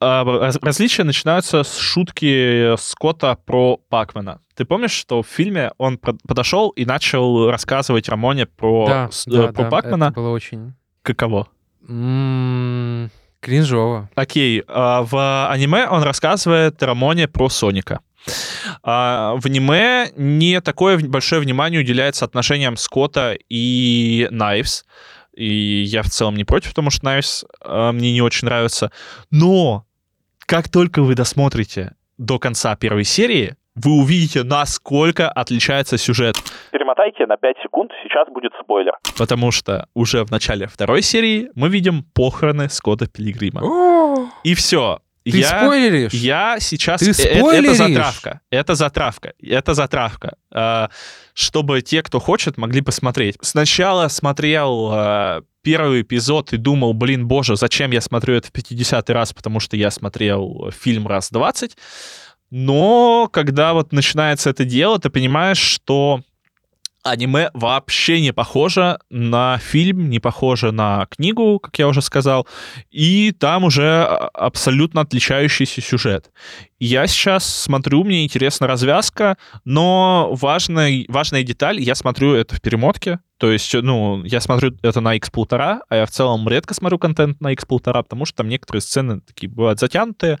а, 0.00 0.52
различия 0.62 1.04
начинаются 1.04 1.64
с 1.64 1.76
шутки 1.76 2.76
Скотта 2.76 3.36
про 3.44 3.78
Пакмена. 3.88 4.40
Ты 4.58 4.64
помнишь, 4.64 4.90
что 4.90 5.22
в 5.22 5.28
фильме 5.28 5.70
он 5.78 5.98
подошел 5.98 6.70
и 6.70 6.84
начал 6.84 7.48
рассказывать 7.48 8.08
Рамоне 8.08 8.46
про, 8.46 8.86
да, 8.88 9.08
с, 9.08 9.24
да, 9.24 9.52
про 9.52 9.62
да, 9.62 9.70
Пакмена? 9.70 10.04
Это 10.06 10.14
было 10.14 10.30
очень... 10.30 10.74
Каково? 11.02 11.46
М-м- 11.88 13.12
кринжово. 13.38 14.10
Окей, 14.16 14.64
а, 14.66 15.02
в 15.04 15.48
аниме 15.48 15.86
он 15.86 16.02
рассказывает 16.02 16.82
Рамоне 16.82 17.28
про 17.28 17.48
Соника. 17.48 18.00
А, 18.82 19.36
в 19.36 19.46
аниме 19.46 20.10
не 20.16 20.60
такое 20.60 20.98
большое 20.98 21.40
внимание 21.40 21.78
уделяется 21.80 22.24
отношениям 22.24 22.76
Скотта 22.76 23.38
и 23.48 24.26
Найвс. 24.32 24.86
И 25.36 25.84
я 25.84 26.02
в 26.02 26.10
целом 26.10 26.34
не 26.34 26.42
против, 26.42 26.70
потому 26.70 26.90
что 26.90 27.04
Найвс 27.04 27.44
а, 27.60 27.92
мне 27.92 28.12
не 28.12 28.22
очень 28.22 28.46
нравится. 28.46 28.90
Но 29.30 29.86
как 30.46 30.68
только 30.68 31.02
вы 31.02 31.14
досмотрите 31.14 31.94
до 32.16 32.40
конца 32.40 32.74
первой 32.74 33.04
серии, 33.04 33.54
вы 33.84 33.92
увидите, 33.92 34.42
насколько 34.42 35.30
отличается 35.30 35.98
сюжет. 35.98 36.36
Перемотайте 36.72 37.26
на 37.26 37.36
5 37.36 37.56
секунд, 37.62 37.90
сейчас 38.02 38.28
будет 38.28 38.52
спойлер. 38.62 38.92
Потому 39.16 39.50
что 39.50 39.88
уже 39.94 40.24
в 40.24 40.30
начале 40.30 40.66
второй 40.66 41.02
серии 41.02 41.50
мы 41.54 41.68
видим 41.68 42.04
похороны 42.14 42.68
Скотта 42.68 43.06
Пилигрима. 43.06 43.62
И 44.44 44.54
все. 44.54 45.00
Ты 45.24 45.38
я, 45.38 45.60
спойлеришь? 45.60 46.12
Я 46.12 46.56
сейчас... 46.58 47.00
Ты 47.00 47.12
спойлеришь? 47.12 47.74
Это 47.74 47.74
затравка. 47.74 48.40
Это 48.50 48.74
затравка. 48.74 49.32
Это 49.42 49.74
затравка. 49.74 50.36
А, 50.50 50.90
чтобы 51.34 51.82
те, 51.82 52.02
кто 52.02 52.18
хочет, 52.18 52.56
могли 52.56 52.80
посмотреть. 52.80 53.36
Сначала 53.42 54.08
смотрел 54.08 54.88
а, 54.90 55.42
первый 55.62 56.02
эпизод 56.02 56.52
и 56.54 56.56
думал, 56.56 56.94
блин, 56.94 57.26
боже, 57.28 57.56
зачем 57.56 57.90
я 57.90 58.00
смотрю 58.00 58.36
это 58.36 58.48
в 58.48 58.52
50 58.52 59.10
раз, 59.10 59.34
потому 59.34 59.60
что 59.60 59.76
я 59.76 59.90
смотрел 59.90 60.70
фильм 60.72 61.06
раз 61.06 61.30
20. 61.30 61.76
Но 62.50 63.28
когда 63.32 63.74
вот 63.74 63.92
начинается 63.92 64.50
это 64.50 64.64
дело, 64.64 64.98
ты 64.98 65.10
понимаешь, 65.10 65.58
что 65.58 66.22
аниме 67.02 67.50
вообще 67.54 68.20
не 68.20 68.32
похоже 68.32 68.98
на 69.10 69.58
фильм, 69.58 70.10
не 70.10 70.20
похоже 70.20 70.72
на 70.72 71.06
книгу, 71.06 71.58
как 71.58 71.78
я 71.78 71.88
уже 71.88 72.02
сказал, 72.02 72.46
и 72.90 73.32
там 73.32 73.64
уже 73.64 74.04
абсолютно 74.34 75.02
отличающийся 75.02 75.80
сюжет. 75.80 76.30
Я 76.78 77.06
сейчас 77.06 77.44
смотрю, 77.46 78.04
мне 78.04 78.24
интересна 78.24 78.66
развязка, 78.66 79.36
но 79.64 80.30
важная, 80.32 81.04
важная 81.08 81.42
деталь, 81.42 81.80
я 81.80 81.94
смотрю 81.94 82.34
это 82.34 82.56
в 82.56 82.60
перемотке, 82.60 83.20
то 83.38 83.50
есть, 83.52 83.72
ну, 83.72 84.24
я 84.24 84.40
смотрю 84.40 84.76
это 84.82 85.00
на 85.00 85.16
X1,5, 85.16 85.80
а 85.88 85.96
я 85.96 86.06
в 86.06 86.10
целом 86.10 86.48
редко 86.48 86.74
смотрю 86.74 86.98
контент 86.98 87.40
на 87.40 87.52
X1,5, 87.52 87.92
потому 88.02 88.24
что 88.24 88.38
там 88.38 88.48
некоторые 88.48 88.82
сцены 88.82 89.20
такие 89.20 89.48
бывают 89.48 89.78
затянутые. 89.78 90.38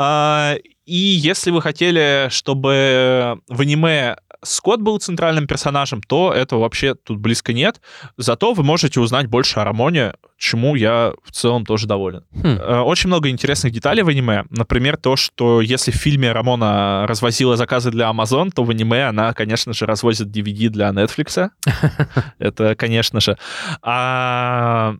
А, 0.00 0.54
и 0.86 0.96
если 0.96 1.50
вы 1.50 1.60
хотели, 1.60 2.28
чтобы 2.30 3.40
в 3.48 3.60
аниме 3.60 4.16
Скотт 4.44 4.80
был 4.80 4.98
центральным 5.00 5.48
персонажем, 5.48 6.00
то 6.00 6.32
этого 6.32 6.60
вообще 6.60 6.94
тут 6.94 7.18
близко 7.18 7.52
нет. 7.52 7.80
Зато 8.16 8.52
вы 8.52 8.62
можете 8.62 9.00
узнать 9.00 9.26
больше 9.26 9.58
о 9.58 9.64
Рамоне, 9.64 10.12
чему 10.36 10.76
я 10.76 11.12
в 11.24 11.32
целом 11.32 11.66
тоже 11.66 11.88
доволен. 11.88 12.24
Хм. 12.32 12.46
Э, 12.46 12.80
Очень 12.82 13.08
много 13.08 13.28
интересных 13.28 13.72
деталей 13.72 14.04
в 14.04 14.08
аниме. 14.08 14.44
Например, 14.50 14.96
то, 14.96 15.16
что 15.16 15.60
если 15.60 15.90
в 15.90 15.96
фильме 15.96 16.30
Рамона 16.30 17.04
развозила 17.08 17.56
заказы 17.56 17.90
для 17.90 18.08
Amazon, 18.08 18.52
то 18.54 18.62
в 18.62 18.70
аниме 18.70 19.08
она, 19.08 19.32
конечно 19.32 19.72
же, 19.72 19.84
развозит 19.84 20.28
DVD 20.28 20.68
для 20.68 20.90
Netflix. 20.90 21.50
Это, 22.38 22.76
конечно 22.76 23.20
же. 23.20 23.36
А 23.82 24.94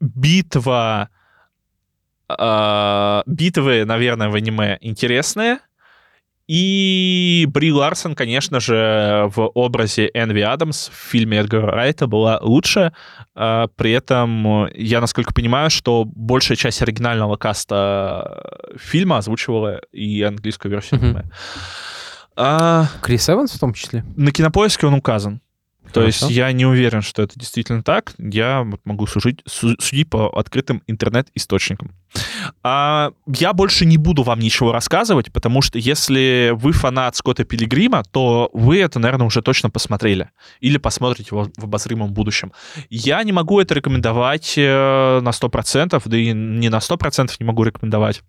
битва... 0.00 1.08
а, 2.28 3.22
Битвы, 3.26 3.84
наверное, 3.84 4.28
в 4.28 4.34
аниме 4.34 4.78
интересные. 4.80 5.58
И 6.46 7.46
Бри 7.50 7.70
Ларсон, 7.70 8.14
конечно 8.14 8.58
же, 8.58 9.30
в 9.34 9.50
образе 9.54 10.10
Энви 10.14 10.40
Адамс 10.40 10.88
в 10.88 10.94
фильме 10.94 11.38
Эдгара 11.38 11.70
Райта 11.70 12.06
была 12.06 12.38
лучше. 12.40 12.94
А, 13.34 13.66
При 13.76 13.92
этом 13.92 14.64
э, 14.64 14.72
я, 14.74 15.02
насколько 15.02 15.34
понимаю, 15.34 15.68
что 15.68 16.04
большая 16.06 16.56
часть 16.56 16.80
оригинального 16.80 17.36
каста 17.36 18.60
фильма 18.78 19.18
озвучивала 19.18 19.82
и 19.92 20.22
английскую 20.22 20.72
версию 20.72 21.00
аниме. 21.02 21.24
А, 22.34 22.86
Крис 23.02 23.28
Эванс 23.28 23.52
в 23.52 23.60
том 23.60 23.74
числе? 23.74 24.04
на 24.16 24.32
кинопоиске 24.32 24.86
он 24.86 24.94
указан. 24.94 25.42
То 25.92 26.02
есть 26.02 26.22
я 26.30 26.52
не 26.52 26.66
уверен, 26.66 27.02
что 27.02 27.22
это 27.22 27.38
действительно 27.38 27.82
так. 27.82 28.14
Я 28.18 28.66
могу 28.84 29.06
судить, 29.06 29.40
су- 29.46 29.76
судить 29.80 30.10
по 30.10 30.28
открытым 30.28 30.82
интернет-источникам. 30.86 31.94
А, 32.62 33.12
я 33.26 33.52
больше 33.52 33.86
не 33.86 33.96
буду 33.96 34.22
вам 34.22 34.40
ничего 34.40 34.72
рассказывать, 34.72 35.32
потому 35.32 35.62
что 35.62 35.78
если 35.78 36.52
вы 36.54 36.72
фанат 36.72 37.16
Скотта 37.16 37.44
Пилигрима, 37.44 38.02
то 38.10 38.50
вы 38.52 38.80
это, 38.80 38.98
наверное, 38.98 39.26
уже 39.26 39.42
точно 39.42 39.70
посмотрели. 39.70 40.30
Или 40.60 40.78
посмотрите 40.78 41.28
его 41.30 41.50
в 41.56 41.64
обозримом 41.64 42.12
будущем. 42.12 42.52
Я 42.90 43.22
не 43.22 43.32
могу 43.32 43.60
это 43.60 43.74
рекомендовать 43.74 44.54
э, 44.56 45.20
на 45.20 45.30
100%, 45.30 46.02
да 46.04 46.16
и 46.16 46.32
не 46.32 46.68
на 46.68 46.78
100% 46.78 47.30
не 47.40 47.46
могу 47.46 47.64
рекомендовать. 47.64 48.22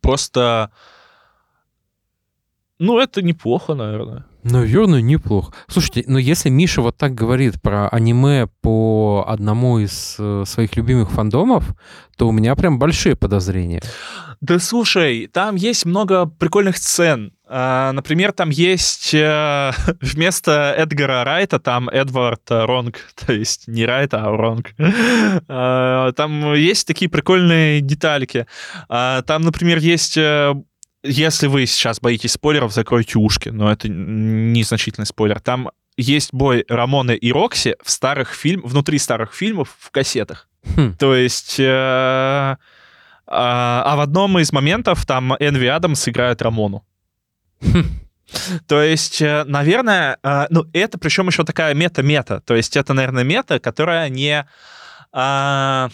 Просто... 0.00 0.70
Ну, 2.78 3.00
это 3.00 3.22
неплохо, 3.22 3.74
наверное. 3.74 4.27
Наверное, 4.44 5.00
неплохо. 5.00 5.52
Слушайте, 5.68 6.04
но 6.06 6.18
если 6.18 6.48
Миша 6.48 6.80
вот 6.80 6.96
так 6.96 7.14
говорит 7.14 7.60
про 7.60 7.88
аниме 7.88 8.46
по 8.60 9.24
одному 9.26 9.78
из 9.78 10.16
э, 10.18 10.44
своих 10.46 10.76
любимых 10.76 11.10
фандомов, 11.10 11.74
то 12.16 12.28
у 12.28 12.32
меня 12.32 12.54
прям 12.54 12.78
большие 12.78 13.16
подозрения. 13.16 13.82
Да 14.40 14.60
слушай, 14.60 15.26
там 15.26 15.56
есть 15.56 15.84
много 15.84 16.26
прикольных 16.26 16.76
сцен. 16.76 17.32
А, 17.48 17.92
Например, 17.92 18.32
там 18.32 18.50
есть 18.50 19.12
э, 19.14 19.72
вместо 20.00 20.74
Эдгара 20.76 21.24
Райта 21.24 21.58
там 21.58 21.88
Эдвард 21.88 22.42
э, 22.50 22.64
Ронг, 22.64 22.98
то 23.26 23.32
есть 23.32 23.66
не 23.66 23.84
Райта, 23.84 24.22
а 24.24 24.30
Ронг. 24.36 24.70
А, 25.48 26.12
Там 26.12 26.54
есть 26.54 26.86
такие 26.86 27.10
прикольные 27.10 27.80
детальки. 27.80 28.46
А, 28.88 29.22
Там, 29.22 29.42
например, 29.42 29.78
есть... 29.78 30.18
э, 31.02 31.08
Если 31.10 31.46
вы 31.46 31.66
сейчас 31.66 32.00
боитесь 32.00 32.32
спойлеров, 32.32 32.72
закройте 32.72 33.18
ушки, 33.18 33.48
но 33.48 33.70
это 33.70 33.88
незначительный 33.88 35.06
спойлер. 35.06 35.40
Там 35.40 35.70
есть 35.96 36.32
бой 36.32 36.64
Рамоны 36.68 37.16
и 37.16 37.32
Рокси 37.32 37.76
в 37.82 37.90
старых 37.90 38.34
фильм, 38.34 38.62
внутри 38.64 38.98
старых 38.98 39.34
фильмов 39.34 39.76
в 39.78 39.90
кассетах. 39.90 40.48
Хм. 40.76 40.94
То 40.98 41.14
есть... 41.14 41.58
э, 41.58 42.56
а, 43.30 43.82
а 43.84 43.96
в 43.96 44.00
одном 44.00 44.38
из 44.38 44.52
моментов 44.52 45.04
там 45.04 45.34
Энви 45.38 45.66
Адамс 45.66 46.08
играет 46.08 46.40
Рамону. 46.40 46.84
Хм. 47.60 47.84
То 48.66 48.82
есть, 48.82 49.20
э, 49.20 49.44
наверное, 49.44 50.18
э, 50.22 50.46
ну, 50.50 50.64
это 50.72 50.98
причем 50.98 51.28
еще 51.28 51.44
такая 51.44 51.74
мета-мета. 51.74 52.40
То 52.40 52.54
есть, 52.54 52.76
это, 52.76 52.94
наверное, 52.94 53.24
мета, 53.24 53.58
которая 53.58 54.08
не... 54.08 54.46
а, 55.12 55.90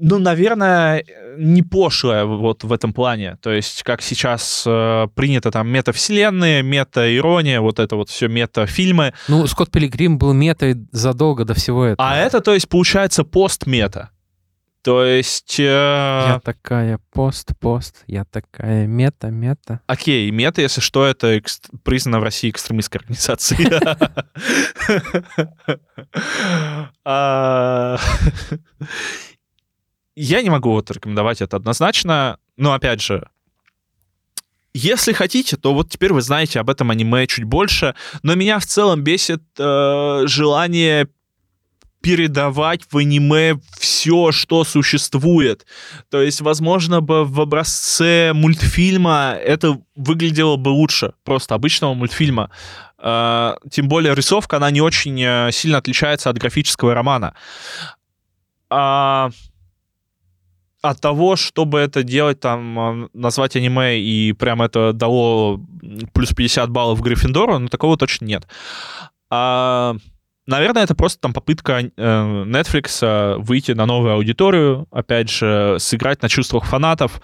ну, 0.00 0.18
наверное, 0.18 1.04
не 1.36 1.62
пошлая 1.62 2.24
вот 2.24 2.64
в 2.64 2.72
этом 2.72 2.92
плане. 2.92 3.36
То 3.42 3.50
есть, 3.52 3.82
как 3.82 4.02
сейчас 4.02 4.64
э, 4.66 5.08
принято 5.14 5.50
там 5.50 5.68
метавселенные, 5.68 6.62
мета-ирония, 6.62 7.60
вот 7.60 7.78
это 7.78 7.96
вот 7.96 8.08
все 8.08 8.28
мета-фильмы. 8.28 9.12
Ну, 9.28 9.46
Скотт 9.46 9.70
Пилигрим 9.70 10.18
был 10.18 10.32
метой 10.32 10.76
задолго 10.92 11.44
до 11.44 11.54
всего 11.54 11.84
этого. 11.84 12.08
А 12.08 12.16
это, 12.16 12.40
то 12.40 12.54
есть, 12.54 12.68
получается 12.68 13.24
пост-мета. 13.24 14.10
То 14.82 15.04
есть... 15.04 15.60
э, 15.60 15.64
Я 15.64 16.40
такая 16.42 16.98
пост-пост, 17.12 18.02
я 18.06 18.24
такая 18.24 18.86
мета-мета. 18.86 19.80
Окей, 19.86 20.30
мета, 20.30 20.62
если 20.62 20.80
что, 20.80 21.04
это 21.04 21.36
экс- 21.36 21.60
признана 21.84 22.20
в 22.20 22.22
России 22.22 22.48
экстремистской 22.48 23.00
организацией. 23.00 23.68
Я 30.16 30.42
не 30.42 30.50
могу 30.50 30.72
вот 30.72 30.90
рекомендовать 30.90 31.40
это 31.40 31.56
однозначно, 31.56 32.38
но 32.56 32.72
опять 32.72 33.00
же, 33.00 33.28
если 34.72 35.12
хотите, 35.12 35.56
то 35.56 35.74
вот 35.74 35.90
теперь 35.90 36.12
вы 36.12 36.22
знаете 36.22 36.60
об 36.60 36.70
этом 36.70 36.90
аниме 36.90 37.26
чуть 37.26 37.44
больше, 37.44 37.94
но 38.22 38.34
меня 38.34 38.58
в 38.58 38.66
целом 38.66 39.02
бесит 39.02 39.42
э, 39.58 40.22
желание 40.26 41.08
передавать 42.00 42.82
в 42.90 42.96
аниме 42.96 43.60
все, 43.78 44.32
что 44.32 44.64
существует. 44.64 45.66
То 46.08 46.22
есть, 46.22 46.40
возможно, 46.40 47.00
бы 47.00 47.24
в 47.24 47.40
образце 47.40 48.32
мультфильма 48.32 49.36
это 49.38 49.78
выглядело 49.96 50.56
бы 50.56 50.70
лучше 50.70 51.12
просто 51.24 51.54
обычного 51.54 51.94
мультфильма. 51.94 52.50
Э, 52.98 53.54
Тем 53.70 53.88
более 53.88 54.14
рисовка, 54.14 54.56
она 54.58 54.70
не 54.70 54.80
очень 54.80 55.20
э, 55.20 55.50
сильно 55.52 55.78
отличается 55.78 56.30
от 56.30 56.38
графического 56.38 56.94
романа. 56.94 57.34
А 58.70 59.30
от 60.82 61.00
того, 61.00 61.36
чтобы 61.36 61.78
это 61.78 62.02
делать, 62.02 62.40
там, 62.40 63.04
э, 63.04 63.08
назвать 63.12 63.56
аниме 63.56 63.98
и 63.98 64.32
прям 64.32 64.62
это 64.62 64.92
дало 64.92 65.60
плюс 66.12 66.30
50 66.30 66.70
баллов 66.70 67.02
Гриффиндору, 67.02 67.58
ну, 67.58 67.68
такого 67.68 67.96
точно 67.96 68.24
нет. 68.24 68.46
А, 69.30 69.94
наверное, 70.46 70.84
это 70.84 70.94
просто 70.94 71.20
там 71.20 71.32
попытка 71.32 71.80
э, 71.80 71.88
Netflix 71.96 72.98
э, 73.02 73.36
выйти 73.38 73.72
на 73.72 73.86
новую 73.86 74.14
аудиторию, 74.14 74.86
опять 74.90 75.30
же, 75.30 75.76
сыграть 75.78 76.22
на 76.22 76.28
чувствах 76.28 76.64
фанатов. 76.64 77.20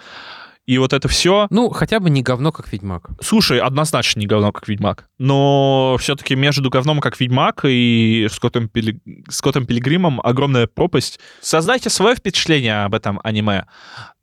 И 0.66 0.78
вот 0.78 0.92
это 0.92 1.06
все. 1.06 1.46
Ну, 1.50 1.70
хотя 1.70 2.00
бы 2.00 2.10
не 2.10 2.22
говно, 2.22 2.50
как 2.50 2.72
Ведьмак. 2.72 3.10
Слушай, 3.20 3.60
однозначно 3.60 4.18
не 4.20 4.26
говно, 4.26 4.50
как 4.50 4.66
Ведьмак. 4.66 5.08
Но 5.18 5.96
все-таки 6.00 6.34
между 6.34 6.68
говном, 6.70 6.98
как 7.00 7.20
Ведьмак, 7.20 7.64
и 7.64 8.26
Скоттом, 8.32 8.66
Пили- 8.66 9.00
Скоттом 9.28 9.64
Пилигримом 9.66 10.20
огромная 10.20 10.66
пропасть. 10.66 11.20
Создайте 11.40 11.88
свое 11.88 12.16
впечатление 12.16 12.82
об 12.84 12.94
этом 12.94 13.20
аниме. 13.22 13.66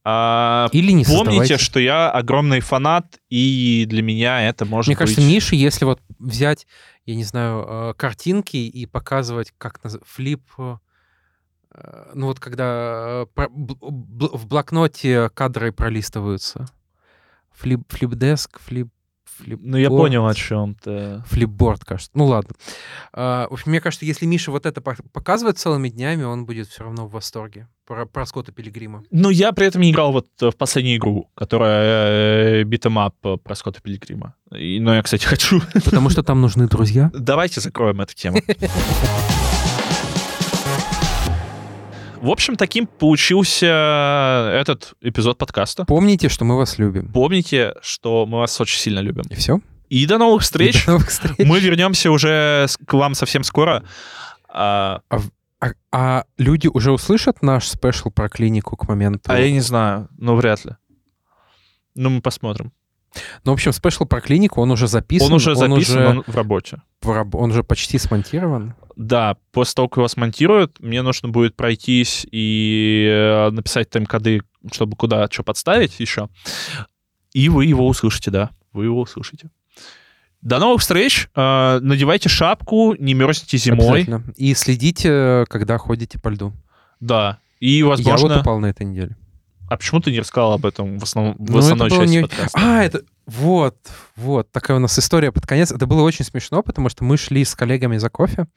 А, 0.03 0.67
Или 0.73 0.91
не 0.91 1.05
Помните, 1.05 1.25
создавайте. 1.29 1.57
что 1.59 1.79
я 1.79 2.11
огромный 2.11 2.59
фанат, 2.59 3.05
и 3.29 3.85
для 3.87 4.01
меня 4.01 4.45
это 4.45 4.65
может 4.65 4.87
Мне 4.89 4.97
кажется, 4.97 5.21
быть... 5.21 5.29
Миша, 5.29 5.55
если 5.55 5.85
вот 5.85 6.01
взять, 6.19 6.67
я 7.05 7.15
не 7.15 7.23
знаю, 7.23 7.65
э, 7.65 7.93
картинки 7.95 8.57
и 8.57 8.85
показывать, 8.85 9.53
как 9.57 9.79
наз- 9.81 10.01
флип, 10.05 10.41
э, 10.57 10.75
ну 12.13 12.27
вот 12.27 12.39
когда 12.39 13.25
э, 13.37 13.47
в 13.47 14.47
блокноте 14.47 15.29
кадры 15.33 15.71
пролистываются. 15.71 16.67
Флип, 17.51 17.81
флип-деск, 17.89 18.59
флип, 18.59 18.89
флип 19.37 19.59
Ну, 19.61 19.77
я 19.77 19.89
понял, 19.89 20.25
о 20.25 20.33
чем 20.33 20.75
ты. 20.75 21.23
Флипборд, 21.27 21.85
кажется. 21.85 22.11
Ну 22.15 22.25
ладно. 22.25 22.55
А, 23.13 23.47
в 23.49 23.53
общем, 23.53 23.71
мне 23.71 23.79
кажется, 23.79 24.05
если 24.05 24.25
Миша 24.25 24.51
вот 24.51 24.65
это 24.65 24.81
пок- 24.81 25.05
показывает 25.11 25.57
целыми 25.57 25.89
днями, 25.89 26.23
он 26.23 26.45
будет 26.45 26.67
все 26.67 26.83
равно 26.83 27.07
в 27.07 27.11
восторге 27.11 27.67
про, 27.85 28.05
про 28.05 28.25
Скотта 28.25 28.51
Пилигрима. 28.51 29.03
Ну, 29.11 29.29
я 29.29 29.51
при 29.51 29.67
этом 29.67 29.81
не 29.81 29.91
играл 29.91 30.11
вот 30.11 30.27
э, 30.41 30.49
в 30.49 30.55
последнюю 30.55 30.97
игру, 30.97 31.29
которая 31.35 32.63
beat 32.63 32.86
'em 32.86 33.04
up 33.04 33.15
про 33.43 33.55
Скотта 33.55 33.81
Пилигрима. 33.81 34.35
И, 34.51 34.79
но 34.79 34.95
я, 34.95 35.03
кстати, 35.03 35.25
хочу. 35.27 35.61
Потому 35.73 36.09
что 36.09 36.23
там 36.23 36.41
нужны 36.41 36.67
друзья. 36.67 37.11
Давайте 37.13 37.61
закроем 37.61 38.01
эту 38.01 38.15
тему. 38.15 38.39
В 42.23 42.29
общем, 42.29 42.55
таким 42.55 42.87
получился 42.87 43.65
этот 44.55 44.93
эпизод 45.01 45.37
подкаста. 45.37 45.83
Помните, 45.83 46.29
что 46.29 46.45
мы 46.45 46.55
вас 46.55 46.77
любим. 46.77 47.11
Помните, 47.11 47.73
что 47.81 48.25
мы 48.25 48.37
вас 48.37 48.61
очень 48.61 48.79
сильно 48.79 48.99
любим. 48.99 49.23
И 49.29 49.35
все. 49.35 49.59
И 49.89 50.05
до 50.05 50.17
новых 50.17 50.43
встреч. 50.43 50.85
До 50.85 50.91
новых 50.93 51.09
встреч. 51.09 51.45
Мы 51.45 51.59
вернемся 51.59 52.11
уже 52.11 52.67
к 52.87 52.93
вам 52.93 53.13
совсем 53.13 53.43
скоро. 53.43 53.83
А, 54.47 55.01
А, 55.59 55.71
а 55.91 56.23
люди 56.37 56.69
уже 56.73 56.93
услышат 56.93 57.41
наш 57.41 57.67
special 57.67 58.09
про 58.09 58.29
клинику 58.29 58.77
к 58.77 58.87
моменту? 58.87 59.29
а 59.29 59.37
я 59.37 59.51
не 59.51 59.59
знаю, 59.59 60.07
ну 60.17 60.35
вряд 60.37 60.63
ли. 60.63 60.77
Ну, 61.93 62.09
мы 62.09 62.21
посмотрим. 62.21 62.71
Ну, 63.43 63.51
в 63.51 63.53
общем, 63.53 63.71
special 63.71 64.05
про 64.05 64.21
клинику, 64.21 64.61
он 64.61 64.71
уже 64.71 64.87
записан. 64.87 65.27
он 65.27 65.33
уже 65.33 65.55
записан, 65.55 65.73
уже 65.73 66.07
он 66.07 66.23
в 66.25 66.35
работе. 66.35 66.81
он 67.03 67.51
уже 67.51 67.63
почти 67.63 67.97
смонтирован. 67.97 68.75
Да, 68.95 69.37
после 69.51 69.75
того, 69.75 69.89
как 69.89 69.97
его 69.97 70.07
смонтируют, 70.07 70.79
мне 70.79 71.01
нужно 71.01 71.29
будет 71.29 71.55
пройтись 71.55 72.27
и 72.31 73.07
э, 73.09 73.49
написать 73.49 73.89
тайм-коды, 73.89 74.41
чтобы 74.71 74.95
куда 74.95 75.27
что 75.31 75.43
подставить 75.43 75.99
еще. 75.99 76.29
И 77.33 77.49
вы 77.49 77.65
его 77.65 77.87
услышите, 77.87 78.29
да. 78.29 78.51
Вы 78.71 78.85
его 78.85 79.01
услышите. 79.01 79.49
До 80.41 80.59
новых 80.59 80.81
встреч. 80.81 81.29
Э, 81.35 81.79
надевайте 81.81 82.29
шапку, 82.29 82.95
не 82.99 83.13
мерзните 83.13 83.57
зимой. 83.57 84.07
И 84.35 84.53
следите, 84.53 85.45
когда 85.49 85.77
ходите 85.77 86.19
по 86.19 86.29
льду. 86.29 86.53
Да. 86.99 87.39
И, 87.59 87.79
Я 87.79 87.85
вот 87.85 87.99
возможно... 87.99 88.41
упал 88.41 88.59
на 88.59 88.67
этой 88.67 88.85
неделе. 88.85 89.15
А 89.69 89.77
почему 89.77 90.01
ты 90.01 90.11
не 90.11 90.19
рассказал 90.19 90.53
об 90.53 90.65
этом 90.65 90.99
в, 90.99 91.03
основном, 91.03 91.35
в 91.37 91.49
Ну, 91.51 91.57
основной 91.57 91.89
части 91.89 92.15
не- 92.15 92.21
подкаста? 92.21 92.59
А, 92.61 92.83
это... 92.83 93.01
Вот, 93.25 93.77
вот, 94.17 94.51
такая 94.51 94.75
у 94.75 94.81
нас 94.81 94.99
история 94.99 95.31
под 95.31 95.47
конец. 95.47 95.71
Это 95.71 95.87
было 95.87 96.01
очень 96.01 96.25
смешно, 96.25 96.61
потому 96.61 96.89
что 96.89 97.05
мы 97.05 97.15
шли 97.15 97.45
с 97.45 97.55
коллегами 97.55 97.95
за 97.95 98.09
кофе. 98.09 98.47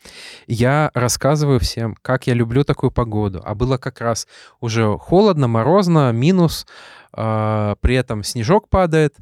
Я 0.48 0.90
рассказываю 0.92 1.60
всем, 1.60 1.94
как 2.02 2.26
я 2.26 2.34
люблю 2.34 2.64
такую 2.64 2.90
погоду. 2.90 3.40
А 3.44 3.54
было 3.54 3.78
как 3.78 4.00
раз 4.00 4.26
уже 4.60 4.98
холодно, 4.98 5.46
морозно, 5.46 6.10
минус, 6.10 6.66
а, 7.12 7.76
при 7.80 7.94
этом 7.94 8.24
снежок 8.24 8.68
падает, 8.68 9.14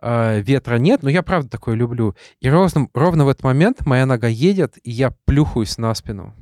а, 0.00 0.38
ветра 0.38 0.76
нет, 0.76 1.02
но 1.02 1.10
я 1.10 1.24
правда 1.24 1.50
такое 1.50 1.74
люблю. 1.74 2.14
И 2.40 2.48
ровно, 2.48 2.88
ровно 2.94 3.24
в 3.24 3.28
этот 3.28 3.42
момент 3.42 3.84
моя 3.84 4.06
нога 4.06 4.28
едет, 4.28 4.78
и 4.84 4.92
я 4.92 5.12
плюхаюсь 5.24 5.78
на 5.78 5.92
спину. 5.96 6.32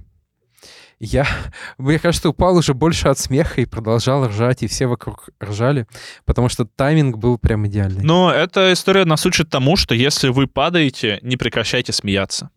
Я, 1.01 1.27
мне 1.79 1.99
кажется, 1.99 2.29
упал 2.29 2.57
уже 2.57 2.75
больше 2.75 3.09
от 3.09 3.19
смеха 3.19 3.61
и 3.61 3.65
продолжал 3.65 4.29
ржать, 4.29 4.63
и 4.63 4.69
все 4.69 4.87
вокруг 4.87 5.31
ржали, 5.43 5.87
потому 6.27 6.49
что 6.49 6.65
тайминг 6.67 7.17
был 7.17 7.39
прям 7.39 7.67
идеальный. 7.67 8.05
Но 8.05 8.31
эта 8.31 8.73
история 8.73 9.05
нас 9.07 9.25
учит 9.27 9.49
тому, 9.49 9.77
что 9.77 9.95
если 9.95 10.29
вы 10.29 10.47
падаете, 10.47 11.19
не 11.23 11.37
прекращайте 11.37 11.93
смеяться. 11.93 12.51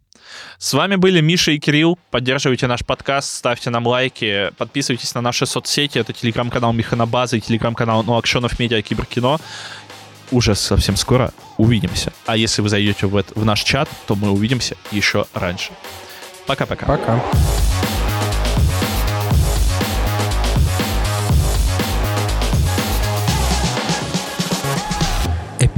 С 0.57 0.73
вами 0.73 0.95
были 0.95 1.21
Миша 1.21 1.51
и 1.51 1.59
Кирилл. 1.59 1.99
Поддерживайте 2.09 2.67
наш 2.67 2.85
подкаст, 2.85 3.29
ставьте 3.33 3.69
нам 3.69 3.85
лайки, 3.85 4.51
подписывайтесь 4.57 5.13
на 5.15 5.21
наши 5.21 5.45
соцсети. 5.45 5.99
Это 5.99 6.13
телеграм-канал 6.13 6.73
Механобаза 6.73 7.37
и 7.37 7.41
телеграм-канал 7.41 8.03
Ну 8.03 8.17
Акшенов 8.17 8.57
Медиа 8.59 8.81
Киберкино. 8.81 9.37
Уже 10.31 10.55
совсем 10.55 10.95
скоро 10.95 11.31
увидимся. 11.57 12.13
А 12.25 12.35
если 12.35 12.61
вы 12.61 12.69
зайдете 12.69 13.05
в, 13.05 13.15
эт- 13.15 13.33
в 13.35 13.45
наш 13.45 13.61
чат, 13.63 13.89
то 14.07 14.15
мы 14.15 14.31
увидимся 14.31 14.75
еще 14.91 15.25
раньше. 15.33 15.71
Пока-пока. 16.47 16.85
Пока. 16.85 17.21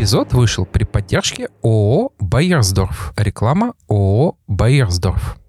Эпизод 0.06 0.34
вышел 0.34 0.66
при 0.68 0.84
поддержке 0.84 1.50
ООО 1.64 2.12
«Байерсдорф». 2.20 3.12
Реклама 3.18 3.74
ООО 3.90 4.38
«Байерсдорф». 4.46 5.40